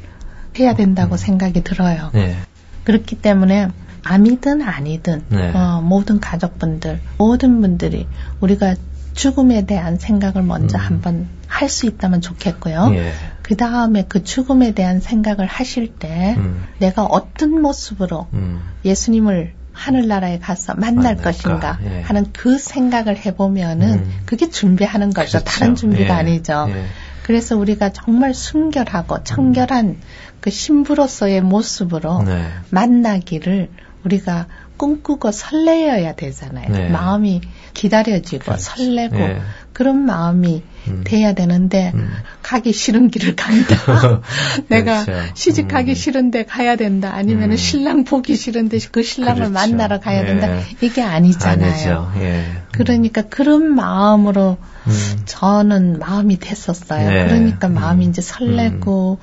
해야 0.59 0.73
된다고 0.75 1.15
음. 1.15 1.17
생각이 1.17 1.63
들어요. 1.63 2.09
네. 2.13 2.35
그렇기 2.83 3.15
때문에 3.17 3.69
암이든 4.03 4.61
아니든 4.61 5.23
네. 5.29 5.51
어, 5.51 5.81
모든 5.81 6.19
가족분들 6.19 6.99
모든 7.17 7.61
분들이 7.61 8.07
우리가 8.39 8.75
죽음에 9.13 9.65
대한 9.65 9.97
생각을 9.97 10.41
먼저 10.41 10.77
음. 10.77 10.83
한번 10.83 11.27
할 11.47 11.69
수 11.69 11.85
있다면 11.85 12.21
좋겠고요. 12.21 12.91
예. 12.95 13.13
그 13.43 13.55
다음에 13.55 14.05
그 14.07 14.23
죽음에 14.23 14.71
대한 14.71 14.99
생각을 14.99 15.45
하실 15.45 15.93
때 15.93 16.35
음. 16.37 16.63
내가 16.79 17.03
어떤 17.03 17.61
모습으로 17.61 18.27
음. 18.33 18.61
예수님을 18.83 19.53
하늘나라에 19.73 20.39
가서 20.39 20.73
만날 20.75 21.15
만날까? 21.15 21.23
것인가 21.23 21.79
예. 21.85 22.01
하는 22.01 22.25
그 22.33 22.57
생각을 22.57 23.17
해보면은 23.17 23.93
음. 23.93 24.11
그게 24.25 24.49
준비하는 24.49 25.11
거죠. 25.11 25.39
그렇죠. 25.39 25.45
다른 25.45 25.75
준비가 25.75 26.15
예. 26.15 26.19
아니죠. 26.19 26.67
예. 26.69 26.85
그래서 27.23 27.55
우리가 27.57 27.91
정말 27.91 28.33
순결하고 28.33 29.23
청결한 29.23 29.97
그 30.41 30.49
신부로서의 30.49 31.41
모습으로 31.41 32.23
네. 32.23 32.47
만나기를 32.71 33.69
우리가 34.03 34.47
꿈꾸고 34.77 35.31
설레어야 35.31 36.15
되잖아요. 36.15 36.69
네. 36.69 36.89
마음이 36.89 37.41
기다려지고 37.75 38.45
그렇지. 38.45 38.63
설레고 38.65 39.15
네. 39.15 39.39
그런 39.73 40.05
마음이 40.05 40.63
음. 40.87 41.01
돼야 41.05 41.33
되는데 41.33 41.91
음. 41.93 42.09
가기 42.41 42.73
싫은 42.73 43.11
길을 43.11 43.35
간다. 43.35 44.21
내가 44.69 45.05
그렇죠. 45.05 45.31
시집 45.35 45.67
가기 45.67 45.91
음. 45.91 45.95
싫은데 45.95 46.45
가야 46.45 46.75
된다. 46.77 47.11
아니면 47.13 47.51
음. 47.51 47.57
신랑 47.57 48.03
보기 48.05 48.35
싫은데 48.35 48.79
그 48.91 49.03
신랑을 49.03 49.35
그렇죠. 49.35 49.53
만나러 49.53 49.99
가야 49.99 50.25
된다. 50.25 50.57
예. 50.57 50.63
이게 50.81 51.03
아니잖아요. 51.03 52.13
예. 52.17 52.43
그러니까 52.71 53.21
그런 53.21 53.75
마음으로 53.75 54.57
음. 54.87 55.21
저는 55.25 55.99
마음이 55.99 56.39
됐었어요. 56.39 57.07
네. 57.07 57.27
그러니까 57.27 57.67
마음이 57.67 58.05
음. 58.05 58.09
이제 58.09 58.23
설레고 58.23 59.19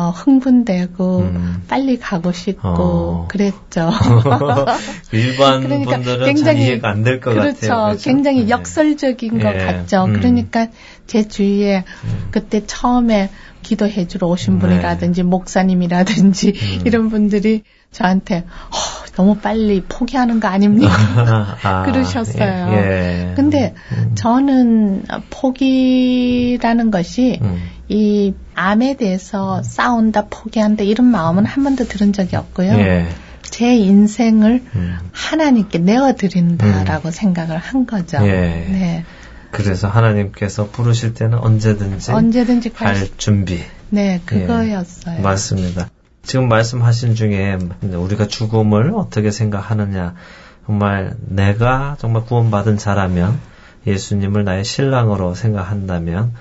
어, 0.00 0.08
흥분되고 0.08 1.18
음. 1.18 1.62
빨리 1.68 1.98
가고 1.98 2.32
싶고 2.32 2.68
어. 2.68 3.28
그랬죠. 3.28 3.90
일반 5.12 5.60
그러니까 5.68 5.96
분들은 5.96 6.24
굉장히 6.24 6.62
이해가 6.62 6.88
안 6.88 7.04
될 7.04 7.20
것 7.20 7.34
그렇죠. 7.34 7.52
같아요. 7.60 7.84
그렇죠. 7.88 8.02
굉장히 8.04 8.44
네. 8.44 8.48
역설적인 8.48 9.38
것 9.40 9.54
예. 9.54 9.58
같죠. 9.58 10.04
음. 10.06 10.14
그러니까 10.14 10.68
제 11.06 11.28
주위에 11.28 11.84
음. 12.04 12.28
그때 12.30 12.64
처음에 12.64 13.28
기도해 13.62 14.06
주러 14.06 14.28
오신 14.28 14.54
네. 14.54 14.60
분이라든지 14.60 15.22
목사님이라든지 15.22 16.48
음. 16.48 16.80
이런 16.86 17.10
분들이 17.10 17.62
저한테 17.92 18.38
어, 18.38 19.00
너무 19.16 19.36
빨리 19.36 19.82
포기하는 19.82 20.40
거 20.40 20.48
아닙니까? 20.48 20.92
아, 21.62 21.82
그러셨어요. 21.84 22.72
예, 22.72 23.30
예. 23.30 23.34
근데 23.34 23.74
음. 23.92 24.14
저는 24.14 25.04
포기라는 25.30 26.90
것이 26.90 27.38
음. 27.42 27.58
이 27.88 28.34
암에 28.54 28.96
대해서 28.96 29.62
싸운다, 29.62 30.26
포기한다 30.30 30.84
이런 30.84 31.08
마음은 31.08 31.44
한 31.44 31.64
번도 31.64 31.84
들은 31.84 32.12
적이 32.12 32.36
없고요. 32.36 32.72
예. 32.72 33.08
제 33.42 33.74
인생을 33.74 34.62
음. 34.76 34.98
하나님께 35.12 35.78
내어드린다라고 35.78 37.08
음. 37.08 37.10
생각을 37.10 37.58
한 37.58 37.86
거죠. 37.86 38.18
예. 38.22 38.30
네. 38.30 39.04
그래서 39.50 39.88
하나님께서 39.88 40.70
부르실 40.70 41.14
때는 41.14 41.38
언제든지, 41.38 42.12
언제든지 42.12 42.70
갈 42.70 43.08
준비. 43.16 43.60
네, 43.88 44.20
그거였어요. 44.24 45.16
예. 45.18 45.20
맞습니다. 45.20 45.90
지금 46.22 46.48
말씀하신 46.48 47.14
중에 47.14 47.58
우리가 47.82 48.26
죽음을 48.26 48.92
어떻게 48.94 49.30
생각하느냐. 49.30 50.14
정말 50.66 51.14
내가 51.20 51.96
정말 51.98 52.24
구원받은 52.24 52.78
자라면 52.78 53.40
예수님을 53.86 54.44
나의 54.44 54.64
신랑으로 54.64 55.34
생각한다면 55.34 56.32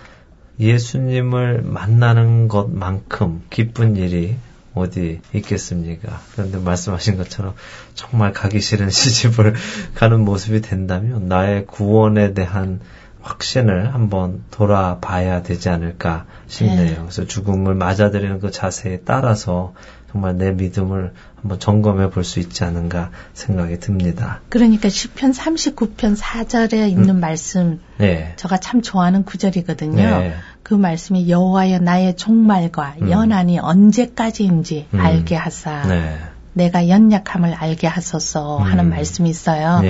예수님을 0.60 1.62
만나는 1.64 2.48
것만큼 2.48 3.44
기쁜 3.50 3.96
일이 3.96 4.36
어디 4.76 5.22
있겠습니까? 5.34 6.20
그런데 6.34 6.60
말씀하신 6.60 7.18
것처럼 7.18 7.56
정말 7.96 8.34
가기 8.34 8.60
싫은 8.60 8.90
시집을 8.92 9.56
가는 9.96 10.20
모습이 10.20 10.62
된다면 10.62 11.28
나의 11.28 11.66
구원에 11.66 12.34
대한 12.34 12.82
확신을 13.22 13.94
한번 13.94 14.44
돌아봐야 14.52 15.42
되지 15.44 15.70
않을까 15.70 16.26
싶네요. 16.48 16.86
네. 16.86 16.96
그래서 16.96 17.26
죽음을 17.26 17.76
맞아들이는 17.76 18.40
그 18.40 18.52
자세에 18.52 19.02
따라서 19.06 19.74
정말 20.12 20.38
내 20.38 20.52
믿음을 20.52 21.14
한번 21.36 21.60
점검해 21.60 22.10
볼 22.10 22.24
수 22.24 22.40
있지 22.40 22.64
않은가 22.64 23.12
생각이 23.34 23.80
듭니다. 23.80 24.42
그러니까 24.50 24.90
시편 24.90 25.32
39편 25.32 26.18
4절에 26.18 26.90
있는 26.90 27.10
음. 27.10 27.20
말씀 27.20 27.80
네. 27.98 28.34
제가 28.38 28.58
참 28.58 28.82
좋아하는 28.82 29.24
구절이거든요. 29.24 30.02
네. 30.02 30.34
그 30.64 30.74
말씀이 30.74 31.30
여호와여 31.30 31.80
나의 31.80 32.16
종말과 32.16 32.96
음. 33.02 33.12
연한이 33.12 33.60
언제까지인지 33.60 34.88
음. 34.94 35.00
알게 35.00 35.36
하사 35.36 35.88
네. 35.88 36.18
내가 36.54 36.90
연약함을 36.90 37.54
알게 37.54 37.88
하소서 37.88 38.58
하는 38.58 38.86
음. 38.86 38.90
말씀이 38.90 39.30
있어요. 39.30 39.82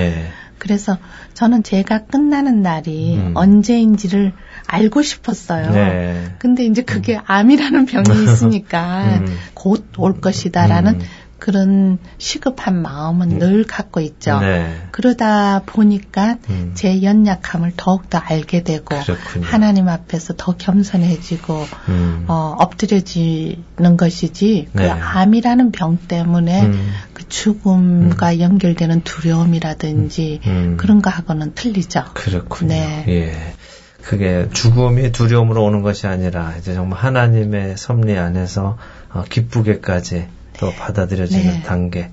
네. 0.59 0.65
그래서 0.69 0.97
저는 1.33 1.63
제가 1.63 2.05
끝나는 2.05 2.61
날이 2.61 3.17
음. 3.17 3.31
언제인지를 3.35 4.33
알고 4.67 5.01
싶었어요. 5.01 5.71
네. 5.71 6.35
근데 6.37 6.65
이제 6.65 6.83
그게 6.83 7.15
음. 7.15 7.21
암이라는 7.25 7.85
병이 7.85 8.05
있으니까 8.23 9.21
음. 9.21 9.37
곧올 9.55 10.21
것이다라는 10.21 10.95
음. 10.95 11.01
그런 11.39 11.97
시급한 12.17 12.81
마음은 12.81 13.31
음. 13.31 13.39
늘 13.39 13.63
갖고 13.63 14.01
있죠. 14.01 14.39
네. 14.39 14.75
그러다 14.91 15.63
보니까 15.65 16.35
음. 16.49 16.71
제 16.75 17.01
연약함을 17.01 17.73
더욱더 17.77 18.17
알게 18.17 18.63
되고 18.63 18.99
그렇군요. 18.99 19.45
하나님 19.45 19.87
앞에서 19.87 20.33
더 20.37 20.55
겸손해지고 20.57 21.65
음. 21.87 22.25
어, 22.27 22.55
엎드려지는 22.59 23.97
것이지 23.97 24.67
그 24.73 24.81
네. 24.81 24.89
그 24.89 24.91
암이라는 24.93 25.71
병 25.71 25.97
때문에 25.97 26.65
음. 26.65 26.91
그 27.29 27.35
죽음과 27.35 28.33
음. 28.33 28.39
연결되는 28.39 29.01
두려움이라든지 29.01 30.41
음. 30.45 30.77
그런 30.77 31.01
거하고는 31.01 31.53
틀리죠. 31.53 32.05
그렇군요. 32.13 32.73
네. 32.73 33.05
예. 33.07 33.53
그게 34.01 34.47
죽음이 34.51 35.11
두려움으로 35.11 35.63
오는 35.63 35.81
것이 35.83 36.07
아니라 36.07 36.55
이제 36.57 36.73
정말 36.73 36.99
하나님의 36.99 37.77
섭리 37.77 38.17
안에서 38.17 38.77
어, 39.11 39.23
기쁘게까지 39.29 40.27
또 40.59 40.71
받아들여지는 40.71 41.43
네. 41.43 41.63
단계. 41.63 42.11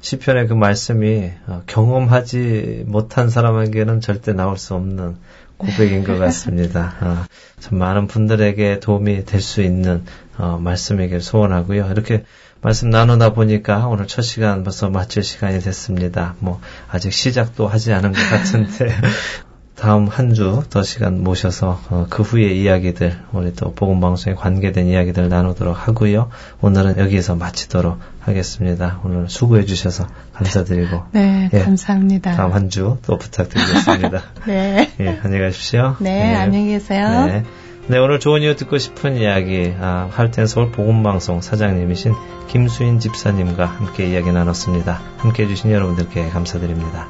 시편의 0.00 0.46
그 0.48 0.54
말씀이 0.54 1.30
어, 1.46 1.62
경험하지 1.66 2.84
못한 2.86 3.28
사람에게는 3.30 4.00
절대 4.00 4.32
나올 4.32 4.56
수 4.56 4.74
없는 4.74 5.16
고백인 5.58 6.04
것 6.04 6.18
같습니다. 6.18 6.94
어, 7.02 7.24
참 7.58 7.78
많은 7.78 8.06
분들에게 8.06 8.80
도움이 8.80 9.24
될 9.24 9.40
수 9.40 9.60
있는 9.60 10.04
어, 10.38 10.58
말씀이길 10.62 11.20
소원하고요. 11.20 11.90
이렇게 11.90 12.24
말씀 12.60 12.90
나누다 12.90 13.32
보니까 13.34 13.86
오늘 13.86 14.06
첫 14.06 14.22
시간 14.22 14.64
벌써 14.64 14.90
마칠 14.90 15.22
시간이 15.22 15.60
됐습니다. 15.60 16.34
뭐 16.40 16.60
아직 16.90 17.12
시작도 17.12 17.68
하지 17.68 17.92
않은 17.92 18.12
것 18.12 18.18
같은데 18.30 18.92
다음 19.76 20.08
한 20.08 20.34
주 20.34 20.64
더 20.68 20.82
시간 20.82 21.22
모셔서 21.22 21.80
어, 21.88 22.06
그 22.10 22.24
후의 22.24 22.60
이야기들 22.60 23.16
우리 23.32 23.54
또 23.54 23.72
복음 23.74 24.00
방송에 24.00 24.34
관계된 24.34 24.86
이야기들 24.88 25.28
나누도록 25.28 25.86
하고요. 25.86 26.30
오늘은 26.60 26.98
여기에서 26.98 27.36
마치도록 27.36 27.96
하겠습니다. 28.18 28.98
오늘 29.04 29.28
수고해 29.28 29.64
주셔서 29.64 30.08
감사드리고 30.32 31.04
네 31.12 31.48
예, 31.52 31.58
감사합니다. 31.60 32.34
다음 32.34 32.52
한 32.52 32.68
주 32.70 32.98
또 33.06 33.18
부탁드리겠습니다. 33.18 34.22
네. 34.48 34.90
예, 34.98 35.20
안녕히 35.22 35.44
가십시오. 35.44 35.94
네, 36.00 36.10
네. 36.24 36.34
안녕히 36.34 36.70
계세요. 36.70 37.26
네. 37.26 37.44
네, 37.90 37.96
오늘 37.96 38.20
좋은 38.20 38.42
이유 38.42 38.54
듣고 38.54 38.76
싶은 38.76 39.16
이야기, 39.16 39.72
아, 39.80 40.10
할텐 40.12 40.46
서울 40.46 40.70
복음방송 40.70 41.40
사장님이신 41.40 42.12
김수인 42.46 42.98
집사님과 42.98 43.64
함께 43.64 44.10
이야기 44.10 44.30
나눴습니다. 44.30 45.00
함께 45.16 45.44
해주신 45.44 45.70
여러분들께 45.70 46.28
감사드립니다. 46.28 47.08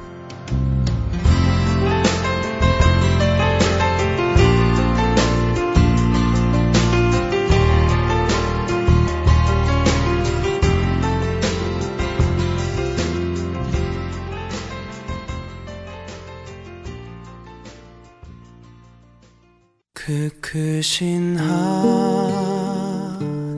그 20.09 20.31
크신 20.40 21.37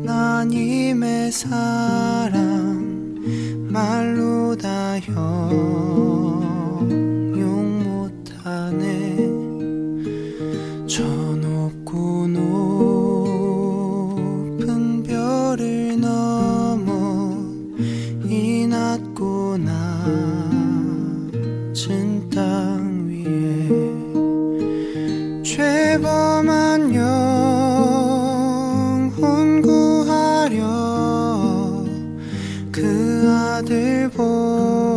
하나님의 0.02 1.30
사랑 1.30 2.34
말로 3.70 4.56
다 4.56 4.98
현. 4.98 6.19
for. 34.20 34.89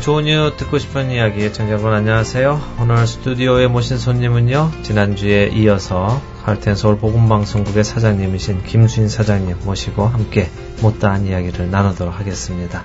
좋은 0.00 0.26
이유 0.26 0.52
듣고 0.56 0.78
싶은 0.78 1.10
이야기 1.10 1.44
애청자 1.44 1.72
여러분 1.72 1.92
안녕하세요. 1.92 2.78
오늘 2.80 3.06
스튜디오에 3.06 3.66
모신 3.66 3.98
손님은요. 3.98 4.70
지난주에 4.82 5.48
이어서 5.48 6.22
할텐 6.42 6.74
서울 6.74 6.96
보건방송국의 6.96 7.84
사장님이신 7.84 8.64
김수인 8.64 9.10
사장님 9.10 9.58
모시고 9.64 10.06
함께 10.06 10.48
못다한 10.80 11.26
이야기를 11.26 11.70
나누도록 11.70 12.18
하겠습니다. 12.18 12.82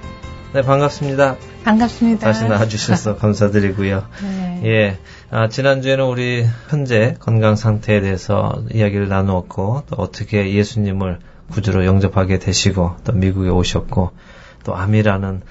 네, 0.53 0.61
반갑습니다. 0.61 1.37
반갑습니다. 1.63 2.27
다시 2.27 2.45
나와주셔서 2.49 3.15
감사드리고요. 3.17 4.03
네. 4.21 4.61
예. 4.65 4.99
아, 5.31 5.47
지난주에는 5.47 6.03
우리 6.05 6.45
현재 6.69 7.15
건강 7.19 7.55
상태에 7.55 8.01
대해서 8.01 8.61
이야기를 8.73 9.07
나누었고, 9.07 9.83
또 9.89 9.95
어떻게 9.97 10.53
예수님을 10.53 11.19
구주로 11.51 11.85
영접하게 11.85 12.39
되시고, 12.39 12.97
또 13.05 13.13
미국에 13.13 13.49
오셨고, 13.49 14.11
또 14.65 14.75
암이라는 14.75 15.41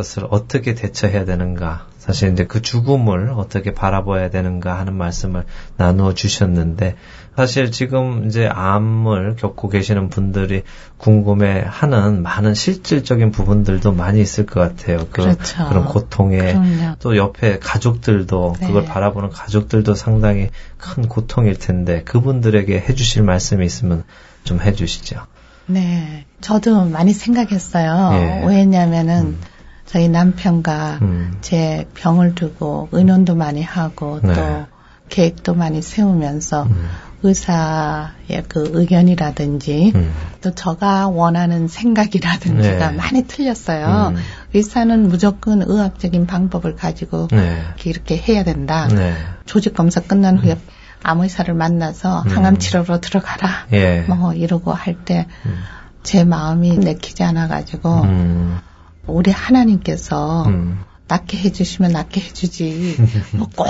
것을 0.00 0.26
어떻게 0.30 0.74
대처해야 0.74 1.24
되는가, 1.24 1.86
사실 1.98 2.32
이제 2.32 2.46
그 2.46 2.62
죽음을 2.62 3.30
어떻게 3.36 3.74
바라봐야 3.74 4.30
되는가 4.30 4.78
하는 4.78 4.94
말씀을 4.94 5.44
나누어 5.76 6.14
주셨는데 6.14 6.96
사실 7.36 7.70
지금 7.70 8.26
이제 8.26 8.46
암을 8.46 9.36
겪고 9.36 9.68
계시는 9.68 10.08
분들이 10.08 10.62
궁금해 10.96 11.62
하는 11.66 12.22
많은 12.22 12.54
실질적인 12.54 13.30
부분들도 13.30 13.92
많이 13.92 14.20
있을 14.20 14.46
것 14.46 14.60
같아요. 14.60 15.06
그, 15.10 15.22
그렇죠. 15.22 15.68
런 15.72 15.84
고통에 15.84 16.38
그럼요. 16.38 16.96
또 17.00 17.16
옆에 17.16 17.58
가족들도 17.58 18.56
네. 18.60 18.66
그걸 18.66 18.84
바라보는 18.86 19.28
가족들도 19.30 19.94
상당히 19.94 20.50
큰 20.78 21.06
고통일 21.06 21.58
텐데 21.58 22.02
그분들에게 22.04 22.74
해주실 22.88 23.22
말씀이 23.22 23.64
있으면 23.64 24.04
좀 24.44 24.60
해주시죠. 24.60 25.26
네. 25.66 26.24
저도 26.40 26.86
많이 26.86 27.12
생각했어요. 27.12 28.10
예. 28.14 28.46
왜냐면은 28.46 29.22
음. 29.22 29.40
저희 29.90 30.08
남편과 30.08 30.98
음. 31.02 31.36
제 31.40 31.88
병을 31.94 32.36
두고 32.36 32.90
의논도 32.92 33.34
많이 33.34 33.60
하고 33.60 34.20
네. 34.22 34.32
또 34.32 34.66
계획도 35.08 35.54
많이 35.54 35.82
세우면서 35.82 36.62
음. 36.62 36.88
의사의 37.24 38.44
그 38.46 38.70
의견이라든지 38.72 39.90
음. 39.96 40.12
또 40.42 40.54
제가 40.54 41.08
원하는 41.08 41.66
생각이라든지가 41.66 42.90
네. 42.92 42.96
많이 42.96 43.26
틀렸어요. 43.26 44.12
음. 44.14 44.16
의사는 44.54 45.08
무조건 45.08 45.60
의학적인 45.60 46.28
방법을 46.28 46.76
가지고 46.76 47.26
네. 47.32 47.60
이렇게, 47.84 48.16
해야 48.16 48.44
된다. 48.44 48.86
네. 48.86 49.16
조직 49.44 49.74
검사 49.74 50.00
끝난 50.00 50.38
후에 50.38 50.56
암 51.02 51.20
의사를 51.20 51.52
만나서 51.52 52.22
음. 52.22 52.30
항암 52.30 52.58
치료로 52.58 53.00
들어가라. 53.00 53.66
예. 53.72 54.02
뭐 54.02 54.34
이러고 54.34 54.72
할 54.72 54.94
때제 55.04 56.22
음. 56.22 56.28
마음이 56.28 56.78
내키지 56.78 57.24
않아 57.24 57.48
가지고 57.48 58.02
음. 58.02 58.60
우리 59.06 59.30
하나님께서 59.30 60.44
음. 60.46 60.80
낫게 61.08 61.38
해주시면 61.38 61.92
낫게 61.92 62.20
해주지 62.20 62.96
뭐 63.36 63.48
꼭 63.56 63.66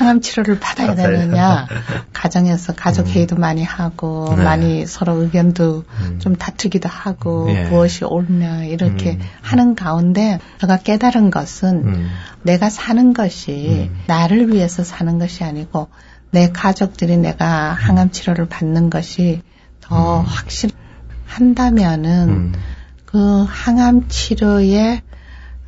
항암 0.00 0.22
치료를 0.22 0.58
받아야 0.58 0.94
되느냐 0.94 1.66
가정에서 2.14 2.74
가족 2.74 3.06
회의도 3.08 3.36
많이 3.36 3.62
하고 3.62 4.30
음. 4.30 4.36
네. 4.36 4.44
많이 4.44 4.86
서로 4.86 5.20
의견도 5.22 5.84
음. 5.86 6.18
좀 6.20 6.36
다투기도 6.36 6.88
하고 6.88 7.50
예. 7.50 7.64
무엇이 7.68 8.04
옳냐 8.06 8.64
이렇게 8.64 9.12
음. 9.12 9.20
하는 9.42 9.74
가운데 9.74 10.40
제가 10.60 10.78
깨달은 10.78 11.30
것은 11.30 11.84
음. 11.84 12.08
내가 12.42 12.70
사는 12.70 13.12
것이 13.12 13.90
음. 13.90 14.02
나를 14.06 14.52
위해서 14.54 14.82
사는 14.84 15.18
것이 15.18 15.44
아니고 15.44 15.88
내 16.30 16.50
가족들이 16.50 17.18
내가 17.18 17.72
항암 17.72 18.10
치료를 18.10 18.48
받는 18.48 18.88
것이 18.88 19.42
더 19.80 20.20
음. 20.20 20.24
확실한다면은 21.28 22.28
음. 22.28 22.52
그 23.12 23.44
항암 23.48 24.08
치료에 24.08 25.02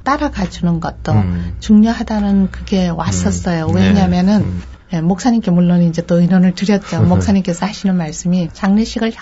따라가 0.04 0.48
주는 0.48 0.80
것도 0.80 1.12
음. 1.12 1.56
중요하다는 1.60 2.50
그게 2.50 2.88
왔었어요. 2.88 3.66
음. 3.66 3.74
왜냐면은 3.74 4.40
네. 4.40 4.44
음. 4.44 4.62
예, 4.94 5.00
목사님께 5.00 5.50
물론 5.50 5.82
이제 5.82 6.02
또 6.02 6.20
의논을 6.20 6.54
드렸죠. 6.54 7.02
목사님께서 7.06 7.66
하시는 7.66 7.96
말씀이 7.96 8.50
장례식을 8.52 9.12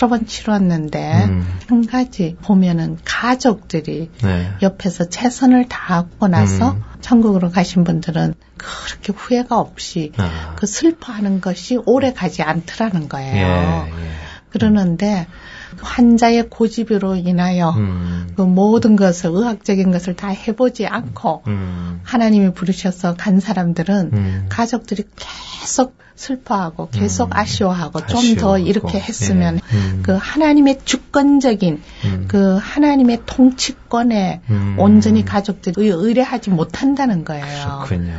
여러 0.00 0.08
번 0.08 0.26
치렀는데 0.26 1.24
음. 1.26 1.46
한 1.68 1.86
가지 1.86 2.36
보면은 2.42 2.98
가족들이 3.04 4.10
네. 4.22 4.52
옆에서 4.62 5.08
최선을 5.08 5.68
다하고 5.68 6.26
나서 6.26 6.72
음. 6.72 6.82
천국으로 7.00 7.50
가신 7.50 7.84
분들은 7.84 8.34
그렇게 8.56 9.12
후회가 9.12 9.60
없이 9.60 10.10
아. 10.16 10.54
그 10.56 10.66
슬퍼하는 10.66 11.40
것이 11.40 11.78
오래 11.86 12.12
가지 12.12 12.42
않더라는 12.42 13.08
거예요. 13.08 13.86
예, 13.86 13.90
예. 13.90 14.10
그러는데 14.50 15.26
그 15.28 15.55
환자의 15.80 16.48
고집으로 16.50 17.16
인하여 17.16 17.70
음. 17.70 18.28
그 18.36 18.42
모든 18.42 18.96
것을 18.96 19.30
의학적인 19.30 19.90
것을 19.90 20.14
다 20.16 20.28
해보지 20.28 20.86
않고 20.86 21.42
음. 21.46 22.00
하나님이 22.04 22.52
부르셔서 22.52 23.14
간 23.16 23.40
사람들은 23.40 24.10
음. 24.12 24.46
가족들이 24.48 25.04
계속 25.16 25.96
슬퍼하고 26.16 26.88
계속 26.90 27.26
음. 27.26 27.30
아쉬워하고 27.34 28.06
좀 28.06 28.36
더. 28.36 28.58
이렇게 28.58 28.98
했으면 28.98 29.56
예. 29.72 29.76
음. 29.76 30.00
그 30.02 30.12
하나님의 30.18 30.78
주권적인 30.84 31.82
음. 32.04 32.24
그 32.28 32.56
하나님의 32.60 33.22
통치권에 33.26 34.40
음. 34.48 34.76
온전히 34.78 35.24
가족들이 35.24 35.74
의- 35.78 35.90
의뢰하지 35.90 36.50
못한다는 36.50 37.24
거예요. 37.24 37.82
그렇군요. 37.84 38.14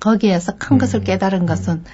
거기에서 0.00 0.52
큰 0.58 0.78
것을 0.78 1.00
음. 1.00 1.04
깨달은 1.04 1.46
것은 1.46 1.84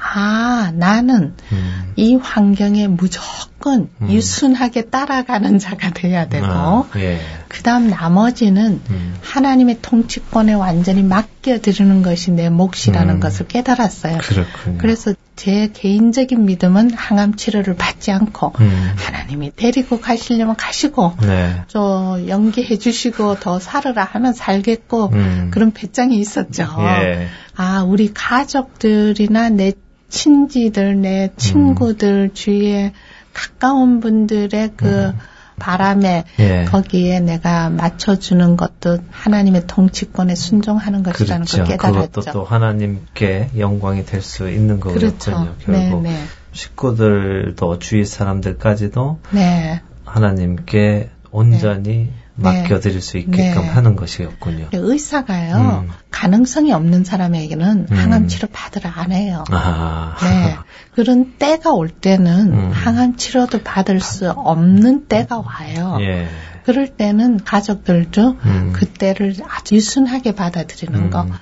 아 0.00 0.72
나는 0.74 1.34
음. 1.52 1.92
이 1.96 2.14
환경에 2.14 2.86
무조건 2.86 3.88
음. 4.00 4.10
유순하게 4.10 4.90
따라가는 4.90 5.58
자가 5.58 5.90
돼야 5.90 6.28
되고 6.28 6.46
아, 6.46 6.88
예. 6.96 7.20
그 7.48 7.62
다음 7.62 7.88
나머지는 7.88 8.80
음. 8.88 9.14
하나님의 9.22 9.78
통치권에 9.82 10.54
완전히 10.54 11.02
맡겨드리는 11.02 12.02
것이 12.02 12.30
내 12.30 12.48
몫이라는 12.48 13.14
음. 13.14 13.20
것을 13.20 13.48
깨달았어요. 13.48 14.18
그렇군요. 14.18 14.78
그래서 14.78 15.14
제 15.34 15.70
개인적인 15.72 16.46
믿음은 16.46 16.94
항암 16.94 17.36
치료를 17.36 17.76
받지 17.76 18.10
않고 18.10 18.54
음. 18.60 18.92
하나님이 18.96 19.52
데리고 19.54 20.00
가시려면 20.00 20.56
가시고 20.56 21.14
네. 21.22 21.62
저 21.68 22.20
연기해 22.26 22.78
주시고 22.78 23.40
더 23.40 23.58
살으라 23.58 24.04
하면 24.04 24.32
살겠고 24.32 25.10
음. 25.12 25.50
그런 25.52 25.72
배짱이 25.72 26.18
있었죠. 26.18 26.68
예. 26.80 27.28
아 27.56 27.82
우리 27.82 28.12
가족들이나 28.12 29.48
내 29.50 29.72
친지들, 30.08 31.00
내 31.00 31.30
친구들 31.36 32.30
주위에 32.32 32.92
가까운 33.32 34.00
분들의 34.00 34.72
그 34.76 35.12
바람에 35.58 36.24
음. 36.38 36.42
예. 36.42 36.64
거기에 36.64 37.20
내가 37.20 37.68
맞춰주는 37.68 38.56
것도 38.56 38.98
하나님의 39.10 39.66
통치권에 39.66 40.34
순종하는 40.34 41.02
것이라는 41.02 41.46
그렇죠. 41.46 41.64
걸 41.64 41.76
깨달았죠. 41.76 42.10
그것도 42.10 42.32
또 42.32 42.44
하나님께 42.44 43.50
영광이 43.58 44.04
될 44.04 44.22
수 44.22 44.48
있는 44.50 44.80
거군요. 44.80 44.98
그렇죠. 44.98 45.56
결국 45.60 46.02
네, 46.02 46.10
네. 46.10 46.24
식구들도 46.52 47.78
주위 47.80 48.04
사람들까지도 48.04 49.18
네. 49.32 49.80
하나님께 50.04 51.10
온전히 51.30 52.10
맡겨드릴 52.38 53.00
수 53.00 53.18
있게끔 53.18 53.62
네. 53.62 53.68
하는 53.68 53.96
것이었군요. 53.96 54.68
의사가요 54.72 55.84
음. 55.84 55.90
가능성이 56.10 56.72
없는 56.72 57.04
사람에게는 57.04 57.86
음. 57.90 57.96
항암 57.96 58.28
치료 58.28 58.48
받으라 58.52 58.92
안 58.94 59.12
해요. 59.12 59.44
아. 59.50 60.16
네. 60.22 60.56
그런 60.94 61.34
때가 61.38 61.72
올 61.72 61.88
때는 61.88 62.52
음. 62.52 62.70
항암 62.72 63.16
치료도 63.16 63.62
받을 63.62 64.00
수 64.00 64.30
없는 64.30 65.06
때가 65.06 65.38
와요. 65.38 65.98
예. 66.00 66.28
그럴 66.64 66.88
때는 66.88 67.42
가족들도 67.44 68.36
음. 68.44 68.72
그 68.72 68.86
때를 68.86 69.34
아주 69.48 69.76
유순하게 69.76 70.32
받아들이는 70.32 71.10
거. 71.10 71.22
음. 71.22 71.32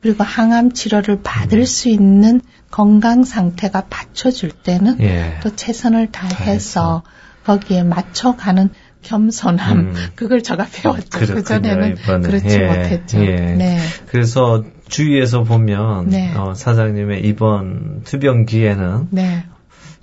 그리고 0.00 0.24
항암 0.24 0.72
치료를 0.72 1.22
받을 1.22 1.66
수 1.66 1.88
있는 1.88 2.40
건강 2.70 3.24
상태가 3.24 3.84
받쳐줄 3.88 4.50
때는 4.50 5.00
예. 5.00 5.38
또 5.42 5.54
최선을 5.54 6.12
다해서. 6.12 7.02
거기에 7.44 7.82
맞춰가는 7.82 8.70
겸손함 9.04 9.78
음. 9.78 9.94
그걸 10.16 10.42
제가 10.42 10.66
배웠죠. 10.72 11.34
그 11.34 11.44
전에는. 11.44 11.94
그렇지 11.94 12.58
예, 12.60 12.66
못했죠. 12.66 13.24
예. 13.24 13.36
네. 13.36 13.78
그래서 14.06 14.64
주위에서 14.88 15.44
보면 15.44 16.08
네. 16.08 16.34
어, 16.34 16.54
사장님의 16.54 17.24
이번 17.24 18.02
투병기에는 18.04 19.08
네. 19.10 19.44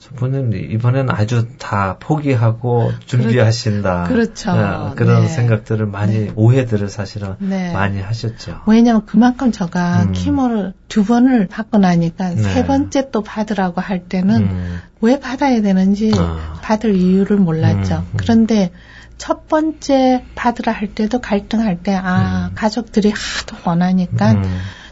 저분은 0.01 0.53
이번에는 0.53 1.13
아주 1.13 1.47
다 1.59 1.97
포기하고 1.99 2.91
준비하신다. 3.05 4.05
그렇죠. 4.05 4.49
어, 4.49 4.93
그런 4.95 5.21
네. 5.21 5.27
생각들을 5.27 5.85
많이 5.85 6.25
네. 6.25 6.31
오해들을 6.35 6.89
사실은 6.89 7.35
네. 7.37 7.71
많이 7.71 8.01
하셨죠. 8.01 8.61
왜냐면 8.65 9.05
그만큼 9.05 9.51
제가 9.51 10.05
음. 10.05 10.11
키모를 10.13 10.73
두 10.87 11.05
번을 11.05 11.47
받고 11.47 11.77
나니까 11.77 12.29
네. 12.29 12.41
세 12.41 12.65
번째 12.65 13.11
또 13.11 13.21
받으라고 13.21 13.79
할 13.79 14.05
때는 14.05 14.41
음. 14.41 14.81
왜 15.01 15.19
받아야 15.19 15.61
되는지 15.61 16.11
아. 16.17 16.59
받을 16.63 16.95
이유를 16.95 17.37
몰랐죠. 17.37 17.97
음, 17.97 17.99
음. 17.99 18.17
그런데 18.17 18.71
첫 19.19 19.47
번째 19.47 20.25
받으라 20.33 20.71
할 20.71 20.95
때도 20.95 21.21
갈등할 21.21 21.83
때, 21.83 21.93
아, 21.93 22.47
음. 22.49 22.55
가족들이 22.55 23.11
하도 23.11 23.55
원하니까 23.69 24.31
음. 24.31 24.43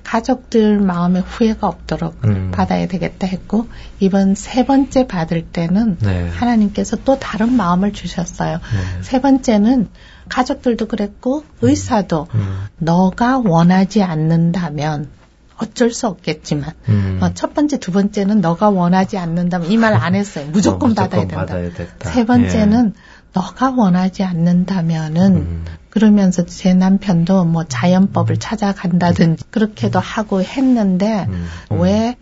가족들 0.10 0.80
마음에 0.80 1.20
후회가 1.20 1.68
없도록 1.68 2.16
음. 2.26 2.50
받아야 2.52 2.88
되겠다 2.88 3.28
했고, 3.28 3.68
이번 4.00 4.34
세 4.34 4.66
번째 4.66 5.06
받을 5.06 5.44
때는 5.46 5.98
네. 6.00 6.30
하나님께서 6.30 6.98
또 7.06 7.20
다른 7.20 7.54
마음을 7.56 7.94
주셨어요. 7.94 8.54
네. 8.54 9.02
세 9.04 9.22
번째는 9.22 9.88
가족들도 10.28 10.88
그랬고, 10.88 11.44
의사도 11.62 12.28
음. 12.34 12.66
너가 12.80 13.38
원하지 13.38 14.02
않는다면 14.02 15.10
어쩔 15.58 15.92
수 15.92 16.08
없겠지만, 16.08 16.72
음. 16.90 17.20
어, 17.22 17.30
첫 17.36 17.54
번째, 17.54 17.78
두 17.78 17.92
번째는 17.92 18.42
너가 18.42 18.72
원하지 18.72 19.20
않는다면 19.20 19.70
이 19.72 19.78
말 19.78 19.94
안 19.94 20.16
했어요. 20.16 20.48
무조건, 20.52 20.94
어, 20.94 20.96
받아야 20.96 21.22
된다. 21.22 21.36
받아야 21.36 21.72
됐다. 21.72 22.10
세 22.10 22.26
번째는 22.26 22.96
너가 23.34 23.70
원하지 23.70 24.24
않는다면은 24.24 25.36
음. 25.36 25.66
그러면서 25.90 26.46
제 26.46 26.74
남편도 26.74 27.46
뭐 27.46 27.64
자연법을 27.64 28.38
찾아간다든지 28.38 29.46
그렇게도 29.50 30.00
하고 30.00 30.42
했는데 30.42 31.26
음, 31.30 31.48
음. 31.72 31.82
왜 31.82 32.16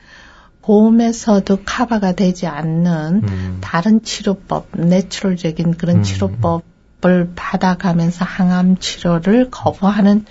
보험에서도 0.62 1.60
커버가 1.66 2.14
되지 2.14 2.48
않는 2.48 3.24
음. 3.24 3.58
다른 3.62 4.04
치료법, 4.04 4.70
내추럴적인 4.74 5.76
그런 5.78 5.98
음. 5.98 6.04
치료법을 6.04 7.32
받아가면서 7.36 8.26
항암 8.26 8.78
치료를 8.78 9.50
거부하는 9.50 10.26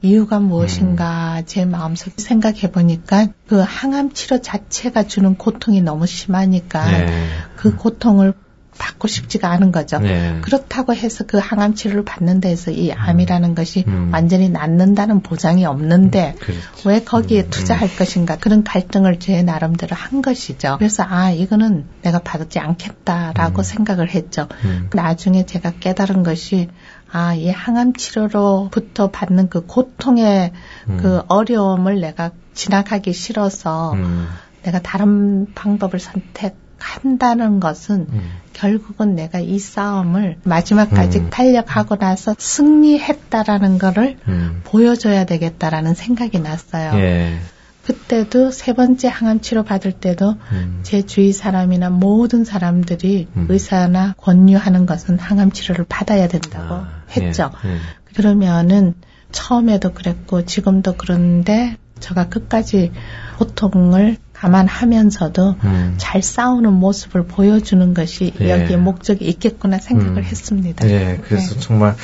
이유가 0.00 0.38
무엇인가 0.38 1.42
제 1.46 1.64
마음속에 1.64 2.12
생각해 2.18 2.70
보니까 2.70 3.28
그 3.48 3.64
항암 3.66 4.12
치료 4.12 4.40
자체가 4.40 5.04
주는 5.04 5.34
고통이 5.34 5.80
너무 5.80 6.06
심하니까 6.06 6.90
네. 6.90 7.28
그 7.56 7.74
고통을 7.74 8.34
받고 8.78 9.08
싶지가 9.08 9.50
않은 9.50 9.72
거죠. 9.72 9.98
네. 9.98 10.38
그렇다고 10.40 10.94
해서 10.94 11.24
그 11.26 11.38
항암 11.38 11.74
치료를 11.74 12.04
받는 12.04 12.40
데서 12.40 12.70
이 12.70 12.92
암이라는 12.92 13.54
것이 13.54 13.84
음. 13.86 14.10
완전히 14.12 14.48
낫는다는 14.48 15.20
보장이 15.20 15.64
없는데 15.64 16.36
그렇죠. 16.38 16.88
왜 16.88 17.02
거기에 17.02 17.42
음, 17.42 17.50
투자할 17.50 17.94
것인가 17.96 18.36
그런 18.36 18.64
갈등을 18.64 19.18
제 19.18 19.42
나름대로 19.42 19.94
한 19.96 20.22
것이죠. 20.22 20.76
그래서 20.78 21.04
아 21.06 21.30
이거는 21.30 21.86
내가 22.02 22.20
받지 22.20 22.58
않겠다라고 22.58 23.60
음. 23.60 23.62
생각을 23.62 24.10
했죠. 24.10 24.48
음. 24.64 24.88
나중에 24.92 25.44
제가 25.44 25.72
깨달은 25.80 26.22
것이 26.22 26.68
아, 27.10 27.34
이 27.34 27.48
항암 27.48 27.94
치료로부터 27.94 29.10
받는 29.10 29.48
그 29.48 29.64
고통의 29.64 30.52
음. 30.88 30.96
그 30.98 31.22
어려움을 31.28 32.00
내가 32.00 32.32
지나가기 32.52 33.12
싫어서 33.12 33.92
음. 33.94 34.28
내가 34.62 34.80
다른 34.80 35.46
방법을 35.54 36.00
선택 36.00 36.67
한다는 36.78 37.60
것은 37.60 38.06
음. 38.10 38.30
결국은 38.52 39.14
내가 39.14 39.38
이 39.38 39.58
싸움을 39.58 40.38
마지막까지 40.42 41.18
음. 41.18 41.30
탄력하고 41.30 41.96
나서 41.96 42.34
승리했다라는 42.38 43.78
거를 43.78 44.16
음. 44.26 44.62
보여줘야 44.64 45.24
되겠다라는 45.26 45.94
생각이 45.94 46.40
났어요. 46.40 46.98
예. 46.98 47.38
그때도 47.84 48.50
세 48.50 48.74
번째 48.74 49.08
항암 49.08 49.40
치료 49.40 49.62
받을 49.62 49.92
때도 49.92 50.34
음. 50.52 50.80
제 50.82 51.02
주위 51.02 51.32
사람이나 51.32 51.88
모든 51.88 52.44
사람들이 52.44 53.28
음. 53.34 53.46
의사나 53.48 54.14
권유하는 54.18 54.84
것은 54.84 55.18
항암 55.18 55.52
치료를 55.52 55.86
받아야 55.88 56.28
된다고 56.28 56.74
아, 56.74 57.02
했죠. 57.16 57.50
예. 57.64 57.70
예. 57.70 57.78
그러면은 58.14 58.94
처음에도 59.32 59.92
그랬고 59.92 60.44
지금도 60.44 60.96
그런데 60.98 61.76
제가 62.00 62.28
끝까지 62.28 62.92
고통을 63.38 64.16
감안하면서도 64.38 65.56
음. 65.64 65.94
잘 65.96 66.22
싸우는 66.22 66.72
모습을 66.72 67.26
보여주는 67.26 67.92
것이 67.92 68.32
예. 68.40 68.50
여기에 68.50 68.76
목적이 68.76 69.26
있겠구나 69.26 69.78
생각을 69.78 70.18
음. 70.18 70.22
했습니다. 70.22 70.88
예, 70.88 71.20
그래서 71.24 71.54
네. 71.54 71.60
정말 71.60 71.96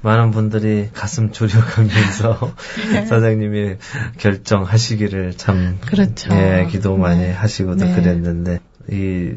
많은 0.00 0.30
분들이 0.30 0.88
가슴 0.94 1.30
졸여가면서 1.30 2.54
네. 2.92 3.04
사장님이 3.06 3.76
결정하시기를 4.16 5.34
참 5.36 5.78
그렇죠. 5.84 6.34
예, 6.34 6.66
기도 6.70 6.96
많이 6.96 7.20
네. 7.20 7.32
하시고도 7.32 7.84
네. 7.84 7.94
그랬는데 7.94 8.60
이 8.90 9.34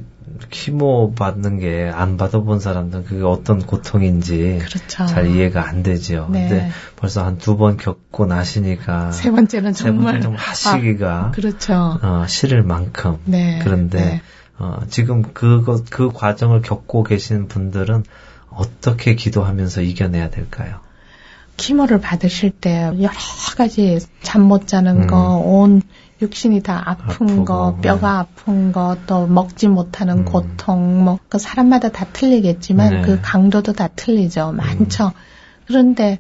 키모 0.50 1.14
받는 1.14 1.60
게 1.60 1.90
안 1.94 2.18
받아본 2.18 2.60
사람들은 2.60 3.06
그게 3.06 3.24
어떤 3.24 3.66
고통인지 3.66 4.60
그렇죠. 4.62 5.06
잘 5.06 5.28
이해가 5.28 5.68
안 5.68 5.84
되지요. 5.84 6.28
네. 6.32 6.48
근데 6.50 6.72
벌써 6.96 7.24
한 7.26 7.38
두 7.38 7.58
번 7.58 7.78
겪고 7.78 8.26
나시니까 8.26 9.12
세 9.12 9.32
번째는 9.32 9.74
세 9.74 9.86
정말 9.86 10.22
좀 10.22 10.36
하시기가 10.36 11.26
아, 11.28 11.32
그렇죠. 11.32 12.00
어, 12.02 12.26
싫을 12.28 12.64
만큼 12.64 13.18
네. 13.26 13.60
그런데 13.64 14.00
네. 14.04 14.22
어, 14.60 14.80
지금 14.90 15.22
그것 15.34 15.90
그 15.90 16.12
과정을 16.12 16.62
겪고 16.62 17.04
계신 17.04 17.48
분들은 17.48 18.04
어떻게 18.50 19.16
기도하면서 19.16 19.82
이겨내야 19.82 20.30
될까요? 20.30 20.80
키모를 21.58 22.00
받으실 22.02 22.52
때 22.52 22.92
여러 23.02 23.14
가지 23.58 24.00
잠 24.22 24.42
못 24.44 24.68
자는 24.68 25.04
음. 25.04 25.08
거, 25.08 25.38
온 25.38 25.82
육신이 26.22 26.62
다 26.64 26.82
아픈 26.86 27.28
아프고, 27.30 27.46
거, 27.46 27.74
네. 27.76 27.88
뼈가 27.88 28.20
아픈 28.20 28.72
거, 28.72 28.98
또 29.06 29.28
먹지 29.28 29.68
못하는 29.68 30.20
음. 30.20 30.26
고통, 30.26 31.04
뭐, 31.04 31.20
그 31.30 31.38
사람마다 31.38 31.90
다 31.90 32.06
틀리겠지만 32.12 32.90
네. 32.90 32.98
음. 32.98 33.02
그 33.04 33.20
강도도 33.22 33.74
다 33.74 33.88
틀리죠. 33.88 34.52
많죠. 34.54 35.14
그런데 35.68 36.20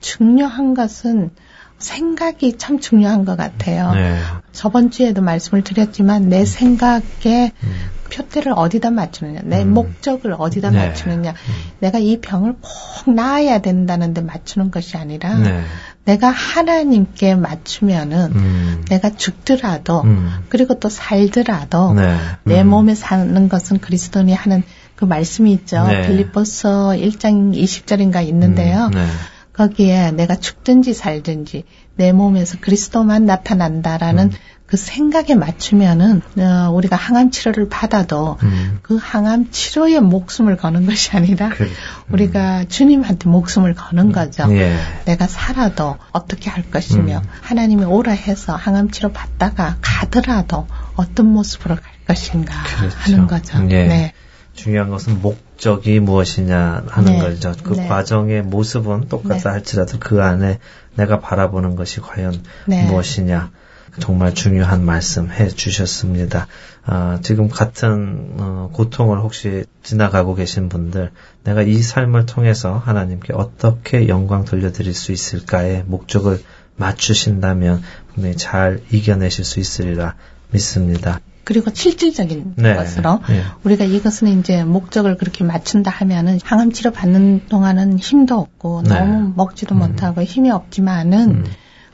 중요한 0.00 0.74
것은 0.74 1.30
생각이 1.78 2.58
참 2.58 2.80
중요한 2.80 3.24
것 3.24 3.36
같아요. 3.36 3.92
네. 3.92 4.18
저번 4.52 4.90
주에도 4.90 5.22
말씀을 5.22 5.62
드렸지만 5.62 6.28
내 6.28 6.44
생각에 6.44 7.52
음. 7.62 7.98
표대를 8.10 8.52
어디다 8.56 8.90
맞추느냐, 8.90 9.42
내 9.44 9.62
음. 9.62 9.74
목적을 9.74 10.34
어디다 10.36 10.70
네. 10.70 10.88
맞추느냐, 10.88 11.34
내가 11.78 11.98
이 11.98 12.20
병을 12.20 12.54
꼭 12.54 13.12
나아야 13.12 13.60
된다는데 13.60 14.22
맞추는 14.22 14.70
것이 14.70 14.96
아니라 14.96 15.38
네. 15.38 15.62
내가 16.08 16.30
하나님께 16.30 17.34
맞추면은 17.34 18.32
음. 18.34 18.84
내가 18.88 19.10
죽더라도 19.10 20.00
음. 20.04 20.38
그리고 20.48 20.78
또 20.80 20.88
살더라도 20.88 21.92
네. 21.92 22.16
내 22.44 22.62
음. 22.62 22.70
몸에 22.70 22.94
사는 22.94 23.48
것은 23.50 23.78
그리스도니 23.80 24.32
하는 24.32 24.62
그 24.96 25.04
말씀이 25.04 25.52
있죠. 25.52 25.86
네. 25.86 26.06
빌립보서 26.06 26.94
1장 26.96 27.54
20절인가 27.54 28.26
있는데요. 28.26 28.86
음. 28.86 28.90
네. 28.92 29.06
거기에 29.52 30.12
내가 30.12 30.36
죽든지 30.36 30.94
살든지 30.94 31.64
내 31.96 32.12
몸에서 32.12 32.56
그리스도만 32.58 33.26
나타난다라는 33.26 34.28
음. 34.28 34.38
그 34.68 34.76
생각에 34.76 35.34
맞추면은 35.34 36.20
어, 36.36 36.70
우리가 36.70 36.94
항암 36.94 37.30
치료를 37.30 37.70
받아도 37.70 38.36
음. 38.42 38.78
그 38.82 38.98
항암 39.00 39.50
치료에 39.50 39.98
목숨을 39.98 40.58
거는 40.58 40.84
것이 40.84 41.16
아니라 41.16 41.48
그, 41.48 41.70
우리가 42.12 42.66
주님한테 42.66 43.30
목숨을 43.30 43.72
거는 43.72 44.12
거죠. 44.12 44.44
예. 44.50 44.76
내가 45.06 45.26
살아도 45.26 45.96
어떻게 46.12 46.50
할 46.50 46.70
것이며 46.70 47.16
음. 47.16 47.28
하나님이 47.40 47.84
오라 47.84 48.12
해서 48.12 48.54
항암 48.54 48.90
치료 48.90 49.10
받다가 49.10 49.78
가더라도 49.80 50.66
어떤 50.96 51.32
모습으로 51.32 51.76
갈 51.76 51.84
것인가 52.06 52.54
그렇죠. 52.76 52.96
하는 52.98 53.26
거죠. 53.26 53.58
예. 53.70 53.86
네. 53.86 54.12
중요한 54.52 54.90
것은 54.90 55.22
목적이 55.22 56.00
무엇이냐 56.00 56.84
하는 56.88 57.12
네. 57.12 57.18
거죠. 57.20 57.54
그 57.62 57.72
네. 57.72 57.88
과정의 57.88 58.42
모습은 58.42 59.08
똑같다 59.08 59.44
네. 59.44 59.48
할지라도 59.48 59.98
그 59.98 60.22
안에 60.22 60.58
내가 60.94 61.20
바라보는 61.20 61.74
것이 61.74 62.02
과연 62.02 62.42
네. 62.66 62.84
무엇이냐. 62.84 63.50
정말 63.98 64.34
중요한 64.34 64.84
말씀 64.84 65.30
해 65.30 65.48
주셨습니다. 65.48 66.46
아, 66.84 67.18
지금 67.22 67.48
같은 67.48 68.34
어, 68.38 68.70
고통을 68.72 69.20
혹시 69.20 69.64
지나가고 69.82 70.34
계신 70.34 70.68
분들, 70.68 71.10
내가 71.44 71.62
이 71.62 71.82
삶을 71.82 72.26
통해서 72.26 72.78
하나님께 72.78 73.32
어떻게 73.34 74.08
영광 74.08 74.44
돌려드릴 74.44 74.94
수 74.94 75.12
있을까의 75.12 75.84
목적을 75.86 76.40
맞추신다면 76.76 77.82
분명히 78.14 78.36
잘 78.36 78.80
이겨내실 78.90 79.44
수 79.44 79.60
있으리라 79.60 80.14
믿습니다. 80.50 81.20
그리고 81.44 81.70
실질적인 81.72 82.54
네. 82.56 82.74
것으로 82.74 83.20
예. 83.30 83.42
우리가 83.64 83.84
이것은 83.86 84.38
이제 84.38 84.64
목적을 84.64 85.16
그렇게 85.16 85.44
맞춘다 85.44 85.90
하면은 85.90 86.38
항암 86.44 86.72
치료 86.72 86.90
받는 86.90 87.46
동안은 87.48 87.98
힘도 87.98 88.38
없고 88.38 88.82
네. 88.82 88.90
너무 88.90 89.32
먹지도 89.34 89.74
음. 89.74 89.78
못하고 89.78 90.22
힘이 90.22 90.50
없지만은 90.50 91.30
음. 91.30 91.44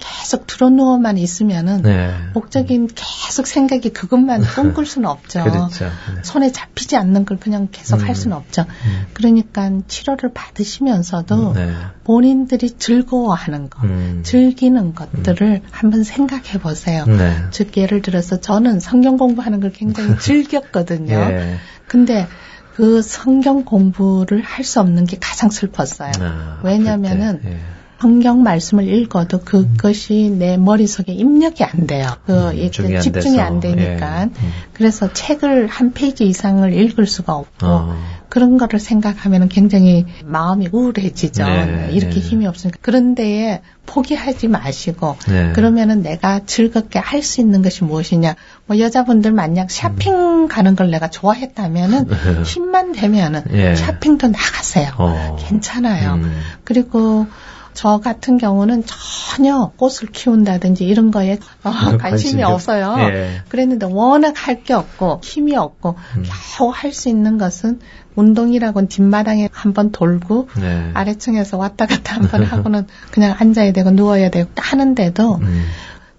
계속 0.04 0.46
들어누워만 0.46 1.16
있으면은 1.16 1.82
네. 1.82 2.14
목적인 2.34 2.88
계속 2.94 3.46
생각이 3.46 3.90
그것만 3.90 4.42
꿈꿀 4.42 4.84
수는 4.86 5.08
없죠. 5.08 5.44
그렇죠. 5.44 5.86
네. 5.86 5.90
손에 6.22 6.52
잡히지 6.52 6.96
않는 6.96 7.24
걸 7.24 7.38
그냥 7.38 7.68
계속 7.72 8.00
음. 8.00 8.08
할 8.08 8.14
수는 8.14 8.36
없죠. 8.36 8.62
음. 8.62 9.06
그러니까 9.14 9.70
치료를 9.88 10.32
받으시면서도 10.34 11.54
네. 11.54 11.72
본인들이 12.04 12.72
즐거워하는 12.72 13.70
것, 13.70 13.82
음. 13.84 14.20
즐기는 14.24 14.94
것들을 14.94 15.62
한번 15.70 16.04
생각해 16.04 16.58
보세요. 16.60 17.06
네. 17.06 17.36
즉 17.50 17.76
예를 17.76 18.02
들어서 18.02 18.40
저는 18.40 18.80
성경 18.80 19.16
공부하는 19.16 19.60
걸 19.60 19.72
굉장히 19.72 20.16
즐겼거든요. 20.20 21.14
예. 21.14 21.58
근데 21.86 22.26
그 22.74 23.02
성경 23.02 23.64
공부를 23.64 24.42
할 24.42 24.64
수 24.64 24.80
없는 24.80 25.04
게 25.06 25.16
가장 25.20 25.50
슬펐어요. 25.50 26.12
아, 26.20 26.60
왜냐면은 26.64 27.38
그때, 27.38 27.52
예. 27.52 27.58
성경 28.04 28.42
말씀을 28.42 28.86
읽어도 28.86 29.40
그것이 29.40 30.30
내 30.38 30.58
머릿속에 30.58 31.14
입력이 31.14 31.64
안 31.64 31.86
돼요. 31.86 32.06
그 32.26 32.50
음, 32.50 32.70
집중이 32.70 32.96
안 32.96 33.00
집중이. 33.02 33.40
안 33.40 33.60
되니까. 33.60 34.20
예. 34.20 34.24
음. 34.24 34.52
그래서 34.74 35.10
책을 35.10 35.68
한 35.68 35.94
페이지 35.94 36.26
이상을 36.26 36.70
읽을 36.70 37.06
수가 37.06 37.34
없고 37.34 37.66
어. 37.66 37.98
그런 38.28 38.58
거를 38.58 38.78
생각하면 38.78 39.48
굉장히 39.48 40.04
마음이 40.22 40.68
우울해지죠. 40.70 41.44
네, 41.46 41.88
이렇게 41.92 42.16
네. 42.16 42.20
힘이 42.20 42.46
없으니까. 42.46 42.78
그런데에 42.82 43.62
포기하지 43.86 44.48
마시고 44.48 45.16
네. 45.26 45.52
그러면은 45.54 46.02
내가 46.02 46.40
즐겁게 46.44 46.98
할 46.98 47.22
수 47.22 47.40
있는 47.40 47.62
것이 47.62 47.84
무엇이냐. 47.84 48.34
뭐 48.66 48.78
여자분들 48.78 49.32
만약 49.32 49.70
샤핑 49.70 50.46
가는 50.48 50.76
걸 50.76 50.90
내가 50.90 51.08
좋아했다면은 51.08 52.08
힘만 52.44 52.92
되면은 52.92 53.44
예. 53.52 53.74
샤핑도 53.76 54.28
나가세요. 54.28 54.90
어. 54.98 55.36
괜찮아요. 55.40 56.14
음. 56.16 56.38
그리고 56.64 57.26
저 57.74 57.98
같은 57.98 58.38
경우는 58.38 58.84
전혀 58.86 59.72
꽃을 59.76 60.10
키운다든지 60.12 60.84
이런 60.84 61.10
거에 61.10 61.38
어, 61.64 61.70
관심이, 61.98 61.98
관심이 61.98 62.42
없어요. 62.44 62.96
예. 63.00 63.42
그랬는데 63.48 63.86
워낙 63.86 64.34
할 64.36 64.62
게 64.64 64.72
없고 64.72 65.20
힘이 65.22 65.56
없고 65.56 65.96
음. 66.16 66.24
겨우 66.56 66.70
할 66.72 66.92
수 66.92 67.08
있는 67.08 67.36
것은 67.36 67.80
운동이라고는 68.16 68.88
뒷마당에 68.88 69.48
한번 69.52 69.90
돌고 69.90 70.48
네. 70.60 70.90
아래층에서 70.94 71.58
왔다 71.58 71.86
갔다 71.86 72.14
한번 72.14 72.44
하고는 72.46 72.86
그냥 73.10 73.34
앉아야 73.38 73.72
되고 73.72 73.90
누워야 73.90 74.30
되고 74.30 74.48
하는데도 74.56 75.34
음. 75.42 75.66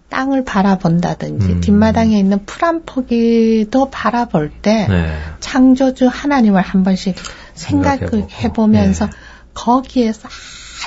땅을 0.10 0.44
바라본다든지 0.46 1.48
음. 1.48 1.62
뒷마당에 1.62 2.20
있는 2.20 2.46
풀 2.46 2.64
한 2.66 2.84
포기도 2.86 3.90
바라볼 3.90 4.50
때 4.62 4.88
네. 4.90 5.18
창조주 5.40 6.08
하나님을 6.12 6.62
한 6.62 6.84
번씩 6.84 7.16
생각해 7.54 8.52
보면서 8.54 9.06
네. 9.06 9.12
거기에서 9.54 10.28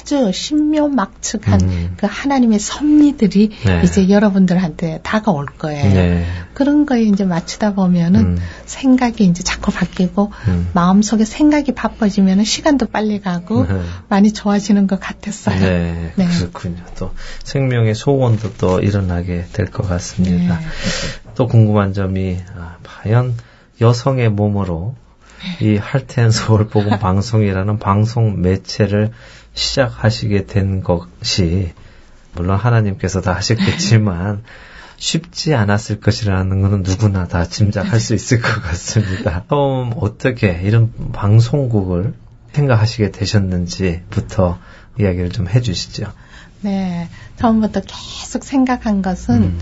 아주 0.09 0.33
신묘막측한 0.33 1.61
음. 1.61 1.95
그 1.99 2.07
하나님의 2.09 2.59
섭리들이 2.59 3.51
네. 3.67 3.83
이제 3.85 4.09
여러분들한테 4.09 5.01
다가올 5.03 5.45
거예요. 5.45 5.93
네. 5.93 6.25
그런 6.55 6.87
거에 6.87 7.03
이제 7.03 7.25
맞추다 7.25 7.75
보면은 7.75 8.21
음. 8.21 8.39
생각이 8.65 9.25
이제 9.25 9.43
자꾸 9.43 9.71
바뀌고 9.71 10.33
음. 10.49 10.71
마음속에 10.73 11.27
생각이 11.27 11.73
바빠지면은 11.73 12.45
시간도 12.45 12.87
빨리 12.87 13.21
가고 13.21 13.67
네. 13.67 13.83
많이 14.09 14.33
좋아지는 14.33 14.87
것 14.87 14.99
같았어요. 14.99 15.61
네, 15.61 16.13
네. 16.17 16.27
그렇군요. 16.27 16.83
또 16.99 17.13
생명의 17.45 17.95
소원도 17.95 18.55
또 18.55 18.81
일어나게 18.81 19.45
될 19.53 19.69
것 19.69 19.87
같습니다. 19.87 20.59
네. 20.59 20.67
또 21.35 21.47
궁금한 21.47 21.93
점이 21.93 22.39
아, 22.57 22.77
과연 22.83 23.35
여성의 23.83 24.31
몸으로 24.31 24.95
이 25.61 25.77
할텐 25.77 26.31
서울 26.33 26.67
복음 26.67 26.99
방송이라는 26.99 27.79
방송 27.79 28.41
매체를 28.41 29.13
시작하시게 29.59 30.47
된 30.47 30.83
것이 30.83 31.73
물론 32.35 32.57
하나님께서 32.57 33.21
다 33.21 33.35
하셨겠지만 33.35 34.43
쉽지 34.97 35.55
않았을 35.55 36.01
것이라는 36.01 36.63
것은 36.63 36.83
누구나 36.83 37.27
다 37.29 37.45
짐작할 37.45 38.01
수 38.01 38.15
있을 38.15 38.41
것 38.41 38.63
같습니다. 38.63 39.45
처음 39.51 39.93
어떻게 39.97 40.61
이런 40.65 40.93
방송국을 41.13 42.15
생각하시게 42.53 43.13
되셨는지부터 43.13 44.59
이야기를 44.99 45.31
좀 45.31 45.49
해주시죠. 45.49 46.13
네, 46.63 47.09
처음부터 47.37 47.83
계속 47.87 48.43
생각한 48.43 49.03
것은 49.03 49.43
음. 49.43 49.59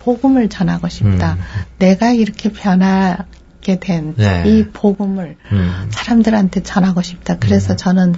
복음을 0.00 0.48
전하고 0.48 0.88
싶다. 0.88 1.32
음. 1.32 1.40
내가 1.78 2.12
이렇게 2.12 2.52
변하게 2.52 3.80
된이 3.80 4.14
네. 4.16 4.68
복음을 4.72 5.36
음. 5.50 5.88
사람들한테 5.90 6.62
전하고 6.62 7.02
싶다. 7.02 7.38
그래서 7.38 7.74
음. 7.74 7.76
저는 7.76 8.14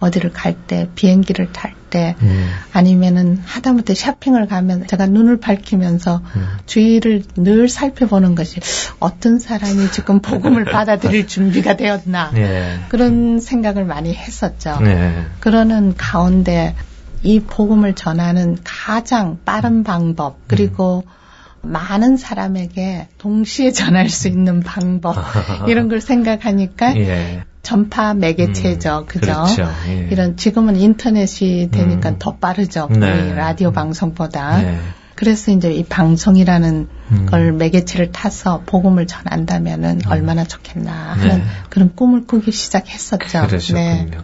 어디를 0.00 0.32
갈 0.32 0.54
때, 0.54 0.88
비행기를 0.94 1.52
탈 1.52 1.74
때, 1.90 2.16
음. 2.22 2.48
아니면은 2.72 3.40
하다못해 3.44 3.94
쇼핑을 3.94 4.46
가면 4.48 4.86
제가 4.86 5.06
눈을 5.06 5.38
밝히면서 5.38 6.22
음. 6.36 6.46
주위를 6.66 7.22
늘 7.36 7.68
살펴보는 7.68 8.34
것이 8.34 8.60
어떤 8.98 9.38
사람이 9.38 9.92
지금 9.92 10.20
복음을 10.20 10.64
받아들일 10.70 11.26
준비가 11.26 11.76
되었나 11.76 12.32
예. 12.36 12.80
그런 12.88 13.40
생각을 13.40 13.84
많이 13.84 14.14
했었죠. 14.14 14.78
예. 14.82 15.26
그러는 15.40 15.94
가운데 15.96 16.74
이 17.22 17.40
복음을 17.40 17.94
전하는 17.94 18.56
가장 18.64 19.38
빠른 19.44 19.84
방법 19.84 20.38
그리고 20.46 21.04
음. 21.06 21.20
많은 21.62 22.16
사람에게 22.16 23.08
동시에 23.18 23.70
전할 23.70 24.08
수 24.08 24.28
있는 24.28 24.60
방법 24.60 25.16
이런 25.68 25.88
걸 25.88 26.00
생각하니까 26.00 26.96
예. 26.96 27.44
전파 27.62 28.14
매개체죠. 28.14 29.00
음, 29.00 29.06
그죠? 29.06 29.26
그렇죠. 29.26 29.68
예. 29.88 30.08
이런 30.10 30.36
지금은 30.36 30.76
인터넷이 30.76 31.70
되니까 31.70 32.10
음. 32.10 32.16
더 32.18 32.36
빠르죠. 32.36 32.88
네. 32.90 33.34
라디오 33.34 33.70
방송보다. 33.72 34.62
네. 34.62 34.78
그래서 35.20 35.52
이제 35.52 35.70
이 35.70 35.84
방송이라는 35.84 36.88
음. 37.12 37.26
걸 37.26 37.52
매개체를 37.52 38.10
타서 38.10 38.62
복음을 38.64 39.06
전한다면은 39.06 40.00
음. 40.06 40.10
얼마나 40.10 40.44
좋겠나 40.44 40.90
하는 40.90 41.38
네. 41.40 41.44
그런 41.68 41.94
꿈을 41.94 42.26
꾸기 42.26 42.50
시작했었죠. 42.52 43.46
그러셨군요. 43.46 43.78
네. 43.78 44.06
네. 44.10 44.18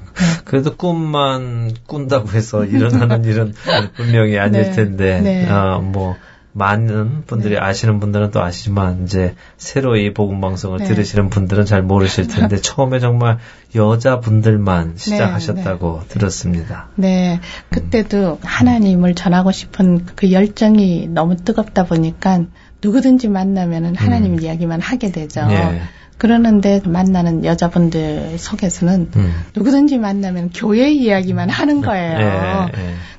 그래도 0.46 0.74
꿈만 0.74 1.74
꾼다고 1.86 2.30
해서 2.32 2.64
일어나는 2.64 3.24
일은 3.28 3.52
분명히 3.94 4.38
아닐 4.38 4.62
네. 4.62 4.70
텐데, 4.72 5.20
네. 5.20 5.50
어, 5.50 5.80
뭐 5.80 6.16
많은 6.56 7.24
분들이 7.26 7.54
네. 7.54 7.60
아시는 7.60 8.00
분들은 8.00 8.30
또 8.30 8.42
아시지만 8.42 9.04
이제 9.04 9.34
새로 9.58 9.96
이 9.96 10.14
복음 10.14 10.40
방송을 10.40 10.78
네. 10.78 10.84
들으시는 10.86 11.28
분들은 11.28 11.66
잘 11.66 11.82
모르실 11.82 12.28
텐데 12.28 12.56
처음에 12.62 12.98
정말 12.98 13.38
여자분들만 13.74 14.94
네, 14.94 14.96
시작하셨다고 14.96 16.00
네, 16.00 16.08
들었습니다. 16.08 16.88
네, 16.94 17.40
그때도 17.68 18.32
음. 18.32 18.38
하나님을 18.42 19.14
전하고 19.14 19.52
싶은 19.52 20.06
그 20.16 20.32
열정이 20.32 21.08
너무 21.08 21.36
뜨겁다 21.36 21.84
보니까 21.84 22.44
누구든지 22.82 23.28
만나면은 23.28 23.94
하나님 23.94 24.32
음. 24.32 24.40
이야기만 24.40 24.80
하게 24.80 25.12
되죠. 25.12 25.46
네. 25.46 25.82
그러는데 26.16 26.80
만나는 26.86 27.44
여자분들 27.44 28.38
속에서는 28.38 29.10
음. 29.14 29.34
누구든지 29.54 29.98
만나면 29.98 30.52
교회 30.54 30.90
이야기만 30.90 31.50
하는 31.50 31.82
네. 31.82 31.86
거예요. 31.86 32.68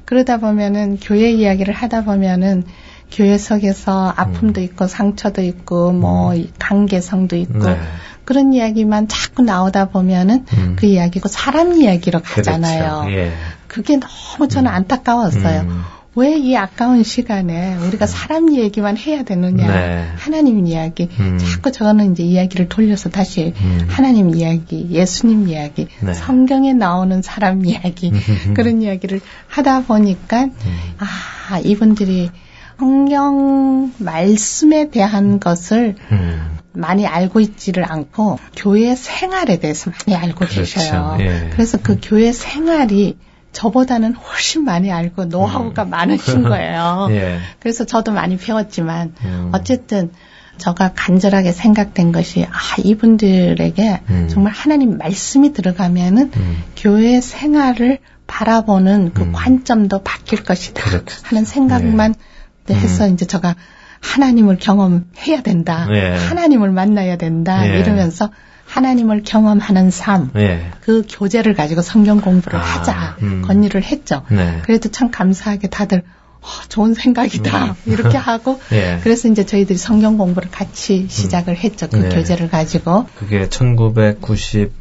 그러다 0.06 0.38
보면은 0.38 0.98
교회 1.00 1.30
이야기를 1.30 1.76
하다 1.76 2.06
보면은 2.06 2.64
교회석에서 3.12 4.14
아픔도 4.16 4.62
음. 4.62 4.64
있고 4.66 4.88
상처도 4.88 5.42
있고 5.42 5.92
뭐 5.92 6.34
음. 6.34 6.48
관계성도 6.60 7.36
있고 7.36 7.66
네. 7.66 7.80
그런 8.26 8.52
이야기만 8.52 9.08
자꾸 9.08 9.42
나오다 9.42 9.90
보면은 9.90 10.46
음. 10.58 10.76
그 10.78 10.86
이야기고 10.86 11.30
사람 11.30 11.74
이야기로 11.74 12.22
가잖아요. 12.22 13.02
그렇죠. 13.06 13.18
예. 13.18 13.32
그게 13.68 13.98
너무 13.98 14.50
저는 14.50 14.70
음. 14.70 14.76
안타까웠어요. 14.76 15.62
음. 15.62 15.82
왜이 16.18 16.58
아까운 16.58 17.04
시간에 17.04 17.76
우리가 17.76 18.06
음. 18.06 18.08
사람 18.08 18.54
얘기만 18.56 18.98
해야 18.98 19.24
되느냐. 19.24 19.72
네. 19.72 20.08
하나님 20.18 20.66
이야기. 20.66 21.10
음. 21.20 21.38
자꾸 21.38 21.72
저는 21.72 22.14
이제 22.14 22.24
이야기를 22.24 22.70
돌려서 22.70 23.10
다시 23.10 23.54
음. 23.62 23.86
하나님 23.88 24.36
이야기, 24.36 24.88
예수님 24.90 25.48
이야기, 25.48 25.88
네. 26.02 26.14
성경에 26.14 26.74
나오는 26.74 27.22
사람 27.22 27.64
이야기, 27.66 28.12
그런 28.56 28.82
이야기를 28.82 29.22
하다 29.48 29.84
보니까, 29.84 30.50
아, 30.98 31.60
이분들이 31.60 32.32
성경 32.80 33.92
말씀에 33.98 34.90
대한 34.90 35.40
것을 35.40 35.96
음. 36.12 36.58
많이 36.74 37.08
알고 37.08 37.40
있지를 37.40 37.92
않고 37.92 38.38
교회 38.56 38.96
생활에 38.96 39.58
대해서 39.58 39.92
많이 39.92 40.16
알고 40.16 40.40
그렇죠. 40.40 40.62
계셔요. 40.62 41.18
예. 41.20 41.50
그래서 41.52 41.80
그 41.82 41.94
음. 41.94 42.00
교회 42.02 42.32
생활이 42.32 43.18
저보다는 43.52 44.14
훨씬 44.14 44.64
많이 44.64 44.92
알고 44.92 45.26
노하우가 45.26 45.86
음. 45.86 45.90
많으신 45.90 46.44
거예요. 46.48 47.08
예. 47.12 47.40
그래서 47.60 47.86
저도 47.86 48.12
많이 48.12 48.38
배웠지만 48.38 49.16
음. 49.24 49.50
어쨌든 49.54 50.12
저가 50.60 50.94
간절하게 50.96 51.52
생각된 51.52 52.12
것이 52.12 52.46
아 52.46 52.82
이분들에게 52.84 54.02
음. 54.10 54.28
정말 54.30 54.54
하나님 54.54 54.98
말씀이 54.98 55.54
들어가면은 55.54 56.32
음. 56.36 56.64
교회 56.76 57.22
생활을 57.22 58.00
바라보는 58.28 59.14
그 59.14 59.24
음. 59.24 59.32
관점도 59.32 60.04
바뀔 60.04 60.44
것이다 60.44 60.84
그렇겠 60.84 61.32
하는 61.32 61.46
생각만 61.46 62.14
예. 62.16 62.37
해서 62.74 63.06
음. 63.06 63.14
이제 63.14 63.26
제가 63.26 63.56
하나님을 64.00 64.58
경험해야 64.58 65.42
된다. 65.44 65.88
예. 65.92 66.16
하나님을 66.16 66.72
만나야 66.72 67.18
된다. 67.18 67.68
예. 67.68 67.80
이러면서 67.80 68.30
하나님을 68.66 69.24
경험하는 69.24 69.92
삶, 69.92 70.30
예. 70.36 70.72
그 70.82 71.04
교재를 71.10 71.54
가지고 71.54 71.82
성경 71.82 72.20
공부를 72.20 72.60
아, 72.60 72.62
하자 72.62 73.18
음. 73.22 73.42
건의를 73.46 73.84
했죠. 73.84 74.24
네. 74.30 74.60
그래도 74.64 74.90
참 74.90 75.10
감사하게 75.10 75.70
다들 75.70 76.04
어, 76.42 76.48
좋은 76.68 76.94
생각이다 76.94 77.66
음. 77.66 77.74
이렇게 77.92 78.18
하고 78.18 78.60
예. 78.74 79.00
그래서 79.04 79.30
이제 79.30 79.46
저희들이 79.46 79.78
성경 79.78 80.18
공부를 80.18 80.52
같이 80.52 81.08
시작을 81.10 81.56
했죠. 81.58 81.88
그 81.90 81.96
네. 81.96 82.10
교재를 82.10 82.50
가지고. 82.50 83.08
그게 83.16 83.50
1990 83.50 84.72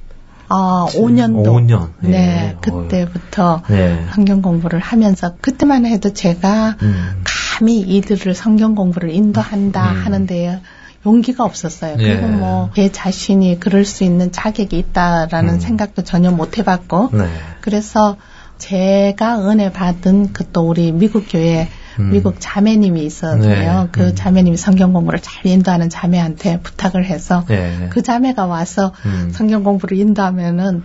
아, 0.48 0.86
5년도. 0.90 1.44
5년. 1.44 1.90
예. 2.04 2.08
네, 2.08 2.56
그때부터 2.60 3.62
예. 3.70 4.06
성경 4.12 4.42
공부를 4.42 4.78
하면서 4.78 5.34
그때만 5.40 5.86
해도 5.86 6.12
제가 6.12 6.76
음. 6.82 7.22
감히 7.56 7.80
이들을 7.80 8.34
성경 8.34 8.74
공부를 8.74 9.10
인도한다 9.10 9.92
음. 9.92 10.04
하는데 10.04 10.60
용기가 11.06 11.44
없었어요. 11.44 11.96
예. 12.00 12.16
그리고 12.16 12.28
뭐제 12.28 12.90
자신이 12.92 13.60
그럴 13.60 13.84
수 13.84 14.04
있는 14.04 14.32
자격이 14.32 14.76
있다라는 14.78 15.54
음. 15.54 15.60
생각도 15.60 16.02
전혀 16.02 16.30
못 16.30 16.58
해봤고 16.58 17.10
네. 17.12 17.28
그래서 17.60 18.16
제가 18.58 19.48
은혜 19.48 19.70
받은 19.70 20.32
그 20.32 20.44
또 20.52 20.68
우리 20.68 20.90
미국 20.90 21.26
교회 21.28 21.68
음. 21.98 22.10
미국 22.12 22.36
자매님이 22.38 23.04
있었는데요. 23.04 23.82
네. 23.82 23.88
그 23.92 24.08
음. 24.08 24.14
자매님이 24.14 24.56
성경 24.56 24.94
공부를 24.94 25.20
잘 25.20 25.46
인도하는 25.46 25.90
자매한테 25.90 26.60
부탁을 26.60 27.04
해서 27.04 27.44
네. 27.46 27.88
그 27.90 28.02
자매가 28.02 28.46
와서 28.46 28.92
음. 29.04 29.30
성경 29.34 29.64
공부를 29.64 29.98
인도하면은 29.98 30.82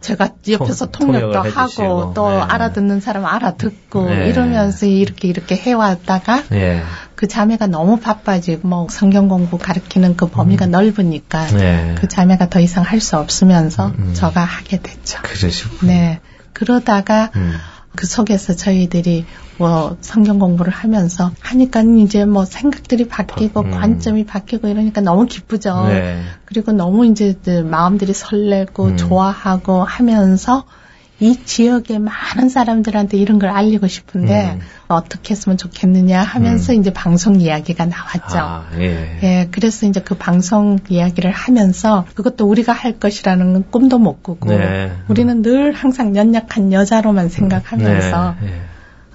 제가 0.00 0.30
옆에서 0.48 0.86
통, 0.86 1.12
력도 1.12 1.38
하고 1.50 2.12
또 2.14 2.30
네. 2.30 2.38
알아듣는 2.40 3.00
사람 3.00 3.26
알아듣고 3.26 4.08
네. 4.08 4.28
이러면서 4.28 4.86
이렇게 4.86 5.28
이렇게 5.28 5.56
해왔다가 5.56 6.44
네. 6.48 6.82
그 7.14 7.28
자매가 7.28 7.66
너무 7.66 7.98
바빠지고 8.00 8.66
뭐 8.66 8.86
성경 8.88 9.28
공부 9.28 9.58
가르치는 9.58 10.16
그 10.16 10.28
범위가 10.28 10.66
음. 10.66 10.70
넓으니까 10.70 11.46
네. 11.48 11.94
그 11.98 12.08
자매가 12.08 12.48
더 12.48 12.60
이상 12.60 12.82
할 12.84 13.00
수 13.00 13.16
없으면서 13.18 13.88
음. 13.98 14.12
저가 14.14 14.42
하게 14.42 14.78
됐죠. 14.80 15.18
그러시고 15.22 15.86
네. 15.86 16.20
그러다가 16.52 17.30
음. 17.36 17.54
그 17.96 18.06
속에서 18.06 18.54
저희들이 18.54 19.24
뭐 19.58 19.96
성경 20.00 20.38
공부를 20.38 20.72
하면서 20.72 21.32
하니까 21.40 21.82
이제 21.82 22.24
뭐 22.24 22.44
생각들이 22.44 23.08
바뀌고 23.08 23.60
음. 23.60 23.70
관점이 23.72 24.24
바뀌고 24.26 24.68
이러니까 24.68 25.00
너무 25.00 25.26
기쁘죠. 25.26 25.86
네. 25.88 26.22
그리고 26.44 26.72
너무 26.72 27.06
이제 27.06 27.36
그 27.44 27.50
마음들이 27.60 28.14
설레고 28.14 28.84
음. 28.84 28.96
좋아하고 28.96 29.82
하면서 29.82 30.64
이 31.20 31.36
지역의 31.44 31.98
많은 31.98 32.48
사람들한테 32.48 33.18
이런 33.18 33.38
걸 33.38 33.50
알리고 33.50 33.86
싶은데 33.86 34.54
음. 34.54 34.60
어떻게 34.88 35.32
했으면 35.32 35.58
좋겠느냐 35.58 36.22
하면서 36.22 36.72
이제 36.72 36.92
방송 36.92 37.40
이야기가 37.40 37.84
나왔죠. 37.86 38.38
아, 38.38 38.66
예. 38.78 39.18
예, 39.22 39.48
그래서 39.50 39.86
이제 39.86 40.00
그 40.00 40.16
방송 40.16 40.78
이야기를 40.88 41.30
하면서 41.30 42.06
그것도 42.14 42.46
우리가 42.48 42.72
할 42.72 42.98
것이라는 42.98 43.52
건 43.52 43.64
꿈도 43.70 43.98
못 43.98 44.22
꾸고 44.22 44.48
네. 44.48 44.92
우리는 45.08 45.42
늘 45.42 45.72
항상 45.72 46.16
연약한 46.16 46.72
여자로만 46.72 47.28
생각하면서 47.28 48.36
네. 48.40 48.46
예. 48.48 48.60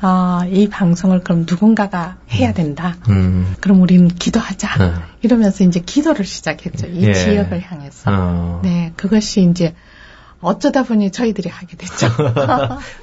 아, 0.02 0.46
이 0.52 0.70
방송을 0.70 1.22
그럼 1.22 1.46
누군가가 1.50 2.18
해야 2.32 2.54
된다. 2.54 2.96
음. 3.10 3.56
그럼 3.62 3.82
우리는 3.82 4.08
기도하자. 4.08 4.78
네. 4.78 4.94
이러면서 5.24 5.64
이제 5.64 5.80
기도를 5.80 6.26
시작했죠. 6.26 6.88
이 6.88 7.08
예. 7.08 7.14
지역을 7.14 7.62
향해서. 7.62 8.12
어. 8.12 8.62
네, 8.64 8.94
그것이 8.96 9.42
이제 9.50 9.74
어쩌다 10.46 10.84
보니 10.84 11.12
저희들이 11.12 11.50
하게 11.50 11.76
됐죠. 11.76 12.08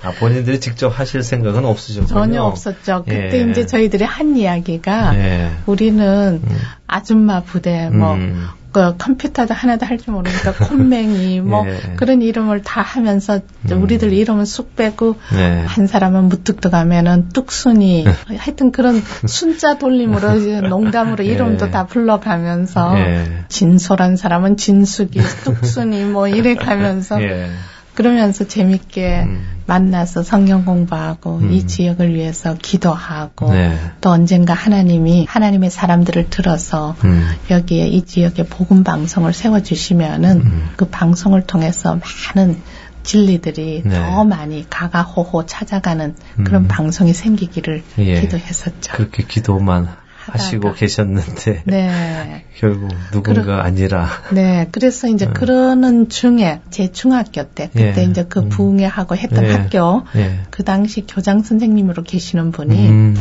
아, 0.02 0.12
본인들이 0.18 0.60
직접 0.60 0.88
하실 0.88 1.22
생각은 1.22 1.64
없으셨군요. 1.64 2.06
전혀 2.08 2.42
없었죠. 2.42 3.04
그때 3.06 3.44
예. 3.44 3.50
이제 3.50 3.66
저희들이 3.66 4.04
한 4.04 4.36
이야기가 4.36 5.16
예. 5.16 5.50
우리는 5.66 6.40
음. 6.44 6.58
아줌마 6.92 7.42
부대 7.42 7.88
뭐 7.90 8.14
음. 8.14 8.46
그 8.72 8.96
컴퓨터도 8.96 9.52
하나도 9.52 9.84
할 9.86 9.98
줄 9.98 10.14
모르니까 10.14 10.52
콧맹이 10.68 11.40
뭐 11.40 11.66
예. 11.68 11.94
그런 11.96 12.22
이름을 12.22 12.62
다 12.62 12.80
하면서 12.80 13.40
음. 13.70 13.82
우리들 13.82 14.12
이름은 14.12 14.46
쑥 14.46 14.74
빼고 14.74 15.16
네. 15.34 15.64
한 15.66 15.86
사람은 15.86 16.24
무뚝뚝 16.24 16.72
하면은 16.72 17.28
뚝순이 17.28 18.06
하여튼 18.38 18.72
그런 18.72 19.02
순자 19.26 19.78
돌림으로 19.78 20.32
농담으로 20.68 21.22
이름도 21.22 21.66
예. 21.66 21.70
다 21.70 21.86
불러가면서 21.86 22.98
예. 22.98 23.44
진솔한 23.48 24.16
사람은 24.16 24.56
진숙이 24.56 25.20
뚝순이 25.44 26.04
뭐 26.06 26.26
이래 26.26 26.54
가면서 26.54 27.22
예. 27.22 27.50
그러면서 27.94 28.46
재밌게 28.46 29.22
음. 29.22 29.46
만나서 29.66 30.22
성경 30.22 30.64
공부하고 30.64 31.38
음. 31.38 31.52
이 31.52 31.66
지역을 31.66 32.14
위해서 32.14 32.56
기도하고 32.60 33.52
네. 33.52 33.78
또 34.00 34.10
언젠가 34.10 34.54
하나님이 34.54 35.26
하나님의 35.28 35.70
사람들을 35.70 36.30
들어서 36.30 36.96
음. 37.04 37.28
여기에 37.50 37.88
이 37.88 38.02
지역에 38.02 38.44
복음 38.44 38.82
방송을 38.82 39.32
세워 39.32 39.60
주시면은 39.60 40.40
음. 40.40 40.70
그 40.76 40.86
방송을 40.86 41.42
통해서 41.42 41.98
많은 42.34 42.60
진리들이 43.02 43.82
네. 43.84 43.94
더 43.94 44.24
많이 44.24 44.68
가가호호 44.68 45.46
찾아가는 45.46 46.14
그런 46.44 46.62
음. 46.62 46.68
방송이 46.68 47.12
생기기를 47.12 47.82
예. 47.98 48.20
기도했었죠. 48.20 48.92
그렇게 48.92 49.24
기도만 49.24 49.88
하시고. 50.26 50.74
계셨는데 50.74 51.62
네. 51.66 52.44
결국 52.56 52.88
누군가 53.10 53.42
그러- 53.42 53.58
아니라 53.60 54.06
네, 54.32 54.68
그래서 54.70 55.08
이제 55.08 55.26
음. 55.26 55.32
그러는 55.32 56.08
중에 56.08 56.60
제 56.70 56.92
중학교 56.92 57.44
때 57.44 57.68
그때 57.72 57.94
예. 57.98 58.04
이제 58.04 58.24
그 58.28 58.40
음. 58.40 58.48
부흥회하고 58.48 59.16
했던 59.16 59.44
예. 59.44 59.52
학교 59.52 60.02
예. 60.16 60.40
그 60.50 60.62
당시 60.64 61.04
교장 61.06 61.42
선생님으로 61.42 62.02
계시는 62.04 62.52
분이 62.52 62.88
음. 62.88 63.16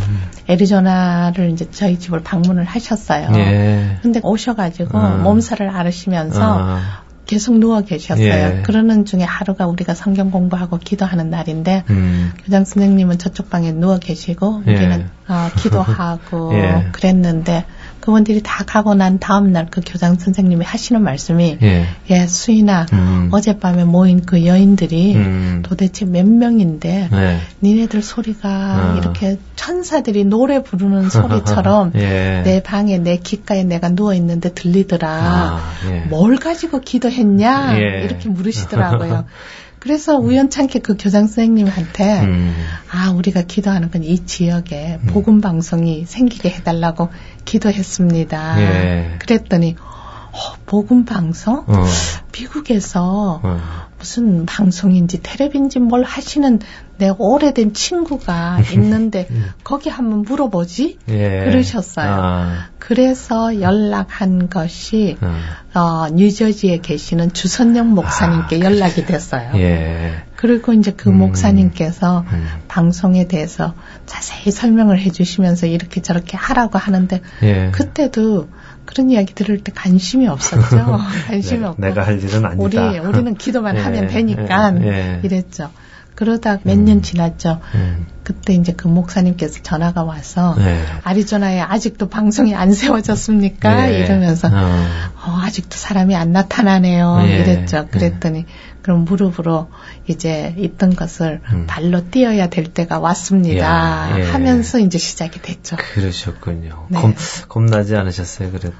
애리조나를 0.48 1.50
이제 1.52 1.70
저희 1.72 1.98
집을 2.00 2.22
방문을 2.24 2.64
하셨어요. 2.66 3.30
예. 3.36 3.98
근데 4.02 4.20
오셔가지고 4.24 4.98
아. 4.98 5.10
몸살을 5.18 5.70
앓으시면서 5.70 6.40
아. 6.42 7.02
계속 7.32 7.60
누워 7.60 7.80
계셨어요. 7.80 8.26
예. 8.26 8.62
그러는 8.66 9.06
중에 9.06 9.24
하루가 9.24 9.66
우리가 9.66 9.94
성경 9.94 10.32
공부하고 10.32 10.80
기도하는 10.80 11.30
날인데 11.30 11.86
음. 11.90 12.34
교장 12.44 12.66
선생님은 12.66 13.20
저쪽 13.20 13.50
방에 13.50 13.72
누워 13.72 14.00
계시고 14.00 14.64
예. 14.68 14.76
우리는 14.76 15.10
어, 15.30 15.50
기도하고 15.58 16.52
예. 16.60 16.90
그랬는데 16.92 17.64
그분들이 18.02 18.42
다 18.44 18.64
가고 18.66 18.94
난 18.96 19.18
다음 19.18 19.52
날 19.52 19.62
그 19.72 19.82
교장 19.86 20.16
선생님이 20.16 20.66
하시는 20.66 21.02
말씀이 21.02 21.58
예. 21.62 21.86
예 22.10 22.28
수인아 22.28 22.88
음. 22.94 23.30
어젯밤에 23.32 23.86
모인 23.86 24.22
그 24.26 24.46
여인들이 24.46 25.16
음. 25.16 25.62
도대체 25.64 26.06
몇 26.06 26.28
명인데 26.28 27.10
네. 27.10 27.40
니네들 27.62 28.02
소리가 28.02 28.50
아. 28.50 28.98
이렇게 29.00 29.38
천사들이 29.56 30.26
노래 30.26 30.62
부르는 30.62 31.10
소리처럼 31.10 31.94
예. 31.96 32.42
내 32.44 32.62
방에 32.62 32.98
내 32.98 33.18
귓가에 33.18 33.64
내가 33.64 33.90
누워 33.90 34.14
있는데 34.14 34.54
들리더라. 34.54 35.10
아, 35.10 35.62
예. 35.90 36.00
뭘 36.10 36.38
가지고 36.38 36.82
기도했냐? 36.82 37.80
예. 37.80 38.04
이렇게 38.04 38.28
물으시더라고요. 38.30 39.26
그래서 39.82 40.16
우연찮게 40.18 40.80
그 40.80 40.96
교장 40.96 41.26
선생님한테 41.26 42.22
음. 42.22 42.56
아 42.92 43.10
우리가 43.12 43.42
기도하는 43.42 43.90
건 43.90 44.04
이 44.04 44.26
지역에 44.26 45.00
복음 45.08 45.42
방송이 45.42 46.06
생기게 46.06 46.50
해달라고 46.50 47.10
기도했습니다. 47.46 48.62
예. 48.62 49.16
그랬더니 49.20 49.76
어, 49.80 50.38
복음 50.68 51.04
방송 51.06 51.64
어. 51.68 51.86
미국에서 52.32 53.42
어. 53.44 53.60
무슨 54.02 54.48
방송인지 54.48 55.22
텔레비인지 55.22 55.80
뭘 55.80 56.02
하시는 56.04 56.60
내 56.98 57.12
오래된 57.16 57.74
친구가 57.74 58.62
있는데 58.74 59.28
거기 59.64 59.90
한번 59.90 60.24
물어보지 60.24 60.98
예. 61.10 61.46
그러셨어요. 61.46 62.10
아. 62.10 62.66
그래서 62.80 63.62
연락한 63.62 64.50
것이 64.50 65.18
어. 65.22 65.80
어, 65.80 66.10
뉴저지에 66.10 66.80
계시는 66.80 67.34
주선영 67.34 67.94
목사님께 67.94 68.60
연락이 68.62 69.06
됐어요. 69.06 69.52
아, 69.54 69.58
예. 69.60 70.24
그리고 70.36 70.74
이제 70.74 70.92
그 70.92 71.12
음. 71.12 71.20
목사님께서 71.20 72.26
음. 72.28 72.48
방송에 72.68 73.28
대해서 73.28 73.76
자세히 74.08 74.52
설명을 74.52 75.00
해주시면서 75.00 75.68
이렇게 75.68 76.02
저렇게 76.02 76.38
하라고 76.38 76.80
하는데 76.80 77.22
예. 77.44 77.70
그때도 77.72 78.48
그런 78.86 79.10
이야기 79.10 79.34
들을 79.34 79.60
때 79.64 79.72
관심이 79.74 80.28
없었죠. 80.28 80.98
관심이 81.28 81.60
네, 81.60 81.66
없고 81.66 81.82
내가 81.82 82.06
할 82.06 82.22
일은 82.22 82.46
아니다. 82.46 82.64
우리 82.64 83.00
우리는 83.00 83.36
기도만 83.36 83.78
예, 83.78 83.82
하면 83.82 84.08
되니까 84.08 84.74
예, 84.82 84.88
예. 84.88 85.20
이랬죠. 85.24 85.70
그러다 86.16 86.60
몇년 86.64 86.98
음. 86.98 87.02
지났죠. 87.02 87.60
음. 87.76 88.06
그때 88.24 88.54
이제 88.54 88.74
그 88.74 88.88
목사님께서 88.88 89.62
전화가 89.64 90.04
와서 90.04 90.56
네. 90.58 90.84
아리조나에 91.04 91.60
아직도 91.60 92.10
방송이 92.10 92.54
안 92.56 92.72
세워졌습니까? 92.74 93.92
예. 93.94 94.00
이러면서 94.00 94.48
어. 94.48 94.52
어, 94.52 95.40
아직도 95.42 95.76
사람이 95.78 96.16
안 96.16 96.32
나타나네요. 96.32 97.22
예. 97.24 97.40
이랬죠. 97.40 97.88
그랬더니 97.90 98.46
그럼 98.82 99.06
무릎으로 99.06 99.70
이제 100.08 100.54
있던 100.58 100.96
것을 100.96 101.42
음. 101.52 101.66
발로 101.68 102.10
뛰어야 102.10 102.48
될 102.48 102.66
때가 102.66 103.00
왔습니다. 103.00 103.64
야, 103.64 104.20
예. 104.20 104.24
하면서 104.24 104.80
이제 104.80 104.98
시작이 104.98 105.42
됐죠. 105.42 105.76
그러셨군요. 105.94 106.88
네. 106.90 107.02
겁, 107.02 107.16
겁나지 107.48 107.96
않으셨어요, 107.96 108.52
그래도? 108.52 108.76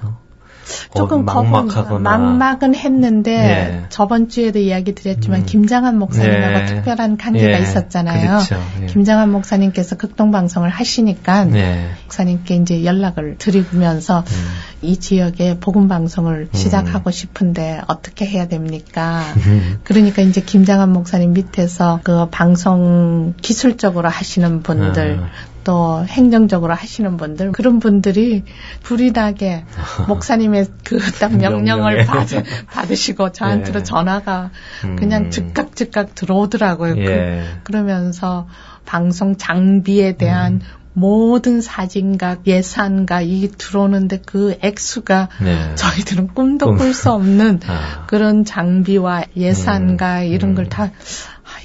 조금 0.96 1.28
어, 1.28 1.44
막막하거나. 1.44 2.00
막막은 2.00 2.76
했는데 2.76 3.32
예. 3.32 3.86
저번 3.90 4.30
주에도 4.30 4.60
이야기 4.60 4.94
드렸지만 4.94 5.42
음. 5.42 5.46
김장한 5.46 5.98
목사님하고 5.98 6.60
예. 6.60 6.66
특별한 6.66 7.18
관계가 7.18 7.58
예. 7.58 7.62
있었잖아요. 7.62 8.28
그렇죠. 8.30 8.60
예. 8.82 8.86
김장한 8.88 9.32
목사님께서 9.32 9.98
극동 9.98 10.32
방송을 10.32 10.70
하시니까 10.70 11.46
네. 11.46 11.90
목사님께 12.04 12.56
이제 12.56 12.86
연락을 12.86 13.36
드리면서 13.38 14.20
음. 14.20 14.82
이 14.82 14.98
지역에 14.98 15.60
복음 15.60 15.88
방송을 15.88 16.50
시작하고 16.54 17.12
싶은데 17.12 17.82
어떻게 17.88 18.26
해야 18.26 18.48
됩니까? 18.48 19.22
음. 19.46 19.80
그러니까 19.84 20.22
이제 20.22 20.42
김장한 20.42 20.92
목사님 20.92 21.34
밑에서 21.34 22.00
그 22.04 22.28
방송 22.30 23.34
기술적으로 23.42 24.10
하시는 24.10 24.64
분들 24.64 25.20
음. 25.20 25.28
또 25.64 26.04
행정적으로 26.06 26.74
하시는 26.74 27.18
분들 27.18 27.52
그런 27.52 27.80
분들이 27.80 28.44
불이 28.84 29.12
나게 29.12 29.64
목사님의 30.08 30.68
그 30.84 30.98
딱 31.20 31.36
명령을. 31.36 32.06
받, 32.06 32.28
받으시고 32.72 33.32
저한테로 33.32 33.80
예. 33.82 33.84
전화가 33.84 34.50
음. 34.86 34.96
그냥 34.96 35.30
즉각 35.30 35.76
즉각 35.76 36.16
들어오더라고요. 36.16 36.96
그- 36.96 37.02
예. 37.02 37.44
그 37.64 37.72
러면서 37.72 38.48
방송 38.86 39.38
장비에 39.38 40.18
대한 40.18 40.54
음. 40.54 40.60
모든 40.94 41.62
사진과 41.62 42.40
예산과 42.46 43.22
이 43.22 43.50
들어오는데 43.58 44.22
그 44.26 44.58
액수가 44.62 45.30
네. 45.42 45.76
저희들은 45.76 46.28
꿈도 46.34 46.66
꿈. 46.66 46.78
꿀수 46.78 47.12
없는 47.12 47.62
아. 47.68 48.06
그런 48.08 48.44
장비와 48.44 49.24
예산과 49.38 50.20
음, 50.22 50.26
이런 50.26 50.50
음. 50.52 50.56
걸다 50.56 50.84
아, 50.84 50.90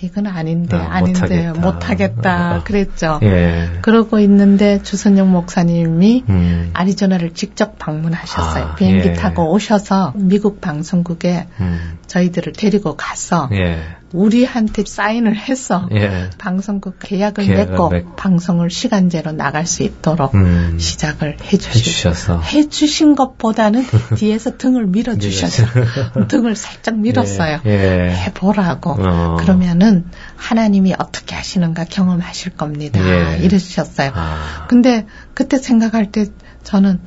이건 0.03 0.26
아닌데 0.26 0.76
아, 0.76 0.97
아닌데 0.97 1.51
못하겠다. 1.53 1.61
못하겠다 1.61 2.30
아. 2.30 2.62
그랬죠. 2.62 3.20
예. 3.22 3.78
그러고 3.82 4.18
있는데 4.20 4.82
주선영 4.82 5.30
목사님이 5.30 6.24
음. 6.28 6.70
아리조나를 6.72 7.34
직접 7.34 7.78
방문하셨어요. 7.78 8.64
아, 8.64 8.74
비행기 8.74 9.09
예. 9.09 9.12
타고 9.14 9.53
오셔서 9.53 10.12
미국 10.16 10.61
방송국에 10.61 11.47
음. 11.61 11.99
저희들을 12.07 12.53
데리고 12.53 12.97
가서 12.97 13.49
예. 13.53 13.78
우리한테 14.16 14.84
사인을 14.86 15.36
해서 15.36 15.88
예. 15.92 16.30
방송국 16.38 16.98
계약을, 16.98 17.44
계약을 17.44 17.66
맺고 17.70 17.88
맺고. 17.90 18.16
방송을 18.16 18.70
시간제로 18.70 19.32
나갈 19.32 19.66
수 19.66 19.82
있도록 19.82 20.34
음. 20.34 20.76
시작을 20.78 21.36
해주셔서. 21.40 22.40
해주신 22.40 23.14
것보다는 23.14 23.84
뒤에서 24.16 24.56
등을 24.56 24.86
밀어주셔서 24.86 25.66
등을 26.28 26.56
살짝 26.56 26.98
밀었어요. 26.98 27.60
예. 27.66 27.70
예. 27.70 28.10
해보라고. 28.10 28.96
어. 28.98 29.36
그러면은 29.38 30.06
하나님이 30.36 30.94
어떻게 30.98 31.34
하시는가 31.34 31.84
경험하실 31.84 32.56
겁니다. 32.56 33.00
예. 33.00 33.38
이러셨어요. 33.44 34.12
아. 34.14 34.66
근데 34.68 35.06
그때 35.34 35.58
생각할 35.58 36.10
때 36.10 36.26
저는 36.62 37.00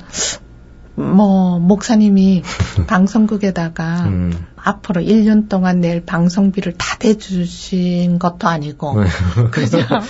뭐 0.94 1.58
목사님이 1.58 2.42
방송국에다가 2.86 4.04
음. 4.04 4.46
앞으로 4.62 5.00
1년 5.00 5.48
동안 5.48 5.80
낼 5.80 6.04
방송비를 6.04 6.74
다 6.76 6.96
대주신 6.98 8.18
것도 8.18 8.48
아니고 8.48 9.02
네. 9.02 9.08
그냥 9.50 10.02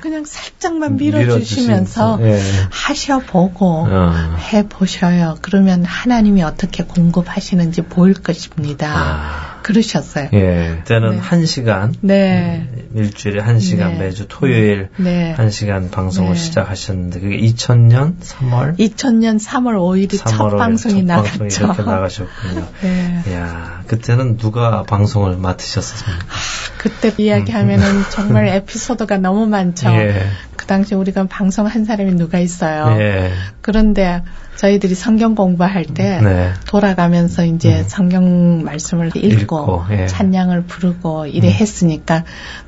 그냥 0.00 0.24
살짝만 0.24 0.96
밀어주시면서 0.96 2.18
예. 2.22 2.40
하셔보고 2.70 3.86
어. 3.88 4.12
해보셔요. 4.52 5.36
그러면 5.42 5.84
하나님이 5.84 6.42
어떻게 6.42 6.84
공급하시는지 6.84 7.82
보일 7.82 8.14
것입니다. 8.14 8.92
아. 8.94 9.59
그러셨어요. 9.62 10.28
예. 10.32 10.76
그때는 10.78 11.10
네. 11.10 11.18
한 11.18 11.46
시간. 11.46 11.94
네. 12.00 12.66
음, 12.72 12.90
일주일에 12.94 13.40
한 13.40 13.60
시간 13.60 13.92
네. 13.92 13.98
매주 13.98 14.26
토요일 14.28 14.88
네. 14.96 15.32
한 15.32 15.50
시간 15.50 15.90
방송을 15.90 16.34
네. 16.34 16.38
시작하셨는데 16.38 17.20
그게 17.20 17.38
2000년 17.38 18.18
3월 18.20 18.78
2000년 18.78 19.42
3월 19.42 19.76
5일이 19.76 20.18
첫 20.18 20.24
3월 20.24 20.58
방송이 20.58 20.58
첫 20.58 20.58
방송이 20.58 21.02
나갔죠. 21.04 21.64
이렇게 21.64 21.82
나가셨군요. 21.82 22.68
네. 22.82 23.22
이야, 23.28 23.82
그때는 23.86 24.36
누가 24.36 24.82
방송을 24.82 25.36
맡으셨습니까? 25.36 26.24
그때 26.78 27.12
이야기하면은 27.16 28.04
정말 28.10 28.48
에피소드가 28.48 29.18
너무 29.18 29.46
많죠. 29.46 29.88
음. 29.88 29.94
예. 30.00 30.26
그 30.70 30.72
당시 30.72 30.94
우리가 30.94 31.24
방송한 31.24 31.84
사람이 31.84 32.14
누가 32.14 32.38
있어요. 32.38 32.96
예. 33.00 33.32
그런데 33.60 34.22
저희들이 34.54 34.94
성경 34.94 35.34
공부할 35.34 35.84
때 35.84 36.20
네. 36.22 36.52
돌아가면서 36.68 37.44
이제 37.44 37.82
성경 37.88 38.62
말씀을 38.62 39.08
읽고, 39.16 39.30
읽고, 39.32 39.84
예. 39.90 40.06
찬양을 40.06 40.66
부르고 40.66 41.26
이래 41.26 41.48
음. 41.48 41.52
했으니까 41.52 42.22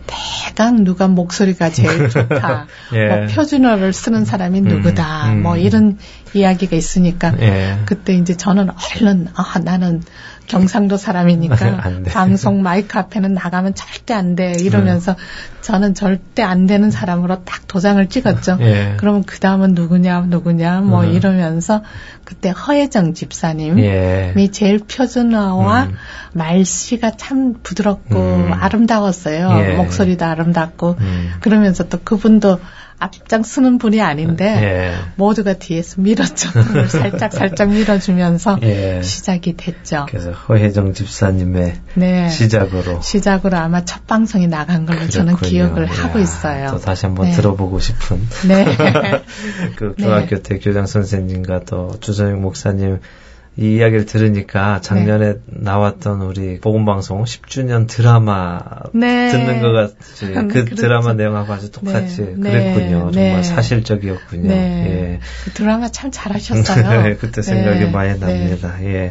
대강 0.08 0.82
누가 0.82 1.06
목소리가 1.06 1.70
제일 1.70 2.08
좋다. 2.10 2.66
예. 2.94 3.06
뭐 3.06 3.26
표준어를 3.28 3.92
쓰는 3.92 4.24
사람이 4.24 4.58
음, 4.58 4.64
누구다. 4.64 5.34
음. 5.34 5.42
뭐 5.44 5.56
이런 5.56 5.96
이야기가 6.34 6.74
있으니까 6.74 7.32
예. 7.40 7.78
그때 7.84 8.14
이제 8.14 8.36
저는 8.36 8.70
얼른 8.70 9.28
아 9.36 9.60
나는 9.62 10.02
경상도 10.52 10.96
사람이니까 10.96 11.56
안 11.82 12.02
돼. 12.02 12.10
방송 12.10 12.62
마이크 12.62 12.98
앞에는 12.98 13.34
나가면 13.34 13.74
절대 13.74 14.14
안 14.14 14.32
돼 14.34 14.52
이러면서 14.60 15.14
저는 15.60 15.94
절대 15.94 16.42
안 16.42 16.66
되는 16.66 16.90
사람으로 16.90 17.44
딱 17.44 17.66
도장을 17.68 18.04
찍었죠. 18.08 18.58
예. 18.60 18.94
그러면 18.96 19.24
그 19.24 19.38
다음은 19.40 19.74
누구냐 19.74 20.22
누구냐 20.28 20.80
뭐 20.80 21.04
음. 21.04 21.12
이러면서 21.12 21.82
그때 22.24 22.50
허혜정 22.50 23.14
집사님이 23.14 23.82
예. 23.84 24.48
제일 24.52 24.78
표준어와 24.78 25.84
음. 25.84 25.94
말씨가 26.32 27.12
참 27.16 27.54
부드럽고 27.62 28.16
음. 28.16 28.52
아름다웠어요. 28.52 29.50
예. 29.58 29.74
목소리도 29.74 30.24
아름답고 30.24 30.96
음. 30.98 31.30
그러면서 31.40 31.88
또 31.88 31.98
그분도 32.02 32.58
앞장 33.02 33.42
쓰는 33.42 33.78
분이 33.78 34.00
아닌데 34.00 34.44
예. 34.46 34.94
모두가 35.16 35.54
뒤에서 35.54 36.00
밀었죠. 36.00 36.50
살짝 36.88 37.32
살짝 37.32 37.70
밀어주면서 37.70 38.58
예. 38.62 39.02
시작이 39.02 39.56
됐죠. 39.56 40.06
그래서 40.08 40.30
허혜정 40.30 40.94
집사님의 40.94 41.74
네. 41.94 42.28
시작으로 42.28 43.00
시작으로 43.00 43.56
아마 43.56 43.84
첫 43.84 44.06
방송이 44.06 44.46
나간 44.46 44.86
걸로 44.86 45.08
저는 45.08 45.34
그렇군요. 45.34 45.50
기억을 45.50 45.88
이야, 45.88 46.04
하고 46.04 46.18
있어요. 46.20 46.70
또 46.70 46.78
다시 46.78 47.06
한번 47.06 47.26
네. 47.26 47.32
들어보고 47.32 47.80
싶은 47.80 48.20
네. 48.46 48.64
그 49.76 49.94
네. 49.98 50.04
중학교 50.04 50.42
때 50.42 50.58
교장 50.58 50.86
선생님과 50.86 51.60
또 51.66 51.98
주정영 52.00 52.40
목사님 52.40 53.00
이 53.58 53.76
이야기를 53.76 54.06
들으니까 54.06 54.80
작년에 54.80 55.34
나왔던 55.44 56.22
우리 56.22 56.58
복음방송 56.58 57.24
10주년 57.24 57.86
드라마 57.86 58.60
네. 58.94 59.30
듣는 59.30 59.60
것 59.60 59.72
같이 59.72 60.24
음, 60.24 60.48
그 60.48 60.64
그렇죠. 60.64 60.76
드라마 60.76 61.12
내용하고 61.12 61.52
아주 61.52 61.70
똑같이 61.70 62.22
네. 62.22 62.50
그랬군요. 62.50 63.10
네. 63.10 63.12
정말 63.12 63.12
네. 63.12 63.42
사실적이었군요. 63.42 64.48
네. 64.48 65.20
그 65.44 65.50
드라마 65.50 65.90
참 65.90 66.10
잘하셨어요. 66.10 67.02
네, 67.04 67.16
그때 67.16 67.42
생각이 67.42 67.80
네. 67.80 67.90
많이 67.90 68.18
네. 68.18 68.20
납니다. 68.20 68.74
예. 68.84 69.10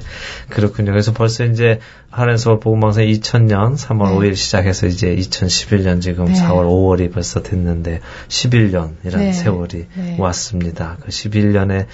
그렇군요. 0.50 0.92
그래서 0.92 1.14
벌써 1.14 1.46
이제 1.46 1.80
하렌서울 2.10 2.60
복음방송 2.60 3.04
2000년 3.06 3.78
3월 3.78 4.10
네. 4.10 4.30
5일 4.30 4.36
시작해서 4.36 4.88
이제 4.88 5.16
2011년 5.16 6.02
지금 6.02 6.26
네. 6.26 6.34
4월 6.34 6.66
5월이 6.66 7.14
벌써 7.14 7.44
됐는데 7.44 8.00
11년이라는 8.28 9.18
네. 9.18 9.34
세월이 9.34 9.86
네. 9.96 10.16
왔습니다. 10.18 10.98
그 11.00 11.10
11년의 11.10 11.86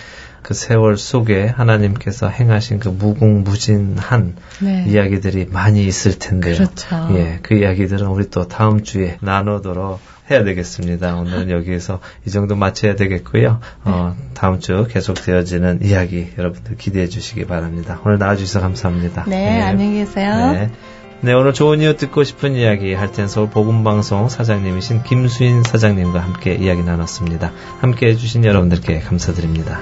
그 0.48 0.54
세월 0.54 0.96
속에 0.98 1.46
하나님께서 1.46 2.30
행하신 2.30 2.80
그 2.80 2.88
무궁무진한 2.88 4.38
네. 4.62 4.86
이야기들이 4.88 5.48
많이 5.52 5.84
있을 5.86 6.18
텐데요. 6.20 6.56
그렇죠. 6.56 7.10
예, 7.16 7.40
그 7.42 7.56
이야기들은 7.56 8.08
우리 8.08 8.30
또 8.30 8.48
다음 8.48 8.82
주에 8.82 9.18
나누도록 9.20 10.00
해야 10.32 10.46
되겠습니다. 10.46 11.18
오늘은 11.18 11.50
여기에서 11.52 12.00
이 12.26 12.30
정도 12.30 12.56
마쳐야 12.56 12.96
되겠고요. 12.96 13.60
어, 13.84 14.16
다음 14.36 14.62
주 14.62 14.88
계속되어지는 14.90 15.80
이야기 15.84 16.30
여러분들 16.38 16.78
기대해 16.78 17.08
주시기 17.08 17.44
바랍니다. 17.46 18.00
오늘 18.06 18.18
나와주셔서 18.18 18.62
감사합니다. 18.62 19.26
네, 19.28 19.58
예. 19.58 19.62
안녕히 19.64 19.96
계세요. 19.96 20.54
네. 20.54 20.72
네, 21.20 21.34
오늘 21.34 21.52
좋은 21.52 21.82
이유 21.82 21.98
듣고 21.98 22.24
싶은 22.24 22.56
이야기 22.56 22.94
할텐 22.94 23.28
서울 23.28 23.50
복음방송 23.50 24.30
사장님이신 24.30 25.04
김수인 25.04 25.64
사장님과 25.64 26.22
함께 26.22 26.56
이야기 26.56 26.84
나눴습니다. 26.84 27.52
함께 27.82 28.08
해주신 28.08 28.46
여러분들께 28.46 29.00
감사드립니다. 29.00 29.82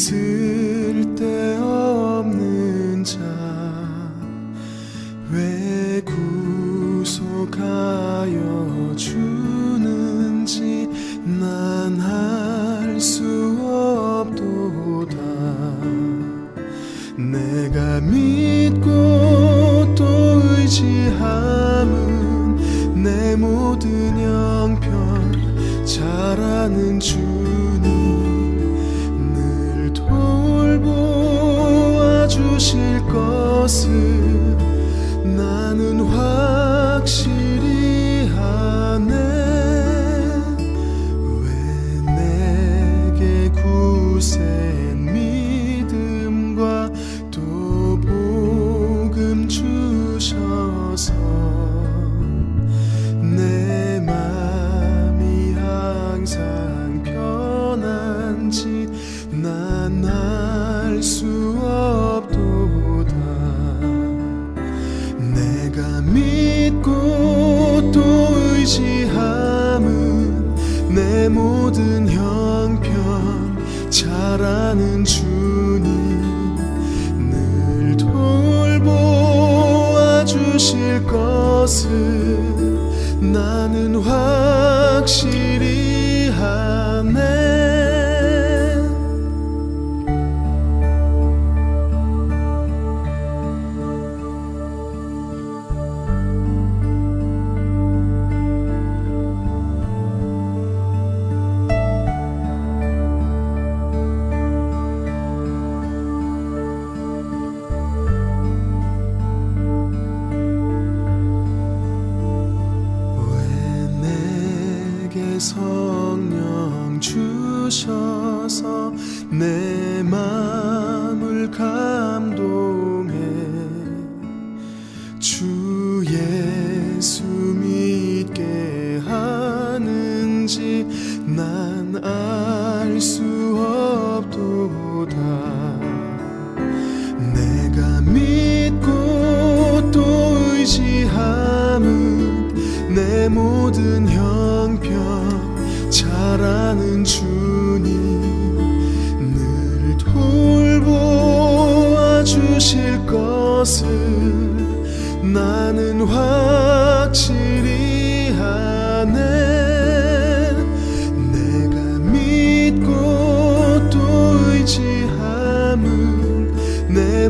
있을 0.00 1.14
데 1.14 1.58
없는 1.58 3.04
자 3.04 3.39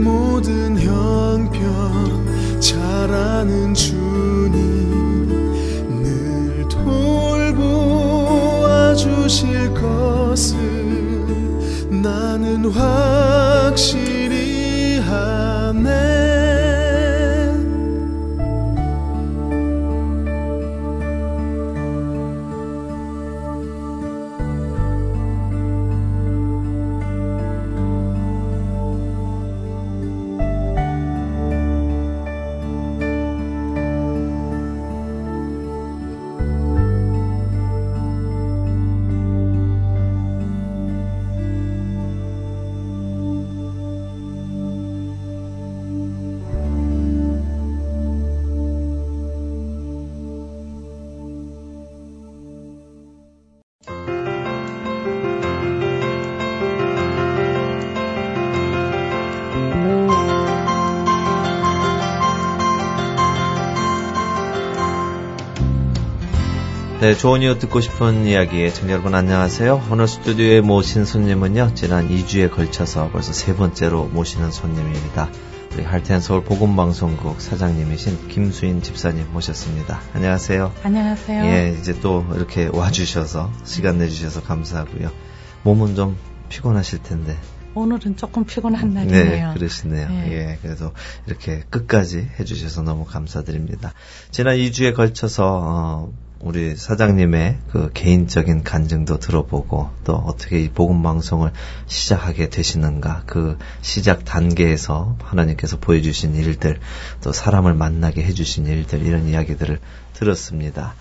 모든 0.03 0.79
형편 0.79 2.61
잘 2.61 2.79
아는 3.13 3.75
주님 3.75 4.53
늘 6.03 6.67
돌보아 6.69 7.65
주실 8.95 9.73
것을 9.75 10.57
나는 11.91 12.65
확 12.67 13.10
네, 67.11 67.17
좋은 67.17 67.43
이유 67.43 67.59
듣고 67.59 67.81
싶은 67.81 68.25
이야기 68.25 68.73
청자 68.73 68.93
여러분 68.93 69.17
안녕하세요. 69.17 69.89
오늘 69.91 70.07
스튜디오에 70.07 70.61
모신 70.61 71.05
손님은요. 71.05 71.75
지난 71.75 72.09
2주에 72.09 72.49
걸쳐서 72.53 73.11
벌써 73.11 73.33
세 73.33 73.57
번째로 73.57 74.05
모시는 74.05 74.53
손님입니다. 74.53 75.29
우리 75.75 75.83
할텐 75.83 76.21
서울 76.21 76.45
복음방송국 76.45 77.41
사장님이신 77.41 78.29
김수인 78.29 78.81
집사님 78.81 79.33
모셨습니다. 79.33 80.01
안녕하세요. 80.15 80.73
안녕하세요. 80.85 81.45
예, 81.47 81.77
이제 81.81 81.99
또 81.99 82.25
이렇게 82.37 82.71
와주셔서 82.73 83.51
시간 83.65 83.99
내주셔서 83.99 84.45
감사하고요. 84.45 85.11
몸은 85.65 85.97
좀 85.97 86.17
피곤하실 86.49 87.03
텐데. 87.03 87.37
오늘은 87.75 88.19
조금 88.19 88.45
피곤한 88.45 88.95
날이네요. 88.95 89.49
네, 89.49 89.55
그러시네요. 89.55 90.09
네. 90.09 90.33
예, 90.33 90.59
그래도 90.63 90.93
이렇게 91.27 91.65
끝까지 91.71 92.29
해주셔서 92.39 92.83
너무 92.83 93.05
감사드립니다. 93.05 93.95
지난 94.31 94.57
2주에 94.59 94.95
걸쳐서 94.95 95.61
어, 95.61 96.13
우리 96.43 96.75
사장님의 96.75 97.59
그 97.71 97.91
개인적인 97.93 98.65
간증도 98.65 99.19
들어보고 99.19 99.91
또 100.05 100.15
어떻게 100.15 100.63
이 100.63 100.71
복음 100.71 101.03
방송을 101.03 101.53
시작하게 101.87 102.49
되시는가 102.49 103.25
그 103.27 103.59
시작 103.83 104.25
단계에서 104.25 105.17
하나님께서 105.23 105.79
보여주신 105.79 106.35
일들 106.35 106.81
또 107.23 107.33
사람을 107.35 107.75
만나게 107.75 108.23
해주신 108.23 108.67
일들 108.67 109.03
이런 109.03 109.29
이야기들을 109.29 109.81
들었습니다. 110.15 110.95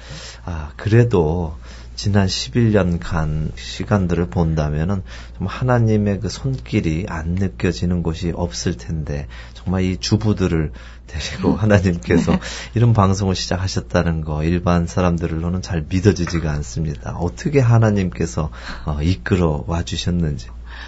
아 0.43 0.71
그래도 0.75 1.55
지난 2.01 2.27
11년간 2.27 3.51
시간들을 3.57 4.29
본다면은 4.29 5.03
정말 5.35 5.53
하나님의 5.53 6.21
그 6.21 6.29
손길이 6.29 7.05
안 7.09 7.31
느껴지는 7.31 8.03
곳이 8.03 8.31
없을 8.33 8.77
텐데 8.77 9.27
정말 9.53 9.83
이 9.83 9.97
주부들을 9.97 10.71
데리고 11.07 11.57
하나님께서 11.57 12.39
이런 12.73 12.93
방송을 12.93 13.35
시작하셨다는 13.35 14.21
거 14.21 14.45
일반 14.45 14.87
사람들로는 14.87 15.61
잘 15.61 15.83
믿어지지가 15.89 16.49
않습니다. 16.49 17.17
어떻게 17.17 17.59
하나님께서 17.59 18.49
어, 18.85 19.01
이끌어 19.01 19.65
와 19.67 19.83
주셨는지. 19.83 20.47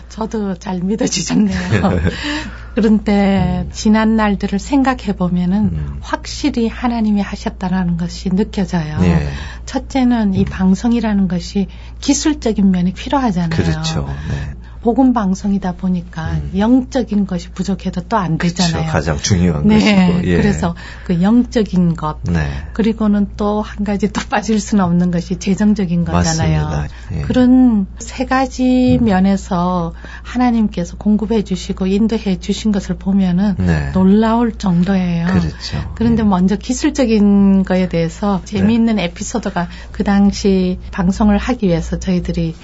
저도 0.10 0.56
잘 0.56 0.80
믿어지셨네요. 0.80 2.00
그런데 2.76 3.68
지난 3.72 4.16
날들을 4.16 4.58
생각해 4.58 5.16
보면은 5.18 5.58
음. 5.74 5.98
확실히 6.02 6.68
하나님이 6.68 7.22
하셨다라는 7.22 7.98
것이 7.98 8.30
느껴져요. 8.30 8.98
예. 9.02 9.28
첫째는 9.66 10.34
이 10.36 10.46
방송이라는 10.46 11.28
것이 11.28 11.68
기술적인 12.00 12.72
면이 12.72 12.94
필요하잖아요. 12.94 13.50
그렇죠. 13.50 14.08
네. 14.30 14.61
복음 14.82 15.14
방송이다 15.14 15.74
보니까 15.74 16.32
음. 16.32 16.52
영적인 16.58 17.28
것이 17.28 17.50
부족해도 17.52 18.02
또 18.10 18.18
안. 18.18 18.38
되잖아요. 18.38 18.90
가장 18.92 19.18
중요한 19.18 19.68
네. 19.68 19.76
것이고. 19.76 20.28
예. 20.28 20.38
그래서 20.38 20.76
그 21.06 21.22
영적인 21.22 21.96
것 21.96 22.18
네. 22.24 22.48
그리고는 22.74 23.28
또 23.38 23.62
한 23.62 23.86
가지 23.86 24.12
또 24.12 24.22
빠질 24.30 24.60
수는 24.60 24.84
없는 24.84 25.12
것이 25.12 25.38
재정적인 25.40 26.04
거잖아요. 26.06 26.64
맞습니다. 26.66 26.96
예. 27.14 27.22
그런 27.22 27.86
세 28.00 28.26
가지 28.26 28.98
음. 29.00 29.06
면에서 29.06 29.94
하나님께서 30.24 30.98
공급해 30.98 31.44
주시고 31.44 31.88
인도해 31.88 32.40
주신 32.40 32.72
것을 32.72 32.98
보면은 32.98 33.56
네. 33.60 33.92
놀라울 33.94 34.54
정도예요. 34.58 35.28
그렇죠. 35.28 35.92
그런데 35.96 36.24
예. 36.24 36.28
먼저 36.28 36.56
기술적인 36.56 37.64
거에 37.64 37.88
대해서 37.88 38.42
재미있는 38.46 38.96
네. 38.96 39.06
에피소드가 39.06 39.68
그 39.92 40.04
당시 40.04 40.80
방송을 40.92 41.38
하기 41.38 41.68
위해서 41.68 42.00
저희들이 42.00 42.56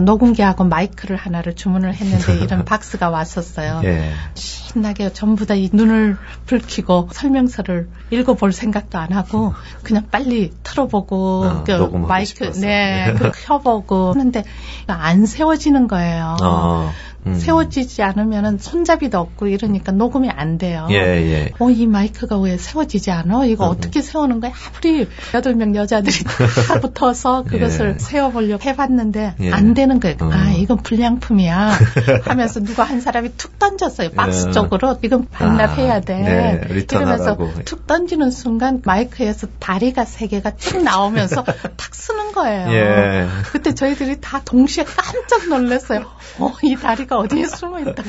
녹음기하고 0.00 0.64
마이크를 0.64 1.16
하나를 1.16 1.54
주문을 1.56 1.94
했는데 1.94 2.38
이런 2.44 2.64
박스가 2.64 3.10
왔었어요. 3.10 3.80
예. 3.84 4.12
신나게 4.34 5.12
전부 5.12 5.46
다 5.46 5.54
이 5.54 5.70
눈을 5.72 6.16
불키고 6.46 7.10
설명서를 7.12 7.88
읽어볼 8.10 8.52
생각도 8.52 8.98
안 8.98 9.12
하고 9.12 9.54
그냥 9.84 10.08
빨리 10.10 10.52
틀어보고 10.64 11.44
어, 11.44 11.64
그 11.64 11.72
마이크 11.72 12.26
싶어서. 12.26 12.60
네그 12.60 13.30
켜보고 13.46 14.10
하는데 14.10 14.44
안 14.88 15.26
세워지는 15.26 15.86
거예요. 15.86 16.36
어. 16.42 16.90
음. 17.26 17.34
세워지지 17.34 18.02
않으면 18.02 18.58
손잡이도 18.58 19.18
없고 19.18 19.46
이러니까 19.46 19.92
녹음이 19.92 20.28
안 20.30 20.58
돼요. 20.58 20.86
예, 20.90 20.96
예. 20.96 21.52
어, 21.58 21.70
이 21.70 21.86
마이크가 21.86 22.38
왜 22.38 22.56
세워지지 22.56 23.10
않아? 23.10 23.46
이거 23.46 23.66
음. 23.66 23.70
어떻게 23.70 24.02
세우는 24.02 24.40
거야? 24.40 24.52
아무리 24.68 25.08
여덟 25.32 25.54
명 25.54 25.74
여자들이 25.74 26.14
다 26.68 26.80
붙어서 26.80 27.44
그것을 27.44 27.94
예. 27.94 27.98
세워보려고 27.98 28.62
해봤는데 28.62 29.34
예. 29.40 29.52
안 29.52 29.74
되는 29.74 30.00
거예요. 30.00 30.16
음. 30.22 30.30
아, 30.32 30.50
이건 30.52 30.78
불량품이야. 30.78 31.78
하면서 32.24 32.60
누가 32.60 32.84
한 32.84 33.00
사람이 33.00 33.36
툭 33.36 33.58
던졌어요. 33.58 34.10
박스 34.10 34.48
예. 34.48 34.52
쪽으로. 34.52 34.98
이건 35.02 35.26
반납해야 35.30 36.00
돼. 36.00 36.14
아, 36.14 36.66
네. 36.66 36.84
그러면서 36.86 37.36
툭 37.64 37.86
던지는 37.86 38.30
순간 38.30 38.82
마이크에서 38.84 39.46
다리가 39.58 40.04
세 40.04 40.26
개가 40.26 40.56
쭉 40.56 40.82
나오면서 40.82 41.44
탁 41.76 41.94
쓰는 41.94 42.32
거예요. 42.32 42.70
예. 42.72 43.28
그때 43.52 43.74
저희들이 43.74 44.20
다 44.20 44.42
동시에 44.44 44.84
깜짝 44.84 45.48
놀랐어요. 45.48 46.04
어, 46.38 46.52
이 46.62 46.76
다리가 46.76 47.13
어디에 47.18 47.46
숨어 47.46 47.80
있다가 47.80 48.02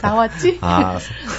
나왔지? 0.00 0.58
아, 0.60 0.98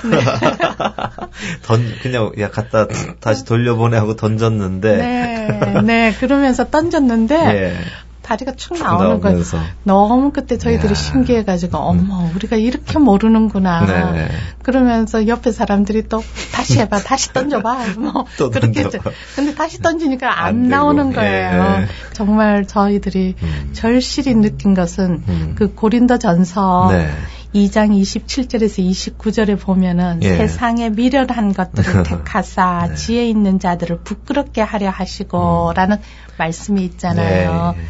네. 0.10 0.18
던 1.64 1.82
그냥 2.02 2.32
야 2.40 2.50
갖다 2.50 2.88
다시 3.20 3.46
돌려보내 3.46 3.98
하고 3.98 4.16
던졌는데. 4.16 4.98
네, 4.98 5.82
네 5.82 6.14
그러면서 6.14 6.70
던졌는데 6.70 7.36
예. 7.56 7.78
다리가 8.24 8.54
축 8.54 8.80
나오는 8.80 9.20
거예요. 9.20 9.44
너무 9.84 10.32
그때 10.32 10.58
저희들이 10.58 10.92
야. 10.92 10.96
신기해가지고 10.96 11.78
어머 11.78 12.30
우리가 12.36 12.56
이렇게 12.56 12.98
모르는구나. 12.98 14.14
네. 14.14 14.30
그러면서 14.64 15.28
옆에 15.28 15.52
사람들이 15.52 16.08
또 16.08 16.24
다시 16.54 16.80
해봐, 16.80 17.00
다시 17.00 17.34
던져봐. 17.34 17.80
뭐 18.00 18.26
그렇게 18.50 18.84
던져봐. 18.84 19.12
근데 19.36 19.54
다시 19.54 19.82
던지니까 19.82 20.42
안, 20.42 20.48
안 20.48 20.70
나오는 20.70 21.12
예, 21.12 21.16
거예요. 21.16 21.78
예. 21.82 21.88
정말 22.14 22.66
저희들이 22.66 23.36
음. 23.44 23.70
절실히 23.74 24.34
느낀 24.36 24.74
것은 24.74 25.24
음. 25.28 25.56
그 25.56 25.76
고린도 25.76 26.18
전서 26.18 26.90
네. 26.92 27.10
2장 27.54 27.92
27절에서 27.92 29.18
29절에 29.18 29.60
보면은 29.60 30.20
예. 30.24 30.38
세상에 30.38 30.90
미련한 30.90 31.54
것들을 31.54 32.04
택하사 32.04 32.88
네. 32.90 32.96
지혜 32.96 33.28
있는 33.28 33.60
자들을 33.60 34.00
부끄럽게 34.04 34.62
하려 34.62 34.90
하시고라는 34.90 35.98
음. 35.98 36.02
말씀이 36.38 36.84
있잖아요. 36.86 37.76
네. 37.78 37.84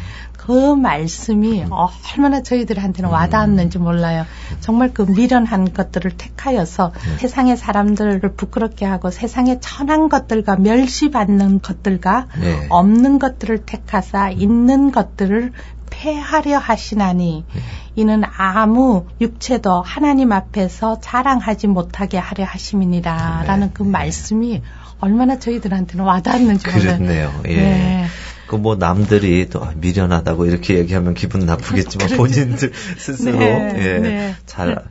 그 0.46 0.74
말씀이 0.74 1.64
얼마나 1.70 2.42
저희들한테는 2.42 3.08
와닿았는지 3.08 3.78
몰라요. 3.78 4.26
정말 4.60 4.92
그 4.92 5.02
미련한 5.02 5.72
것들을 5.72 6.10
택하여서 6.18 6.92
네. 6.92 7.18
세상의 7.18 7.56
사람들을 7.56 8.20
부끄럽게 8.36 8.84
하고 8.84 9.10
세상의 9.10 9.60
천한 9.62 10.10
것들과 10.10 10.56
멸시받는 10.56 11.62
것들과 11.62 12.26
네. 12.38 12.66
없는 12.68 13.18
것들을 13.18 13.64
택하사 13.64 14.28
있는 14.28 14.92
것들을 14.92 15.52
폐하려 15.88 16.58
하시나니 16.58 17.44
네. 17.50 17.60
이는 17.94 18.22
아무 18.36 19.06
육체도 19.22 19.80
하나님 19.80 20.30
앞에서 20.32 21.00
자랑하지 21.00 21.68
못하게 21.68 22.18
하려 22.18 22.44
하심이니라라는 22.44 23.68
네. 23.68 23.72
그 23.72 23.82
말씀이 23.82 24.60
얼마나 25.00 25.38
저희들한테는 25.38 26.04
와닿았는지 26.04 26.66
몰라요. 26.68 26.98
그렇네요. 26.98 27.32
예. 27.46 27.56
네. 27.56 28.06
그 28.54 28.64
뭐 28.64 28.76
남들이 28.76 29.48
또 29.50 29.66
미련하다고 29.76 30.46
이렇게 30.46 30.78
얘기하면 30.78 31.14
기분 31.14 31.44
나쁘겠지만 31.44 32.06
그렇죠. 32.08 32.16
본인들 32.16 32.72
스스로 32.96 33.38
네, 33.38 33.74
예, 33.76 33.98
네. 33.98 34.36
잘 34.46 34.82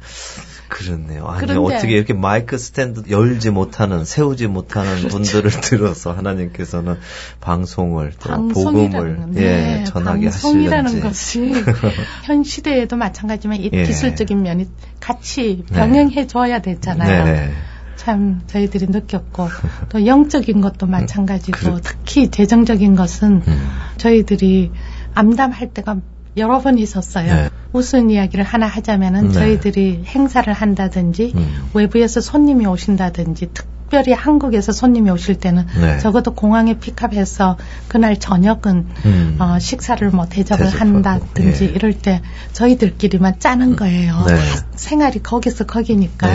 그렇네요. 0.67 1.27
아니 1.27 1.47
그런데, 1.47 1.75
어떻게 1.75 1.93
이렇게 1.93 2.13
마이크 2.13 2.57
스탠드 2.57 3.03
열지 3.09 3.51
못하는 3.51 4.05
세우지 4.05 4.47
못하는 4.47 4.97
그렇죠. 4.97 5.17
분들을 5.17 5.49
들어서 5.61 6.11
하나님께서는 6.13 6.97
방송을 7.41 8.13
또 8.19 8.47
복음을 8.49 9.27
예, 9.35 9.39
네, 9.39 9.79
예 9.79 9.83
전하게 9.85 10.29
방송이라는 10.29 10.99
것이 10.99 11.53
현 12.25 12.43
시대에도 12.43 12.95
마찬가지지만 12.95 13.59
이 13.59 13.69
예. 13.71 13.83
기술적인 13.83 14.41
면이 14.41 14.67
같이 14.99 15.63
병행해 15.73 16.27
줘야 16.27 16.61
되잖아요. 16.61 17.25
네. 17.25 17.53
참 17.95 18.41
저희들이 18.47 18.87
느꼈고 18.87 19.47
또 19.89 20.05
영적인 20.05 20.61
것도 20.61 20.87
마찬가지고 20.87 21.57
그 21.75 21.81
특히 21.81 22.29
재정적인 22.29 22.95
것은 22.95 23.43
음. 23.47 23.69
저희들이 23.97 24.71
암담할 25.13 25.73
때가 25.73 25.97
여러 26.37 26.59
번 26.59 26.79
있었어요. 26.79 27.33
네. 27.33 27.49
무슨 27.71 28.09
이야기를 28.09 28.43
하나 28.43 28.67
하자면은 28.67 29.27
네. 29.27 29.33
저희들이 29.33 30.03
행사를 30.05 30.51
한다든지 30.51 31.33
음. 31.35 31.69
외부에서 31.73 32.21
손님이 32.21 32.65
오신다든지 32.65 33.49
특별히 33.53 34.13
한국에서 34.13 34.71
손님이 34.71 35.11
오실 35.11 35.35
때는 35.35 35.67
네. 35.79 35.99
적어도 35.99 36.33
공항에 36.33 36.79
픽업해서 36.79 37.57
그날 37.87 38.19
저녁은 38.19 38.87
음. 39.05 39.35
어, 39.39 39.59
식사를 39.59 40.07
뭐 40.09 40.25
대접을 40.25 40.67
한다든지 40.67 41.65
예. 41.65 41.69
이럴 41.69 41.93
때 41.93 42.21
저희들끼리만 42.53 43.39
짜는 43.39 43.75
거예요. 43.75 44.25
네. 44.27 44.35
생활이 44.75 45.21
거기서 45.21 45.65
거기니까. 45.65 46.27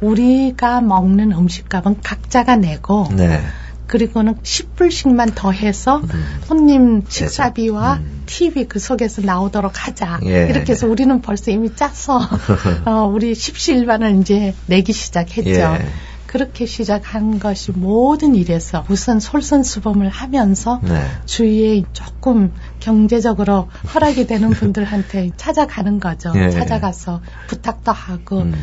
네. 0.00 0.06
우리가 0.06 0.80
먹는 0.80 1.32
음식값은 1.32 2.00
각자가 2.02 2.56
내고 2.56 3.08
네. 3.16 3.40
그리고는 3.86 4.34
10불씩만 4.36 5.34
더해서 5.34 5.98
음. 5.98 6.40
손님 6.44 7.04
식사비와 7.08 7.94
음. 7.94 8.22
TV 8.26 8.64
그 8.64 8.78
속에서 8.78 9.22
나오도록 9.22 9.86
하자. 9.86 10.20
예. 10.24 10.48
이렇게 10.50 10.72
해서 10.72 10.88
우리는 10.88 11.20
벌써 11.22 11.52
이미 11.52 11.74
짜서 11.74 12.18
어, 12.84 13.04
우리 13.06 13.34
십시일반을 13.34 14.20
이제 14.20 14.54
내기 14.66 14.92
시작했죠. 14.92 15.50
예. 15.50 15.86
그렇게 16.26 16.66
시작한 16.66 17.38
것이 17.38 17.70
모든 17.70 18.34
일에서 18.34 18.84
우선 18.88 19.20
솔선수범을 19.20 20.08
하면서 20.08 20.80
네. 20.82 21.00
주위에 21.24 21.84
조금 21.92 22.52
경제적으로 22.80 23.68
허락이 23.94 24.26
되는 24.26 24.50
분들한테 24.50 25.30
찾아가는 25.36 26.00
거죠. 26.00 26.32
예. 26.34 26.50
찾아가서 26.50 27.22
부탁도 27.46 27.92
하고 27.92 28.40
음. 28.40 28.54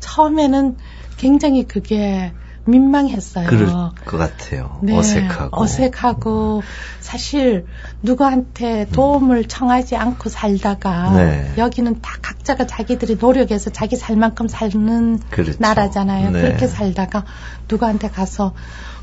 처음에는 0.00 0.76
굉장히 1.16 1.66
그게 1.66 2.32
민망했어요. 2.66 3.46
그럴 3.46 3.68
것 4.04 4.18
같아요. 4.18 4.80
네, 4.82 4.96
어색하고. 4.96 5.62
어색하고 5.62 6.62
사실 7.00 7.66
누구한테 8.02 8.86
도움을 8.90 9.46
청하지 9.46 9.96
않고 9.96 10.28
살다가 10.28 11.12
네. 11.12 11.52
여기는 11.56 12.00
다 12.02 12.16
각자가 12.20 12.66
자기들이 12.66 13.16
노력해서 13.20 13.70
자기 13.70 13.96
살 13.96 14.16
만큼 14.16 14.48
사는 14.48 15.18
그렇죠. 15.30 15.56
나라잖아요. 15.60 16.30
네. 16.30 16.42
그렇게 16.42 16.66
살다가 16.66 17.24
누구한테 17.70 18.10
가서 18.10 18.52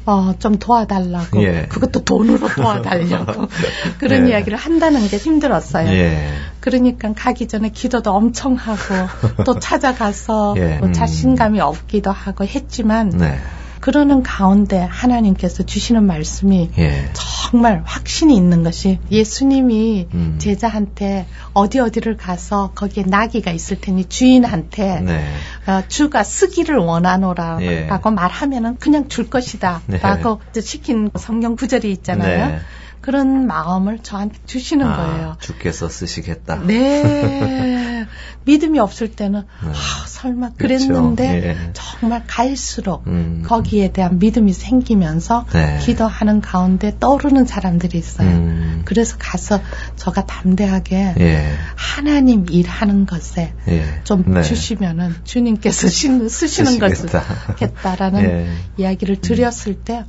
어, 0.06 0.34
좀 0.40 0.58
도와달라고. 0.58 1.44
예. 1.44 1.66
그것도 1.70 2.04
돈으로 2.04 2.48
도와달라고. 2.56 3.48
그런 4.00 4.28
예. 4.28 4.32
이야기를 4.32 4.58
한다는 4.58 5.08
게 5.08 5.18
힘들었어요. 5.18 5.90
예. 5.90 6.30
그러니까 6.60 7.14
가기 7.14 7.48
전에 7.48 7.70
기도도 7.70 8.12
엄청 8.12 8.56
하고 8.56 9.44
또 9.46 9.58
찾아가서 9.60 10.56
예. 10.58 10.78
뭐 10.78 10.92
자신감이 10.92 11.60
없기도 11.60 12.12
하고 12.12 12.46
했지만 12.46 13.10
네. 13.10 13.40
그러는 13.84 14.24
가운데 14.24 14.78
하나님께서 14.80 15.64
주시는 15.64 16.06
말씀이 16.06 16.70
예. 16.78 17.10
정말 17.12 17.82
확신이 17.84 18.34
있는 18.34 18.64
것이 18.64 19.00
예수님이 19.12 20.08
음. 20.14 20.36
제자한테 20.40 21.28
어디 21.52 21.80
어디를 21.80 22.16
가서 22.16 22.72
거기에 22.76 23.04
나귀가 23.06 23.52
있을 23.52 23.82
테니 23.82 24.06
주인한테 24.06 25.02
네. 25.02 25.26
어, 25.68 25.84
주가 25.90 26.24
쓰기를 26.24 26.78
원하노라라고 26.78 27.62
예. 27.66 28.16
말하면은 28.16 28.78
그냥 28.78 29.10
줄 29.10 29.30
것이다라고 29.30 30.40
네. 30.54 30.62
시킨 30.62 31.12
성경 31.18 31.58
구절이 31.58 31.92
있잖아요. 31.92 32.52
네. 32.52 32.60
그런 33.04 33.48
마음을 33.48 34.00
저한테 34.00 34.40
주시는 34.46 34.88
아, 34.88 34.96
거예요. 34.96 35.38
주께서 35.42 35.90
쓰시겠다. 35.90 36.62
네. 36.66 38.08
믿음이 38.46 38.80
없을 38.80 39.12
때는 39.12 39.42
네. 39.42 39.70
아, 39.70 40.06
설마. 40.08 40.52
그랬는데 40.58 41.42
그렇죠. 41.42 41.48
예. 41.48 41.70
정말 41.74 42.24
갈수록 42.26 43.06
음. 43.08 43.44
거기에 43.46 43.92
대한 43.92 44.20
믿음이 44.20 44.54
생기면서 44.54 45.46
네. 45.52 45.80
기도하는 45.82 46.40
가운데 46.40 46.96
떠오르는 46.98 47.44
사람들이 47.44 47.98
있어요. 47.98 48.30
음. 48.30 48.82
그래서 48.86 49.18
가서 49.20 49.60
저가 49.98 50.26
담대하게 50.26 51.16
예. 51.20 51.54
하나님 51.76 52.46
일하는 52.50 53.06
것에 53.06 53.54
예. 53.68 54.02
좀 54.06 54.24
네. 54.28 54.44
주시면은 54.44 55.14
주님께서 55.26 55.90
쓰시는 56.30 56.80
것을 56.80 57.10
겠다라는 57.58 58.24
예. 58.32 58.48
이야기를 58.78 59.18
드렸을 59.18 59.76
때 59.76 60.06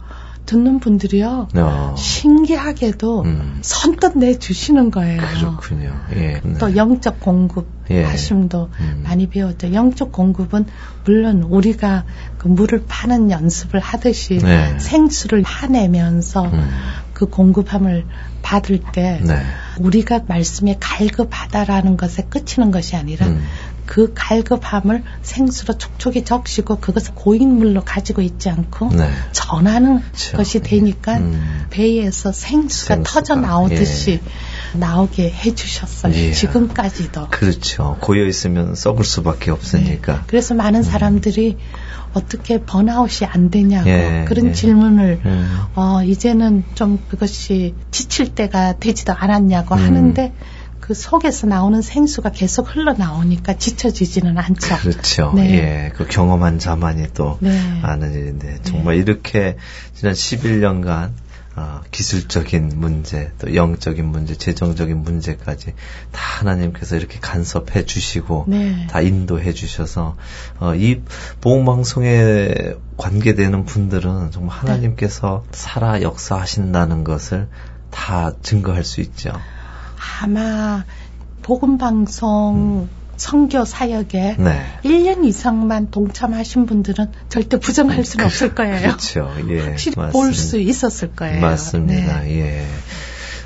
듣는 0.47 0.81
분들이요. 0.81 1.49
어. 1.55 1.95
신기하게도 1.97 3.23
음. 3.23 3.59
선뜻 3.63 4.19
내주시는 4.19 4.91
거예요. 4.91 5.21
그렇군요. 5.21 5.95
예. 6.15 6.41
네. 6.43 6.55
또 6.59 6.77
영적 6.77 7.21
공급 7.21 7.67
예. 7.91 8.05
하심도 8.05 8.71
음. 8.81 9.01
많이 9.05 9.29
배웠죠. 9.29 9.73
영적 9.73 10.13
공급은 10.13 10.67
물론 11.05 11.43
우리가 11.43 12.05
그 12.39 12.49
물을 12.49 12.85
파는 12.87 13.31
연습을 13.31 13.81
하듯이 13.81 14.39
네. 14.39 14.79
생수를 14.79 15.43
파내면서 15.43 16.45
음. 16.45 16.71
그 17.13 17.27
공급함을 17.27 18.05
받을 18.43 18.81
때 18.93 19.21
네. 19.23 19.43
우리가 19.81 20.21
말씀에 20.27 20.77
갈급하다라는 20.79 21.97
것에 21.97 22.25
끝이는 22.29 22.71
것이 22.71 22.97
아니라 22.97 23.27
음. 23.27 23.43
그 23.87 24.13
갈급함을 24.15 25.03
생수로 25.23 25.77
촉촉히 25.77 26.25
적시고 26.25 26.77
그것을 26.77 27.15
고인물로 27.15 27.85
가지고 27.85 28.23
있지 28.23 28.49
않고 28.49 28.91
네. 28.91 29.11
전하는 29.33 30.01
그렇죠. 30.01 30.37
것이 30.37 30.61
되니까 30.61 31.19
음. 31.19 31.67
배에서 31.71 32.33
생수가, 32.33 32.95
생수가, 32.95 33.03
터져 33.03 33.35
나오듯이 33.37 34.21
예. 34.23 34.79
나오게 34.79 35.31
해주셨어요. 35.31 36.15
예. 36.15 36.33
지금까지도. 36.33 37.29
그렇죠. 37.31 37.99
고여 38.01 38.27
있으면 38.27 38.75
썩을 38.75 39.05
수밖에 39.05 39.51
없으니까. 39.51 40.13
네. 40.13 40.21
그래서 40.27 40.55
많은 40.55 40.83
사람들이 40.83 41.59
어떻게 42.15 42.61
번아웃이 42.61 43.29
안 43.29 43.51
되냐고 43.51 43.91
예, 43.91 44.25
그런 44.27 44.49
예. 44.49 44.53
질문을 44.53 45.21
음. 45.25 45.59
어, 45.75 46.03
이제는 46.05 46.65
좀 46.75 47.01
그것이 47.09 47.75
지칠 47.91 48.35
때가 48.35 48.79
되지도 48.79 49.13
않았냐고 49.13 49.75
음. 49.75 49.81
하는데 49.81 50.33
그 50.85 50.93
속에서 50.93 51.47
나오는 51.47 51.81
생수가 51.81 52.33
계속 52.33 52.77
흘러나오니까 52.77 53.57
지쳐지지는 53.57 54.37
않죠. 54.37 54.77
그렇죠. 54.77 55.33
네. 55.35 55.55
예. 55.55 55.93
그 55.95 56.07
경험한 56.07 56.59
자만이 56.59 57.15
또 57.15 57.39
네. 57.41 57.81
아는 57.83 58.13
일인데 58.13 58.59
정말 58.65 58.97
이렇게 58.97 59.57
지난 59.95 60.13
11년간 60.13 61.13
어, 61.57 61.81
기술적인 61.91 62.73
문제, 62.75 63.33
또 63.39 63.55
영적인 63.55 64.05
문제, 64.05 64.35
재정적인 64.35 64.99
문제까지 64.99 65.73
다 66.13 66.21
하나님께서 66.41 66.97
이렇게 66.97 67.19
간섭해 67.19 67.87
주시고 67.87 68.45
네. 68.49 68.87
다 68.91 69.01
인도해 69.01 69.55
주셔서 69.55 70.17
어, 70.59 70.75
이 70.75 71.01
보험 71.41 71.65
방송에 71.65 72.75
관계되는 72.99 73.65
분들은 73.65 74.33
정말 74.33 74.59
하나님께서 74.59 75.45
살아 75.51 76.03
역사하신다는 76.03 77.05
것을 77.05 77.49
다 77.91 78.33
증거할 78.43 78.85
수 78.85 79.01
있죠. 79.01 79.33
아마 80.21 80.85
복음 81.43 81.79
방송 81.79 82.89
선교 83.17 83.65
사역에 83.65 84.37
네. 84.39 84.65
1년 84.85 85.25
이상만 85.25 85.91
동참하신 85.91 86.67
분들은 86.67 87.13
절대 87.29 87.59
부정할 87.59 88.05
수는 88.05 88.27
없을 88.27 88.55
거예요. 88.55 88.81
그렇죠. 88.81 89.31
예. 89.51 89.61
확실히. 89.61 89.95
볼 89.95 90.35
수 90.35 90.59
있었을 90.59 91.13
거예요. 91.13 91.41
맞습니다. 91.41 92.23
네. 92.23 92.41
예. 92.41 92.67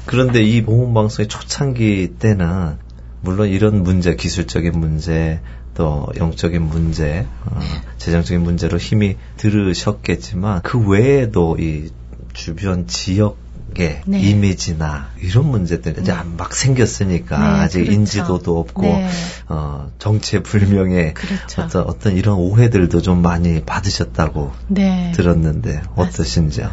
그런데 0.07 0.43
이 0.43 0.63
보험 0.63 0.95
방송의 0.95 1.29
초창기 1.29 2.15
때는 2.19 2.77
물론 3.21 3.49
이런 3.49 3.83
문제, 3.83 4.15
기술적인 4.15 4.73
문제, 4.79 5.41
또 5.75 6.07
영적인 6.17 6.63
문제, 6.63 7.27
어, 7.45 7.61
재정적인 7.99 8.43
문제로 8.43 8.79
힘이 8.79 9.17
들으셨겠지만 9.37 10.63
그 10.63 10.79
외에도 10.79 11.57
이 11.59 11.91
주변 12.33 12.87
지역 12.87 13.37
의 13.81 14.01
네. 14.07 14.21
이미지나 14.21 15.11
이런 15.21 15.51
문제들이 15.51 16.03
이제 16.03 16.13
네. 16.13 16.19
막 16.37 16.55
생겼으니까 16.55 17.39
네, 17.39 17.45
아직 17.45 17.79
그렇죠. 17.79 17.93
인지도도 17.93 18.59
없고 18.59 18.83
네. 18.83 19.09
어, 19.49 19.91
정체 19.99 20.43
불명의 20.43 21.15
그렇죠. 21.15 21.63
어떤 21.63 21.83
어떤 21.85 22.17
이런 22.17 22.39
오해들도 22.39 23.01
좀 23.03 23.23
많이 23.23 23.63
받으셨다고 23.65 24.53
네. 24.67 25.13
들었는데 25.15 25.83
어떠신지요? 25.95 26.71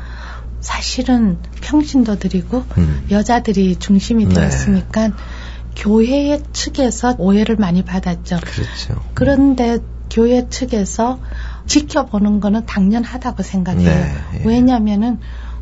사실은 0.61 1.37
평신도 1.61 2.17
드리고 2.17 2.65
음. 2.79 3.05
여자들이 3.11 3.75
중심이 3.75 4.25
네. 4.25 4.33
되었으니까 4.33 5.11
교회 5.75 6.41
측에서 6.53 7.15
오해를 7.19 7.55
많이 7.57 7.83
받았죠. 7.83 8.39
그렇죠. 8.41 9.01
그런데 9.13 9.77
교회 10.09 10.47
측에서 10.49 11.19
지켜보는 11.67 12.39
거는 12.39 12.65
당연하다고 12.65 13.43
생각해요. 13.43 13.89
네, 13.89 14.13
예. 14.35 14.41
왜냐면은 14.45 15.19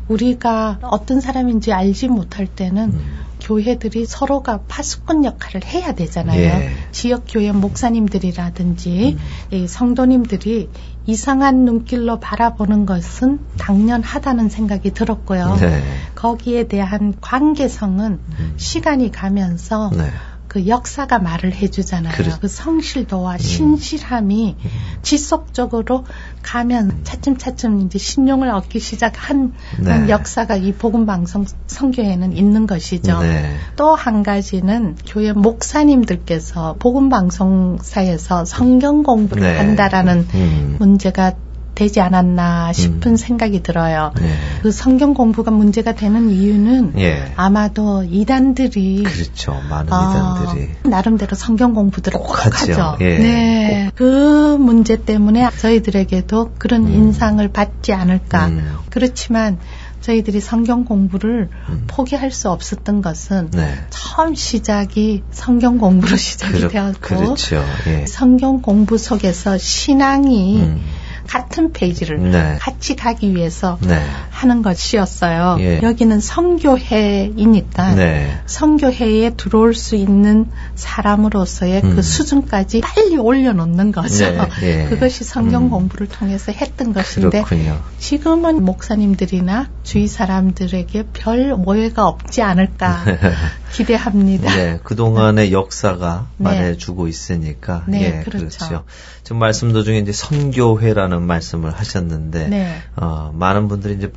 우리가 0.08 0.78
어떤 0.82 1.20
사람인지 1.20 1.72
알지 1.72 2.08
못할 2.08 2.46
때는 2.46 2.92
음. 2.92 3.24
교회들이 3.40 4.06
서로가 4.06 4.60
파수꾼 4.68 5.24
역할을 5.24 5.64
해야 5.66 5.92
되잖아요. 5.92 6.40
예. 6.40 6.70
지역 6.92 7.24
교회 7.28 7.52
목사님들이라든지 7.52 9.18
음. 9.18 9.54
이 9.54 9.68
성도님들이 9.68 10.70
이상한 11.06 11.64
눈길로 11.64 12.18
바라보는 12.18 12.86
것은 12.86 13.40
당연하다는 13.58 14.48
생각이 14.48 14.92
들었고요. 14.92 15.56
네. 15.60 15.82
거기에 16.14 16.66
대한 16.68 17.14
관계성은 17.20 18.18
음. 18.38 18.54
시간이 18.56 19.10
가면서 19.10 19.90
네. 19.94 20.10
그 20.54 20.68
역사가 20.68 21.18
말을 21.18 21.52
해주잖아요. 21.52 22.14
그렇- 22.14 22.38
그 22.40 22.46
성실도와 22.46 23.38
신실함이 23.38 24.54
지속적으로 25.02 26.04
가면 26.42 27.00
차츰차츰 27.02 27.80
이제 27.80 27.98
신용을 27.98 28.50
얻기 28.50 28.78
시작한 28.78 29.52
네. 29.80 30.08
역사가 30.08 30.54
이 30.54 30.72
복음 30.72 31.06
방송 31.06 31.44
성교에는 31.66 32.36
있는 32.36 32.68
것이죠. 32.68 33.18
네. 33.18 33.56
또한 33.74 34.22
가지는 34.22 34.94
교회 35.04 35.32
목사님들께서 35.32 36.76
복음 36.78 37.08
방송사에서 37.08 38.44
성경 38.44 39.02
공부를 39.02 39.42
네. 39.42 39.58
한다라는 39.58 40.28
음. 40.34 40.76
문제가 40.78 41.32
되지 41.74 42.00
않았나 42.00 42.72
싶은 42.72 43.12
음. 43.12 43.16
생각이 43.16 43.62
들어요. 43.62 44.12
네. 44.20 44.34
그 44.62 44.70
성경 44.70 45.14
공부가 45.14 45.50
문제가 45.50 45.94
되는 45.94 46.30
이유는 46.30 46.94
예. 46.98 47.32
아마도 47.36 48.04
이단들이 48.04 49.02
그렇죠. 49.02 49.60
많은 49.68 49.92
아, 49.92 50.38
이단들이. 50.44 50.70
나름대로 50.84 51.34
성경 51.36 51.74
공부들을 51.74 52.18
꼭, 52.18 52.26
꼭 52.28 52.60
하죠. 52.62 52.96
예, 53.00 53.18
네. 53.18 53.90
그 53.94 54.56
문제 54.58 55.02
때문에 55.04 55.48
저희들에게도 55.58 56.52
그런 56.58 56.86
음. 56.86 56.92
인상을 56.94 57.46
받지 57.48 57.92
않을까. 57.92 58.46
음. 58.46 58.76
그렇지만 58.90 59.58
저희들이 60.04 60.40
성경 60.40 60.84
공부를 60.84 61.48
음. 61.70 61.84
포기할 61.86 62.30
수 62.30 62.50
없었던 62.50 63.00
것은 63.00 63.50
네. 63.52 63.74
처음 63.88 64.34
시작이 64.34 65.22
성경 65.30 65.78
공부로 65.78 66.14
시작이 66.16 66.58
그렇, 66.58 66.68
되었고 66.68 66.98
그렇죠. 67.00 67.64
예. 67.86 68.04
성경 68.06 68.60
공부 68.60 68.98
속에서 68.98 69.56
신앙이 69.56 70.60
음. 70.60 70.82
같은 71.26 71.72
페이지를 71.72 72.30
네. 72.30 72.56
같이 72.60 72.96
가기 72.96 73.34
위해서 73.34 73.78
네. 73.82 74.04
하는 74.44 74.60
것이었어요. 74.60 75.56
예. 75.60 75.80
여기는 75.82 76.20
성교회이니까 76.20 77.94
네. 77.94 78.38
성교회에 78.44 79.30
들어올 79.36 79.74
수 79.74 79.96
있는 79.96 80.50
사람으로서의 80.74 81.80
음. 81.82 81.96
그 81.96 82.02
수준까지 82.02 82.82
빨리 82.82 83.16
올려놓는 83.16 83.90
거죠. 83.90 84.30
네, 84.30 84.38
예. 84.62 84.84
그것이 84.90 85.24
성경 85.24 85.64
음. 85.64 85.70
공부를 85.70 86.08
통해서 86.08 86.52
했던 86.52 86.92
것인데 86.92 87.42
그렇군요. 87.42 87.80
지금은 87.98 88.62
목사님들이나 88.64 89.70
주위 89.82 90.06
사람들에게 90.06 91.06
별 91.14 91.56
오해가 91.66 92.06
없지 92.06 92.42
않을까 92.42 93.02
기대합니다. 93.74 94.54
네, 94.54 94.78
그동안의 94.84 95.50
역사가 95.52 96.28
네. 96.36 96.44
말해주고 96.44 97.08
있으니까. 97.08 97.84
네, 97.88 98.20
예, 98.20 98.22
그렇죠. 98.22 98.84
지금 99.24 99.38
말씀 99.38 99.72
도중에 99.72 99.98
이제 99.98 100.12
선교회라는 100.12 101.22
말씀을 101.22 101.72
하셨는데, 101.72 102.48
네. 102.48 102.76
어, 102.96 103.32
많은 103.34 103.68
분들이 103.68 103.94
이제 103.94 104.12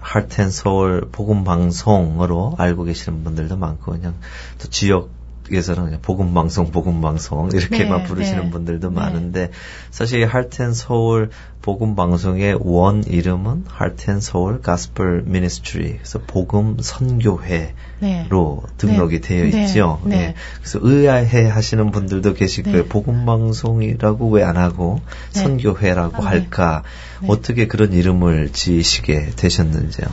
하트앤 0.00 0.50
서울 0.50 1.08
복음 1.12 1.44
방송으로 1.44 2.54
알고 2.58 2.84
계시는 2.84 3.24
분들도 3.24 3.56
많고, 3.56 3.92
그냥 3.92 4.14
또 4.58 4.68
지역 4.68 5.15
에서는 5.52 5.84
그냥 5.84 6.00
복음 6.02 6.34
방송, 6.34 6.70
복음 6.70 7.00
방송 7.00 7.50
이렇게만 7.52 8.02
네, 8.02 8.04
부르시는 8.04 8.44
네. 8.44 8.50
분들도 8.50 8.88
네. 8.88 8.94
많은데, 8.94 9.50
사실 9.90 10.26
Heart 10.26 10.55
and 10.55 10.72
Seoul 10.72 11.30
복음 11.62 11.94
방송의 11.96 12.58
원 12.60 13.02
이름은 13.04 13.64
Heart 13.68 14.01
and 14.01 14.20
Seoul 14.20 14.60
Gospel 14.60 15.22
Ministry, 15.26 15.98
그래서 15.98 16.20
복음 16.26 16.78
선교회. 16.80 17.74
네. 17.98 18.26
로 18.28 18.62
등록이 18.76 19.22
네. 19.22 19.28
되어 19.28 19.50
네. 19.50 19.64
있죠. 19.64 20.02
네. 20.04 20.16
예. 20.16 20.34
그래서 20.60 20.78
의아해 20.82 21.48
하시는 21.48 21.90
분들도 21.90 22.34
계실 22.34 22.64
네. 22.64 22.72
거예요. 22.72 22.84
복음 22.86 23.24
방송이라고 23.24 24.28
왜 24.28 24.46
안 24.46 24.56
하고 24.56 25.00
네. 25.32 25.40
선교회라고 25.40 26.16
아, 26.18 26.20
네. 26.20 26.26
할까? 26.26 26.82
네. 27.20 27.28
어떻게 27.30 27.66
그런 27.66 27.92
이름을 27.92 28.50
지으시게 28.52 29.30
되셨는지요? 29.36 30.06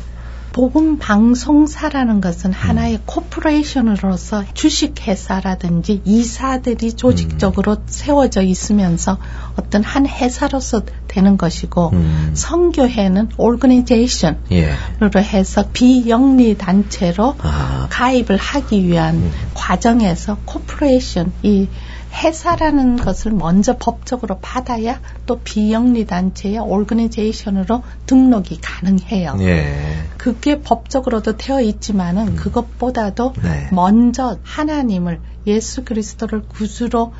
복음 0.54 1.00
방송사라는 1.00 2.22
것은 2.22 2.52
음. 2.52 2.54
하나의 2.54 3.00
corporation으로서 3.06 4.46
주식회사라든지 4.54 6.04
이사들이 6.06 6.94
조직적으로 6.94 7.74
음. 7.74 7.84
세워져 7.88 8.44
있으면서 8.44 9.18
어떤 9.56 9.84
한 9.84 10.08
회사로서 10.08 10.84
되는 11.08 11.38
것이고 11.38 11.90
음. 11.94 12.32
선교회는 12.36 13.30
organization으로 13.38 14.38
예. 14.52 14.76
해서 15.18 15.66
비영리 15.74 16.58
단체로 16.58 17.36
아. 17.40 17.88
가입을 17.90 18.38
하기 18.38 18.86
위한 18.86 19.16
음. 19.16 19.32
과정에서 19.56 20.38
corporation 20.46 21.34
이 21.42 21.68
회사라는 22.14 22.98
것을 22.98 23.32
먼저 23.32 23.78
법적으로 23.78 24.40
받아야 24.40 25.00
또 25.26 25.40
비영리 25.40 26.06
단체의 26.06 26.60
organization으로 26.60 27.84
등록이 28.06 28.60
가능해요. 28.62 29.36
예. 29.40 30.06
그게 30.18 30.62
법적으로도 30.62 31.38
되어 31.38 31.62
있지만은 31.62 32.36
그것보다도 32.36 33.34
네. 33.44 33.68
먼저 33.72 34.38
하나님을 34.44 35.20
예수 35.48 35.84
그리스도를 35.84 36.44
구주로 36.48 37.14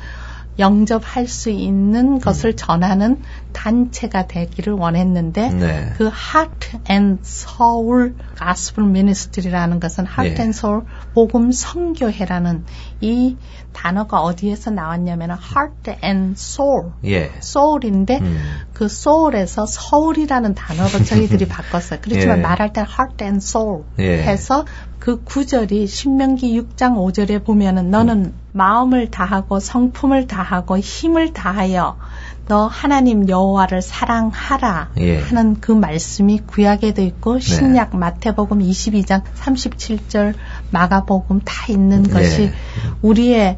영접할 0.58 1.26
수 1.26 1.50
있는 1.50 2.20
것을 2.20 2.54
전하는 2.54 3.20
단체가 3.52 4.26
되기를 4.26 4.74
원했는데 4.74 5.48
네. 5.50 5.92
그 5.96 6.04
Heart 6.04 6.78
and 6.88 7.20
Soul 7.24 8.14
Gospel 8.38 8.88
Ministry라는 8.88 9.80
것은 9.80 10.06
Heart 10.06 10.40
예. 10.40 10.42
and 10.42 10.56
Soul 10.56 10.82
복음 11.12 11.50
선교회라는 11.50 12.64
이 13.00 13.36
단어가 13.74 14.22
어디에서 14.22 14.70
나왔냐면 14.70 15.30
Heart 15.32 15.98
and 16.02 16.32
Soul 16.32 16.92
예. 17.04 17.30
soul인데 17.36 18.20
음. 18.20 18.38
그 18.72 18.86
soul에서 18.86 19.66
서울이라는 19.66 20.54
단어로 20.54 21.04
저희들이 21.04 21.46
바꿨어요. 21.48 21.98
그렇지만 22.00 22.38
예. 22.38 22.42
말할 22.42 22.72
때 22.72 22.80
heart 22.80 23.22
and 23.22 23.44
soul 23.44 23.82
예. 23.98 24.22
해서 24.22 24.64
그 24.98 25.22
구절이 25.22 25.86
신명기 25.86 26.58
6장 26.58 26.94
5절에 26.94 27.44
보면은 27.44 27.90
너는 27.90 28.32
마음을 28.52 29.10
다하고 29.10 29.60
성품을 29.60 30.26
다하고 30.26 30.78
힘을 30.78 31.34
다하여 31.34 31.98
너 32.46 32.66
하나님 32.66 33.28
여호와를 33.28 33.80
사랑하라 33.80 34.90
예. 34.98 35.20
하는 35.20 35.60
그 35.60 35.72
말씀이 35.72 36.40
구약에도 36.46 37.02
있고 37.02 37.38
신약 37.38 37.96
마태복음 37.96 38.58
22장 38.60 39.22
37절 39.34 40.34
마가복음 40.70 41.40
다 41.44 41.66
있는 41.68 42.02
것이 42.02 42.42
예. 42.42 42.54
우리의 43.02 43.56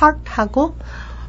heart하고 0.00 0.76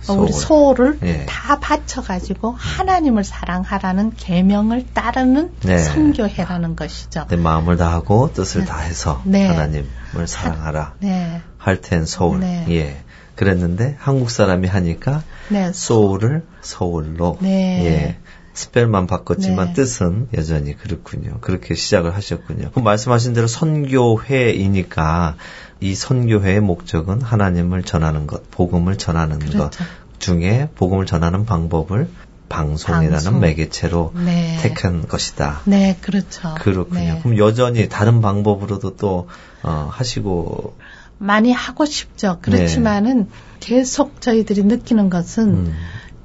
어, 0.09 0.13
우리 0.13 0.31
soul. 0.33 0.75
soul을 0.75 0.99
예. 1.03 1.25
다 1.25 1.59
바쳐가지고 1.59 2.55
하나님을 2.57 3.23
사랑하라는 3.23 4.13
계명을 4.17 4.87
따르는 4.93 5.53
네. 5.61 5.77
선교회라는 5.77 6.75
것이죠. 6.75 7.25
내 7.29 7.35
마음을 7.37 7.77
다하고 7.77 8.33
뜻을 8.33 8.65
다해서 8.65 9.21
네. 9.23 9.47
하나님을 9.47 10.27
사랑하라. 10.27 10.95
네, 10.99 11.41
heart 11.57 11.87
and 11.87 12.05
soul. 12.05 12.41
네. 12.41 12.65
예. 12.69 13.02
그랬는데 13.35 13.95
한국 13.99 14.29
사람이 14.29 14.67
하니까 14.67 15.23
네, 15.49 15.71
soul을 15.73 16.43
서울로 16.61 17.37
네. 17.41 17.85
예. 17.85 18.17
spell만 18.53 19.07
바꿨지만 19.07 19.69
네. 19.69 19.73
뜻은 19.73 20.27
여전히 20.35 20.77
그렇군요. 20.77 21.39
그렇게 21.41 21.73
시작을 21.73 22.13
하셨군요. 22.15 22.69
그럼 22.69 22.83
말씀하신 22.83 23.33
대로 23.33 23.47
선교회이니까 23.47 25.37
이 25.79 25.95
선교회의 25.95 26.59
목적은 26.59 27.21
하나님을 27.21 27.81
전하는 27.83 28.27
것, 28.27 28.49
복음을 28.51 28.97
전하는 28.97 29.39
것 29.39 29.49
그렇죠. 29.51 29.83
중에 30.19 30.69
복음을 30.75 31.07
전하는 31.07 31.45
방법을 31.45 32.07
방송이라는 32.47 33.11
방송. 33.11 33.39
매개체로 33.39 34.13
네. 34.23 34.59
택한 34.61 35.07
것이다. 35.07 35.61
네, 35.65 35.97
그렇죠. 36.01 36.53
그렇군요. 36.59 37.13
네. 37.15 37.19
그럼 37.23 37.39
여전히 37.39 37.89
다른 37.89 38.21
방법으로도 38.21 38.97
또 38.97 39.27
어, 39.63 39.89
하시고 39.91 40.77
많이 41.17 41.51
하고 41.51 41.85
싶죠. 41.85 42.39
그렇지만은 42.41 43.29
계속 43.59 44.21
저희들이 44.21 44.63
느끼는 44.63 45.09
것은 45.09 45.63
네. 45.63 45.69
음, 45.71 45.75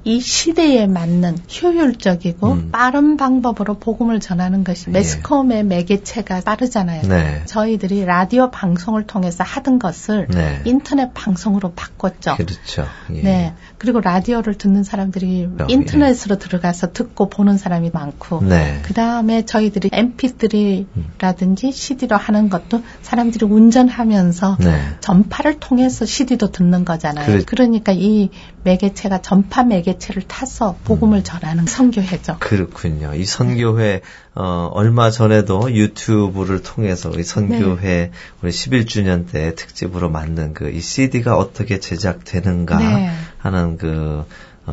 이 0.05 0.21
시대에 0.21 0.87
맞는 0.87 1.37
효율적이고 1.61 2.51
음. 2.51 2.69
빠른 2.71 3.17
방법으로 3.17 3.79
복음을 3.79 4.19
전하는 4.21 4.63
것이 4.63 4.85
예. 4.87 4.91
매스컴의 4.91 5.65
매개체가 5.65 6.41
빠르잖아요. 6.41 7.01
네. 7.03 7.41
저희들이 7.45 8.05
라디오 8.05 8.49
방송을 8.49 9.05
통해서 9.07 9.43
하던 9.43 9.77
것을 9.77 10.27
네. 10.29 10.61
인터넷 10.63 11.13
방송으로 11.13 11.73
바꿨죠. 11.73 12.37
그렇죠. 12.37 12.85
예. 13.13 13.21
네. 13.21 13.53
그리고 13.77 13.99
라디오를 13.99 14.55
듣는 14.55 14.83
사람들이 14.83 15.49
어, 15.59 15.65
인터넷으로 15.67 16.37
들어가서 16.37 16.93
듣고 16.93 17.29
보는 17.29 17.57
사람이 17.57 17.91
많고, 17.93 18.41
네. 18.43 18.79
그 18.83 18.93
다음에 18.93 19.45
저희들이 19.45 19.89
MP3라든지 19.89 21.71
CD로 21.71 22.15
하는 22.17 22.49
것도 22.49 22.81
사람들이 23.01 23.45
운전하면서 23.45 24.57
네. 24.61 24.81
전파를 25.01 25.59
통해서 25.59 26.05
CD도 26.05 26.51
듣는 26.51 26.85
거잖아요. 26.85 27.25
그래- 27.25 27.43
그러니까 27.45 27.91
이 27.91 28.29
매개체가 28.63 29.21
전파 29.21 29.63
매개체를 29.63 30.23
타서 30.23 30.71
음. 30.71 30.75
복음을 30.85 31.23
전하는 31.23 31.65
선교회죠. 31.65 32.37
그렇군요. 32.39 33.13
이 33.13 33.25
선교회 33.25 34.01
어, 34.35 34.69
얼마 34.73 35.11
전에도 35.11 35.71
유튜브를 35.73 36.63
통해서 36.63 37.11
이 37.11 37.23
선교회 37.23 37.81
네. 37.81 38.11
우리 38.41 38.51
11주년 38.51 39.29
때 39.29 39.53
특집으로 39.55 40.09
만든 40.09 40.53
그 40.53 40.69
이 40.69 40.81
CD가 40.81 41.35
어떻게 41.37 41.79
제작되는가 41.79 42.77
네. 42.77 43.11
하는 43.37 43.77
그 43.77 43.89
어, 43.89 44.25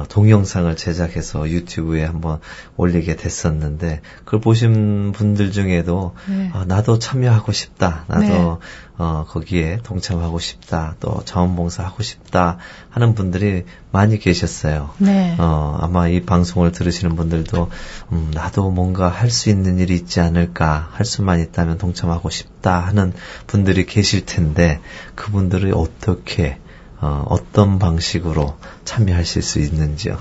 동영상을 0.09 0.75
제작해서 0.77 1.49
유튜브에 1.49 2.05
한번 2.05 2.41
올리게 2.77 3.17
됐었는데 3.17 4.01
그걸 4.25 4.41
보신 4.41 5.13
분들 5.13 5.53
중에도 5.53 6.15
네. 6.29 6.51
아, 6.53 6.65
나도 6.67 6.99
참여하고 6.99 7.53
싶다. 7.53 8.05
나도 8.09 8.23
네. 8.23 8.57
어, 8.99 9.27
거기에 9.29 9.81
동참하고 9.83 10.39
싶다. 10.39 10.97
또 11.01 11.21
자원봉사 11.25 11.85
하고 11.85 12.03
싶다 12.03 12.57
하는 12.89 13.15
분들이 13.15 13.65
많이 13.93 14.19
계셨어요. 14.19 14.91
네. 14.99 15.37
어, 15.39 15.77
아마 15.81 16.09
이 16.09 16.23
방송을 16.23 16.73
들으시는 16.73 17.15
분들도, 17.15 17.71
음, 18.13 18.31
나도 18.33 18.71
뭔가 18.71 19.09
할 19.09 19.31
수 19.31 19.51
있는 19.51 19.79
일이 19.79 19.95
있지 19.95 20.21
않을까, 20.21 20.89
할 20.93 21.05
수만 21.05 21.41
있다면 21.41 21.77
동참하고 21.77 22.31
싶다 22.31 22.79
하는 22.79 23.13
분들이 23.47 23.85
계실 23.85 24.25
텐데, 24.25 24.81
그분들이 25.15 25.73
어떻게, 25.75 26.59
어, 27.01 27.25
어떤 27.29 27.79
방식으로 27.79 28.57
참여하실 28.85 29.43
수 29.43 29.59
있는지요? 29.61 30.19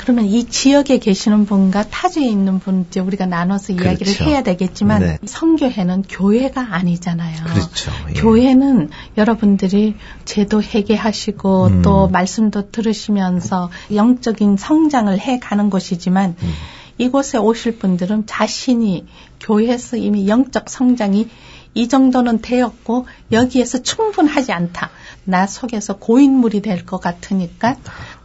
그러면 0.00 0.24
이 0.24 0.46
지역에 0.46 0.98
계시는 0.98 1.44
분과 1.44 1.90
타주에 1.90 2.26
있는 2.26 2.58
분 2.58 2.86
이제 2.88 3.00
우리가 3.00 3.26
나눠서 3.26 3.74
이야기를 3.74 4.14
그렇죠. 4.14 4.24
해야 4.24 4.42
되겠지만 4.42 5.02
네. 5.02 5.18
성교회는 5.26 6.04
교회가 6.08 6.74
아니잖아요. 6.74 7.44
그렇죠. 7.44 7.92
예. 8.08 8.14
교회는 8.14 8.88
여러분들이 9.18 9.96
제도 10.24 10.62
회개하시고 10.62 11.66
음. 11.66 11.82
또 11.82 12.08
말씀도 12.08 12.70
들으시면서 12.70 13.70
영적인 13.94 14.56
성장을 14.56 15.18
해 15.20 15.38
가는 15.38 15.68
곳이지만 15.68 16.34
음. 16.42 16.52
이곳에 16.96 17.36
오실 17.36 17.78
분들은 17.78 18.24
자신이 18.24 19.06
교회에서 19.38 19.98
이미 19.98 20.28
영적 20.28 20.70
성장이 20.70 21.28
이 21.74 21.88
정도는 21.88 22.40
되었고 22.40 23.06
여기에서 23.32 23.82
충분하지 23.82 24.52
않다. 24.52 24.90
나 25.30 25.46
속에서 25.46 25.96
고인물이 25.96 26.60
될 26.62 26.84
것 26.84 27.00
같으니까 27.00 27.76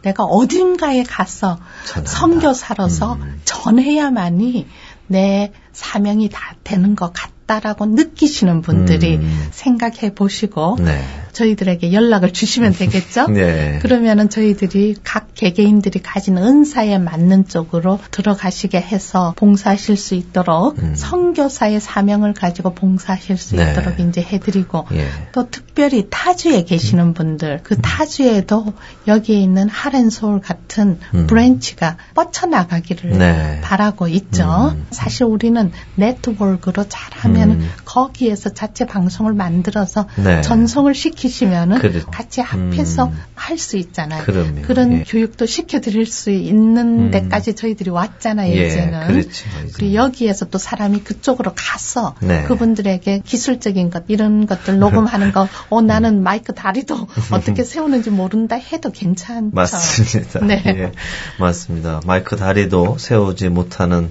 내가 0.02 0.24
어딘가에 0.24 1.02
가서 1.04 1.58
전한다. 1.86 2.10
선교 2.10 2.52
사로서 2.52 3.14
음. 3.14 3.40
전해야만이 3.44 4.66
내 5.08 5.52
사명이 5.72 6.28
다 6.30 6.56
되는 6.64 6.96
것 6.96 7.12
같 7.12 7.35
다라고 7.46 7.86
느끼시는 7.86 8.60
분들이 8.62 9.16
음. 9.16 9.48
생각해 9.52 10.14
보시고 10.14 10.76
네. 10.80 11.00
저희들에게 11.32 11.92
연락을 11.92 12.32
주시면 12.32 12.72
되겠죠? 12.74 13.28
네. 13.28 13.78
그러면은 13.82 14.28
저희들이 14.28 14.96
각 15.04 15.28
개개인들이 15.34 16.00
가진 16.02 16.38
은사에 16.38 16.98
맞는 16.98 17.46
쪽으로 17.46 18.00
들어가시게 18.10 18.80
해서 18.80 19.34
봉사하실 19.36 19.96
수 19.96 20.14
있도록 20.14 20.78
음. 20.78 20.94
선교사의 20.96 21.80
사명을 21.80 22.32
가지고 22.32 22.74
봉사하실 22.74 23.36
수 23.36 23.56
네. 23.56 23.70
있도록 23.70 24.00
이제 24.00 24.22
해드리고 24.22 24.86
예. 24.92 25.06
또 25.32 25.48
특별히 25.50 26.06
타주에 26.10 26.64
계시는 26.64 27.14
분들 27.14 27.60
그 27.62 27.76
타주에도 27.80 28.72
여기에 29.06 29.38
있는 29.38 29.68
Heart 29.68 29.96
and 29.96 30.12
Seoul 30.12 30.40
같은 30.40 30.98
음. 31.14 31.26
branch가 31.26 31.96
뻗쳐나가기를 32.14 33.18
네. 33.18 33.60
바라고 33.62 34.08
있죠. 34.08 34.72
음. 34.74 34.86
사실 34.90 35.24
우리는 35.24 35.70
네트워크로 35.96 36.86
잘하면 36.88 37.35
음. 37.44 37.70
거기에서 37.84 38.50
자체 38.50 38.86
방송을 38.86 39.32
만들어서 39.34 40.06
네. 40.16 40.40
전송을 40.42 40.94
시키시면은 40.94 41.78
그렇죠. 41.78 42.06
같이 42.10 42.40
합해서 42.40 43.06
음. 43.06 43.18
할수 43.34 43.76
있잖아요. 43.76 44.24
그럼요. 44.24 44.62
런 44.68 44.92
예. 44.92 45.04
교육도 45.04 45.46
시켜드릴 45.46 46.06
수 46.06 46.30
있는 46.30 47.06
음. 47.06 47.10
데까지 47.10 47.54
저희들이 47.54 47.90
왔잖아요. 47.90 48.54
예, 48.56 48.66
이제는. 48.66 49.06
그렇죠. 49.08 49.46
그리고 49.74 49.94
여기에서 49.94 50.46
또 50.46 50.58
사람이 50.58 51.00
그쪽으로 51.00 51.52
가서 51.54 52.14
네. 52.20 52.42
그분들에게 52.44 53.22
기술적인 53.24 53.90
것 53.90 54.04
이런 54.08 54.46
것들 54.46 54.78
녹음하는 54.78 55.32
거, 55.32 55.48
어 55.70 55.82
나는 55.82 56.22
마이크 56.22 56.52
다리도 56.52 57.06
어떻게 57.32 57.64
세우는지 57.64 58.10
모른다 58.10 58.56
해도 58.56 58.90
괜찮죠. 58.90 59.50
맞습니다. 59.52 60.40
네. 60.46 60.62
예, 60.66 60.92
맞습니다. 61.38 62.00
마이크 62.06 62.36
다리도 62.36 62.98
세우지 62.98 63.48
못하는 63.48 64.10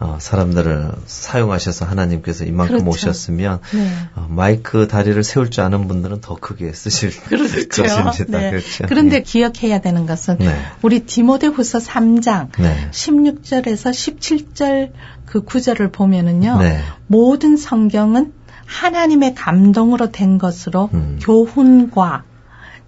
어, 0.00 0.18
사람들을 0.20 0.90
사용하셔서 1.06 1.84
하나님께서 1.84 2.44
이만큼 2.44 2.80
그렇죠. 2.80 2.90
오셨으면 2.90 3.60
네. 3.72 3.90
어, 4.16 4.26
마이크 4.28 4.88
다리를 4.88 5.22
세울 5.22 5.50
줄 5.50 5.64
아는 5.64 5.86
분들은 5.88 6.20
더 6.20 6.34
크게 6.34 6.72
쓰실 6.72 7.12
것입니다. 7.68 8.38
네. 8.38 8.50
그렇죠. 8.50 8.84
그런데 8.88 9.16
예. 9.16 9.22
기억해야 9.22 9.80
되는 9.80 10.06
것은 10.06 10.38
네. 10.38 10.56
우리 10.82 11.00
디모데후서 11.00 11.78
3장 11.78 12.48
네. 12.58 12.88
16절에서 12.90 13.90
17절 13.90 14.92
그 15.26 15.42
구절을 15.42 15.90
보면은요. 15.90 16.58
네. 16.58 16.80
모든 17.06 17.56
성경은 17.56 18.32
하나님의 18.66 19.34
감동으로 19.34 20.10
된 20.10 20.38
것으로 20.38 20.90
음. 20.94 21.18
교훈과 21.22 22.24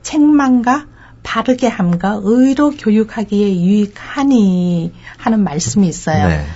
책망과 0.02 0.86
바르게 1.22 1.66
함과 1.66 2.20
의로 2.22 2.70
교육하기에 2.70 3.60
유익하니 3.60 4.92
하는 5.18 5.42
말씀이 5.42 5.88
있어요. 5.88 6.28
네. 6.28 6.46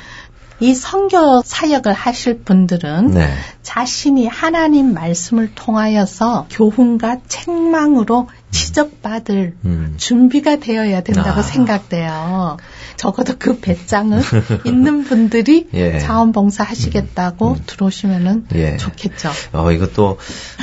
이 0.60 0.74
선교 0.74 1.42
사역을 1.42 1.92
하실 1.92 2.42
분들은 2.42 3.12
네. 3.12 3.34
자신이 3.62 4.26
하나님 4.26 4.92
말씀을 4.92 5.52
통하여서 5.54 6.46
교훈과 6.50 7.18
책망으로 7.28 8.28
지적받을 8.50 9.54
음. 9.64 9.94
준비가 9.96 10.56
되어야 10.56 11.02
된다고 11.02 11.40
아. 11.40 11.42
생각돼요. 11.42 12.56
적어도 12.96 13.34
그 13.38 13.60
배짱은 13.60 14.20
있는 14.66 15.04
분들이 15.04 15.68
예. 15.72 15.98
자원봉사 15.98 16.64
하시겠다고 16.64 17.56
들어오시면은 17.66 18.46
예. 18.54 18.76
좋겠죠. 18.76 19.30
어, 19.52 19.72
이것도, 19.72 20.18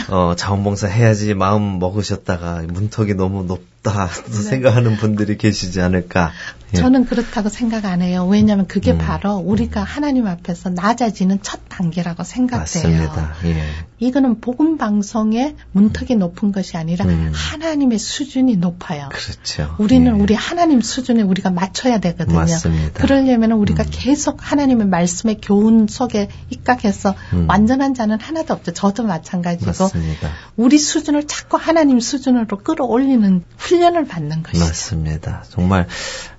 어, 0.10 0.34
자원봉사 0.36 0.88
해야지 0.88 1.34
마음 1.34 1.80
먹으셨다가 1.80 2.64
문턱이 2.68 3.16
너무 3.16 3.44
높다 3.44 4.10
또 4.26 4.34
생각하는 4.34 4.98
분들이 4.98 5.38
계시지 5.38 5.82
않을까. 5.82 6.32
예. 6.74 6.78
네. 6.78 6.82
저는 6.82 7.06
그렇다고 7.06 7.50
생각 7.50 7.86
안 7.86 8.02
해요. 8.02 8.28
왜냐하면 8.30 8.68
그게 8.68 8.92
음. 8.92 8.98
바로 8.98 9.36
우리가 9.36 9.84
하나님 9.84 10.28
앞에서 10.28 10.70
낮아지는 10.70 11.40
첫 11.42 11.62
단계라고 11.70 12.24
생각돼요. 12.24 12.60
맞습니다. 12.60 13.36
예. 13.46 13.64
이거는 14.00 14.42
복음 14.42 14.78
방송의 14.78 15.56
문턱이 15.72 16.16
높은 16.16 16.52
것이 16.52 16.78
아니라 16.78 17.06
음. 17.06 17.32
하나님의 17.34 18.00
수준이 18.00 18.58
높아요. 18.58 19.10
그렇죠. 19.12 19.76
우리는 19.80 20.18
예. 20.18 20.22
우리 20.22 20.34
하나님 20.34 20.82
수준에 20.82 21.22
우리가 21.22 21.50
맞춰야 21.52 22.00
되거든요. 22.00 22.38
맞습니다. 22.38 23.02
그러려면 23.02 23.54
우리가 23.54 23.84
음. 23.84 23.90
계속 23.92 24.38
하나님의 24.40 24.88
말씀의 24.88 25.40
교훈 25.42 25.88
속에 25.88 26.28
입각해서 26.50 27.16
음. 27.34 27.48
완전한 27.50 27.94
자는 27.94 28.20
하나도 28.20 28.54
없죠. 28.54 28.74
저도 28.74 29.04
마찬가지고 29.04 29.84
맞습니다. 29.84 30.30
우리 30.58 30.78
수준을 30.78 31.28
자꾸 31.28 31.58
하나님 31.58 32.00
수준으로 32.00 32.58
끌어올리는 32.58 33.44
훈련을 33.58 34.06
받는 34.06 34.44
것이죠. 34.44 34.66
맞습니다. 34.66 35.44
정말 35.50 35.88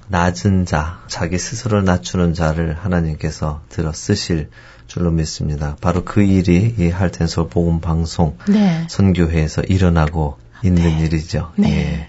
낮은 0.09 0.66
자, 0.66 1.02
자기 1.06 1.39
스스로를 1.39 1.85
낮추는 1.85 2.35
자를 2.35 2.74
하나님께서 2.74 3.62
들어 3.68 3.93
쓰실 3.93 4.51
줄로 4.86 5.10
믿습니다. 5.10 5.76
바로 5.80 6.05
그 6.05 6.22
일이 6.22 6.74
이 6.78 6.89
할텐서 6.89 7.48
복음 7.48 7.80
방송 7.80 8.39
네. 8.48 8.86
선교회에서 8.89 9.62
일어나고 9.62 10.39
있는 10.64 10.98
일이죠. 10.98 11.52
네. 11.56 11.68
예. 11.70 12.09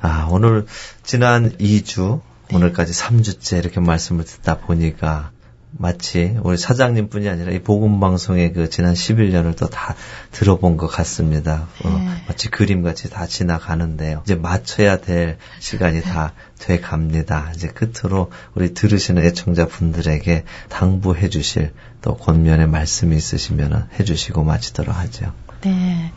아, 0.00 0.28
오늘 0.30 0.66
지난 1.02 1.50
2주 1.58 2.20
네. 2.48 2.56
오늘까지 2.56 2.92
3주째 2.92 3.58
이렇게 3.58 3.80
말씀을 3.80 4.24
듣다 4.24 4.58
보니까 4.58 5.32
마치 5.72 6.36
우리 6.42 6.56
사장님뿐이 6.56 7.28
아니라 7.28 7.52
이 7.52 7.60
복음 7.60 8.00
방송의 8.00 8.52
그 8.52 8.68
지난 8.70 8.94
11년을 8.94 9.56
또 9.56 9.68
다 9.68 9.94
들어본 10.32 10.76
것 10.76 10.88
같습니다. 10.88 11.68
어, 11.84 11.88
네. 11.88 12.24
마치 12.26 12.48
그림같이 12.50 13.08
다 13.08 13.26
지나가는데요. 13.26 14.22
이제 14.24 14.34
맞춰야 14.34 15.00
될 15.00 15.38
시간이 15.60 16.02
다 16.02 16.32
돼 16.60 16.78
갑니다. 16.78 17.50
이제 17.56 17.68
끝으로 17.68 18.30
우리 18.54 18.74
들으시는 18.74 19.24
애청자 19.24 19.66
분들에게 19.66 20.44
당부해 20.68 21.28
주실 21.30 21.72
또 22.02 22.16
권면의 22.16 22.68
말씀이 22.68 23.16
있으시면 23.16 23.88
해 23.98 24.04
주시고 24.04 24.44
마치도록 24.44 24.94
하죠. 24.94 25.32
네. 25.62 26.12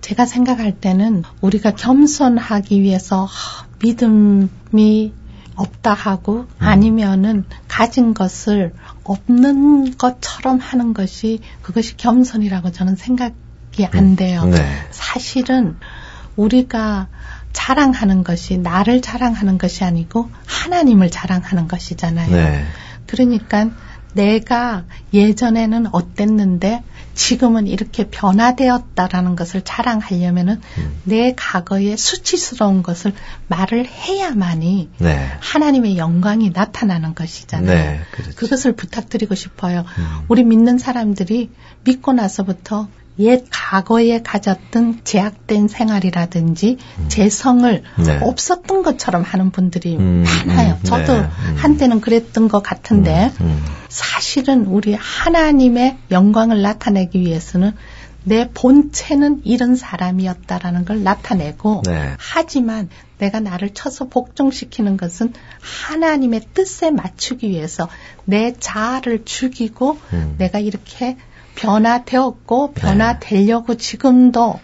제가 0.00 0.24
생각할 0.24 0.80
때는 0.80 1.24
우리가 1.42 1.72
겸손하기 1.72 2.80
위해서 2.80 3.26
하, 3.26 3.66
믿음이 3.82 5.12
없다 5.60 5.92
하고 5.92 6.46
아니면은 6.58 7.44
가진 7.68 8.14
것을 8.14 8.72
없는 9.04 9.96
것처럼 9.96 10.58
하는 10.58 10.94
것이 10.94 11.40
그것이 11.62 11.96
겸손이라고 11.96 12.72
저는 12.72 12.96
생각이 12.96 13.86
안 13.92 14.16
돼요. 14.16 14.44
네. 14.44 14.64
사실은 14.90 15.76
우리가 16.36 17.08
자랑하는 17.52 18.24
것이 18.24 18.58
나를 18.58 19.02
자랑하는 19.02 19.58
것이 19.58 19.84
아니고 19.84 20.30
하나님을 20.46 21.10
자랑하는 21.10 21.68
것이잖아요. 21.68 22.30
네. 22.30 22.64
그러니까 23.06 23.70
내가 24.14 24.84
예전에는 25.12 25.86
어땠는데 25.92 26.82
지금은 27.14 27.66
이렇게 27.66 28.08
변화되었다라는 28.08 29.36
것을 29.36 29.62
자랑하려면은 29.62 30.60
음. 30.78 31.00
내 31.04 31.34
과거의 31.34 31.96
수치스러운 31.96 32.82
것을 32.82 33.12
말을 33.48 33.86
해야만이 33.86 34.90
네. 34.98 35.30
하나님의 35.40 35.98
영광이 35.98 36.50
나타나는 36.50 37.14
것이잖아요. 37.14 37.90
네. 37.90 38.00
그렇죠. 38.12 38.32
그것을 38.36 38.72
부탁드리고 38.72 39.34
싶어요. 39.34 39.80
음. 39.98 40.04
우리 40.28 40.44
믿는 40.44 40.78
사람들이 40.78 41.50
믿고 41.84 42.12
나서부터 42.12 42.88
옛 43.20 43.44
과거에 43.50 44.22
가졌던 44.22 45.00
제약된 45.04 45.68
생활이라든지 45.68 46.78
재성을 47.08 47.82
음. 47.98 48.02
네. 48.02 48.18
없었던 48.20 48.82
것처럼 48.82 49.22
하는 49.22 49.50
분들이 49.50 49.96
음, 49.96 50.24
많아요. 50.46 50.78
음, 50.80 50.84
저도 50.84 51.12
네, 51.14 51.20
음. 51.20 51.54
한때는 51.56 52.00
그랬던 52.00 52.48
것 52.48 52.62
같은데 52.62 53.30
음. 53.40 53.62
사실은 53.88 54.66
우리 54.66 54.94
하나님의 54.94 55.98
영광을 56.10 56.62
나타내기 56.62 57.20
위해서는 57.20 57.72
내 58.24 58.50
본체는 58.52 59.42
이런 59.44 59.76
사람이었다라는 59.76 60.84
걸 60.84 61.02
나타내고 61.02 61.82
네. 61.86 62.14
하지만 62.18 62.88
내가 63.18 63.40
나를 63.40 63.70
쳐서 63.70 64.08
복종시키는 64.08 64.96
것은 64.96 65.32
하나님의 65.60 66.42
뜻에 66.52 66.90
맞추기 66.90 67.48
위해서 67.48 67.88
내 68.24 68.54
자아를 68.58 69.24
죽이고 69.24 69.98
음. 70.12 70.34
내가 70.38 70.58
이렇게 70.58 71.16
변화되었고 71.54 72.72
변화되려고 72.72 73.76
지금도 73.76 74.60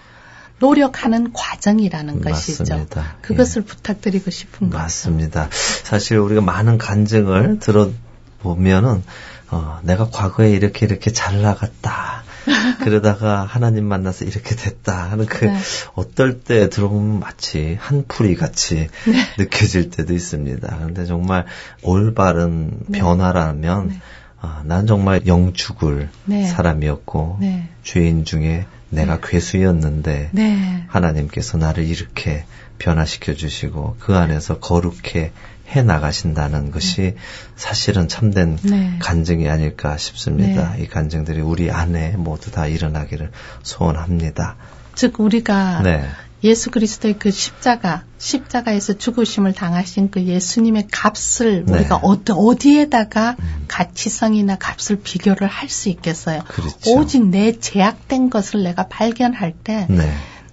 노력하는 0.59 1.33
과정이라는 1.33 2.23
것이죠. 2.23 2.65
맞습니다. 2.65 3.17
그것을 3.21 3.63
부탁드리고 3.63 4.31
싶은 4.31 4.71
거죠. 4.71 4.79
맞습니다. 4.83 5.49
사실 5.85 6.17
우리가 6.19 6.41
많은 6.41 6.79
간증을 6.79 7.59
들어보면은 7.59 9.03
어, 9.51 9.79
내가 9.83 10.09
과거에 10.09 10.51
이렇게 10.51 10.87
이렇게 10.87 11.13
잘 11.13 11.43
나갔다. 11.43 12.25
그러다가 12.83 13.45
하나님 13.45 13.87
만나서 13.87 14.25
이렇게 14.25 14.55
됐다 14.55 15.11
하는 15.11 15.27
그 15.27 15.47
네. 15.47 15.57
어떨 15.95 16.41
때 16.41 16.69
들어보면 16.69 17.19
마치 17.21 17.77
한풀이 17.81 18.37
같이 18.37 18.89
네. 19.07 19.27
느껴질 19.39 19.91
때도 19.91 20.15
있습니다. 20.15 20.77
그런데 20.79 21.05
정말 21.07 21.45
올바른 21.83 22.71
네. 22.87 23.01
변화라면 23.01 23.89
네. 23.89 24.01
아, 24.47 24.63
난 24.65 24.87
정말 24.87 25.23
영 25.27 25.53
죽을 25.53 26.09
네. 26.25 26.47
사람이었고 26.47 27.39
네. 27.41 27.69
죄인 27.83 28.25
중에 28.25 28.67
내가 28.91 29.19
괴수였는데 29.21 30.31
네. 30.33 30.85
하나님께서 30.87 31.59
나를 31.59 31.85
이렇게 31.85 32.45
변화시켜 32.79 33.35
주시고 33.35 33.97
그 33.99 34.17
안에서 34.17 34.61
거룩해 34.61 35.33
해 35.69 35.83
나가신다는 35.83 36.71
것이 36.71 37.17
사실은 37.57 38.07
참된 38.07 38.57
네. 38.63 38.97
간증이 39.01 39.49
아닐까 39.49 39.97
싶습니다. 39.97 40.75
네. 40.75 40.85
이 40.85 40.87
간증들이 40.87 41.41
우리 41.41 41.73
안에 41.73 42.13
모두 42.17 42.53
다 42.53 42.69
일어나기를 42.69 43.33
소원합니다. 43.65 44.57
즉 44.95 45.19
우리가 45.19 45.83
네. 45.83 46.09
예수 46.47 46.71
그리스도의 46.71 47.19
그 47.19 47.31
십자가, 47.31 48.05
십자가에서 48.19 48.95
죽으심을 48.95 49.53
당하신 49.53 50.11
그 50.11 50.23
예수님의 50.23 50.89
값을 50.91 51.65
네. 51.67 51.73
음. 51.73 51.75
우리가 51.75 51.97
어디, 51.97 52.33
어디에다가 52.33 53.37
가치성이나 53.69 54.57
값을 54.57 55.01
비교를 55.03 55.49
할 55.49 55.69
수 55.69 55.89
있겠어요. 55.89 56.43
그렇죠. 56.47 56.95
오직 56.95 57.27
내 57.27 57.59
제약된 57.59 58.31
것을 58.31 58.63
내가 58.63 58.87
발견할 58.87 59.53
때, 59.65 59.87
네. 59.91 60.09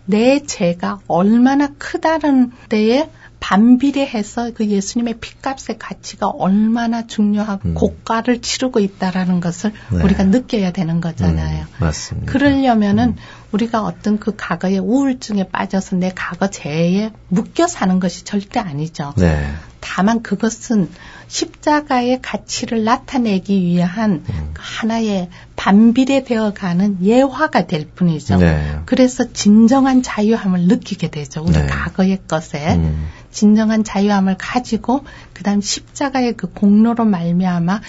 내 0.06 0.40
죄가 0.41 0.99
얼마나 1.07 1.68
크다는 1.78 2.52
데에 2.68 3.10
반비례해서 3.40 4.52
그 4.56 4.65
예수님의 4.68 5.15
피값의 5.20 5.78
가치가 5.78 6.30
얼마나 6.30 7.06
중요하고 7.06 7.70
음. 7.70 7.74
고가를 7.74 8.41
치르고 8.41 8.80
있다라는 8.80 9.41
것을 9.41 9.74
네. 9.91 10.02
우리가 10.02 10.24
느껴야 10.24 10.72
되는 10.72 11.02
거잖아요. 11.02 11.64
음, 11.64 11.68
맞습니다. 11.78 12.32
그러려면은 12.32 13.18
우리가 13.53 13.84
어떤 13.84 14.17
그 14.17 14.35
과거의 14.35 14.80
우울증에 14.80 15.47
빠져서 15.49 15.97
내 15.97 16.11
과거 16.13 16.49
죄에 16.49 17.11
묶여 17.30 17.67
사는 17.67 17.99
것이 17.99 18.23
절대 18.25 18.59
아니죠. 18.59 19.13
네. 19.17 19.53
다만 19.80 20.23
그것은 20.23 20.89
십자가의 21.27 22.21
가치를 22.21 22.84
나타내기 22.84 23.61
위한 23.61 24.23
음. 24.27 24.51
그 24.53 24.61
하나의 24.63 25.30
반비례되어 25.55 26.53
가는 26.53 26.97
예화가 27.03 27.67
될 27.67 27.88
뿐이죠. 27.88 28.38
네. 28.38 28.80
그래서 28.85 29.31
진정한 29.31 30.01
자유함을 30.01 30.61
느끼게 30.61 31.11
되죠. 31.11 31.43
우리 31.43 31.53
네. 31.53 31.67
과거의 31.67 32.19
것에 32.27 32.75
음, 32.75 33.07
진정한 33.31 33.84
자유함을 33.84 34.38
가지고 34.38 35.03
그다음 35.34 35.61
십자가의 35.61 36.34
그 36.38 36.47
공로로 36.51 37.05
말미암아 37.05 37.81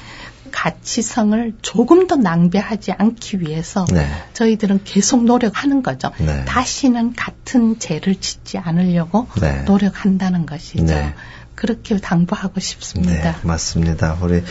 가치성을 0.55 1.55
조금 1.63 2.07
더 2.07 2.15
낭비하지 2.15 2.93
않기 2.93 3.41
위해서 3.41 3.85
네. 3.93 4.07
저희들은 4.35 4.83
계속 4.85 5.25
노력하는 5.25 5.83
거죠. 5.83 6.13
네. 6.19 6.45
다시는 6.45 7.15
같은 7.15 7.81
죄를 7.81 8.15
짓지 8.15 8.59
않으려고 8.59 9.27
네. 9.41 9.63
노력한다는 9.63 10.47
것이죠. 10.47 10.87
네. 11.55 11.61
그렇게 11.65 11.97
당부하고 11.99 12.61
싶습니다. 12.61 13.33
네, 13.33 13.35
맞습니다. 13.43 14.19
우리 14.21 14.43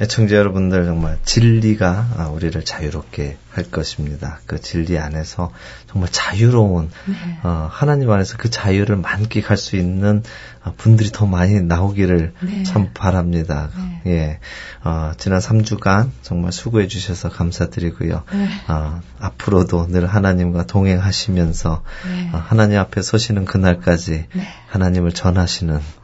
애청자 0.00 0.36
여러분들 0.36 0.84
정말 0.84 1.18
진리가 1.24 2.06
아, 2.16 2.28
우리를 2.28 2.64
자유롭게 2.64 3.36
할 3.50 3.64
것입니다. 3.64 4.40
그 4.46 4.60
진리 4.60 4.98
안에서 4.98 5.52
정말 5.88 6.10
자유로운 6.10 6.90
네. 7.06 7.38
어, 7.42 7.68
하나님 7.70 8.10
안에서 8.10 8.36
그 8.36 8.50
자유를 8.50 8.96
만끽할 8.96 9.56
수 9.56 9.76
있는 9.76 10.22
어, 10.64 10.74
분들이 10.76 11.10
더 11.10 11.26
많이 11.26 11.60
나오기를 11.60 12.32
네. 12.40 12.62
참 12.64 12.90
바랍니다. 12.94 13.70
네. 13.76 14.12
예. 14.12 14.38
어, 14.82 15.12
지난 15.18 15.40
3주간 15.40 16.10
정말 16.22 16.52
수고해 16.52 16.88
주셔서 16.88 17.28
감사드리고요. 17.28 18.22
네. 18.32 18.48
어, 18.68 19.00
앞으로도 19.20 19.88
늘 19.88 20.06
하나님과 20.06 20.66
동행하시면서 20.66 21.82
네. 22.08 22.30
어, 22.32 22.42
하나님 22.44 22.78
앞에 22.78 23.02
서시는 23.02 23.44
그날까지 23.44 24.26
네. 24.32 24.48
하나님을 24.68 25.12
전하시는 25.12 25.74
네. 25.78 26.03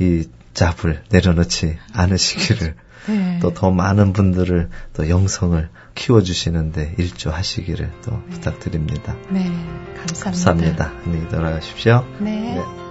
이 0.00 0.24
잡을 0.52 1.02
내려놓지 1.10 1.78
않으시기를 1.92 2.74
네. 3.06 3.38
또더 3.40 3.70
많은 3.70 4.12
분들을 4.12 4.70
또 4.94 5.08
영성을 5.08 5.68
키워주시는데 5.94 6.94
일조하시기를 6.98 7.90
또 8.04 8.12
네. 8.12 8.30
부탁드립니다. 8.30 9.14
네, 9.28 9.44
감사합니다. 9.96 10.24
감사합니다. 10.24 10.92
안녕히 11.04 11.28
돌아가십시오. 11.28 12.04
네. 12.20 12.30
네. 12.30 12.84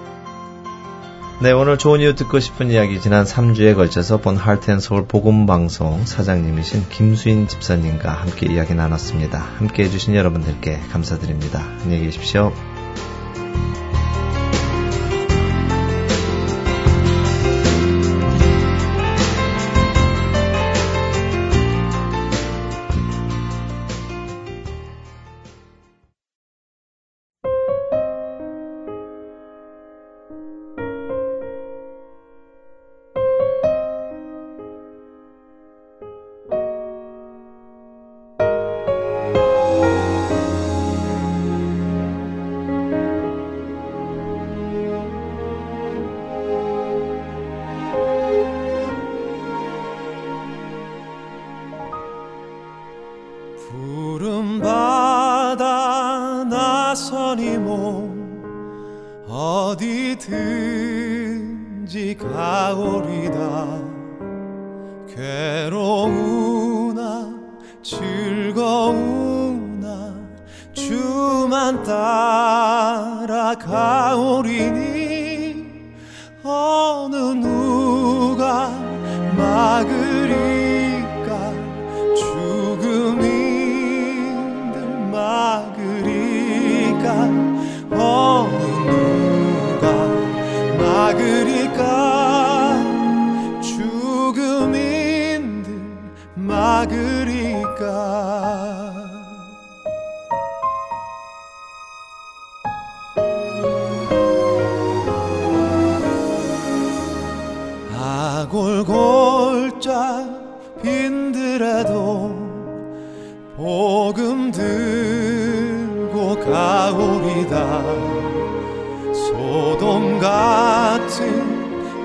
네, 1.42 1.52
오늘 1.52 1.78
좋은 1.78 2.00
이유 2.00 2.16
듣고 2.16 2.40
싶은 2.40 2.70
이야기 2.70 3.02
지난 3.02 3.26
3주에 3.26 3.76
걸쳐서 3.76 4.18
본 4.18 4.38
하트앤서울 4.38 5.08
복음방송 5.08 6.06
사장님이신 6.06 6.88
김수인 6.90 7.48
집사님과 7.48 8.14
함께 8.14 8.46
이야기 8.54 8.76
나눴습니다. 8.76 9.40
함께 9.40 9.84
해주신 9.84 10.16
여러분들께 10.16 10.80
감사드립니다. 10.92 11.60
안녕히 11.84 12.04
계십시오. 12.04 12.54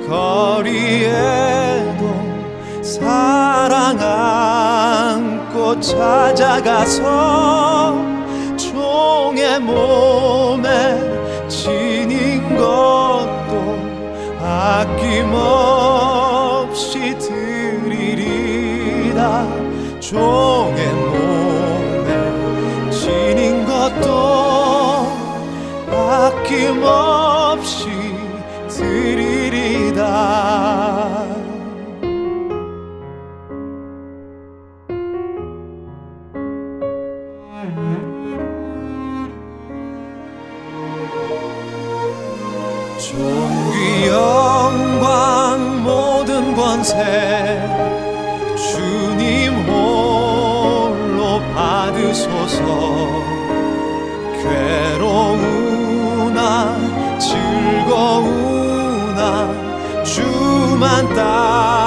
거리에도 0.09 2.03
사랑 2.83 4.01
안고 4.01 5.79
찾아가서 5.81 7.03
종의 8.57 9.61
몸에 9.61 10.67
지닌 11.49 12.57
것도 12.57 13.79
아낌없이 14.43 15.99
드리리라 17.19 18.67
종 20.01 20.68
영생 46.79 46.95
주님 48.57 49.53
홀로 49.67 51.41
받으소서. 51.53 52.63
괴로우나 54.41 56.39
즐거우나 57.19 59.23
주만 60.05 61.13
따 61.17 61.78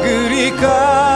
그리까? 0.00 1.15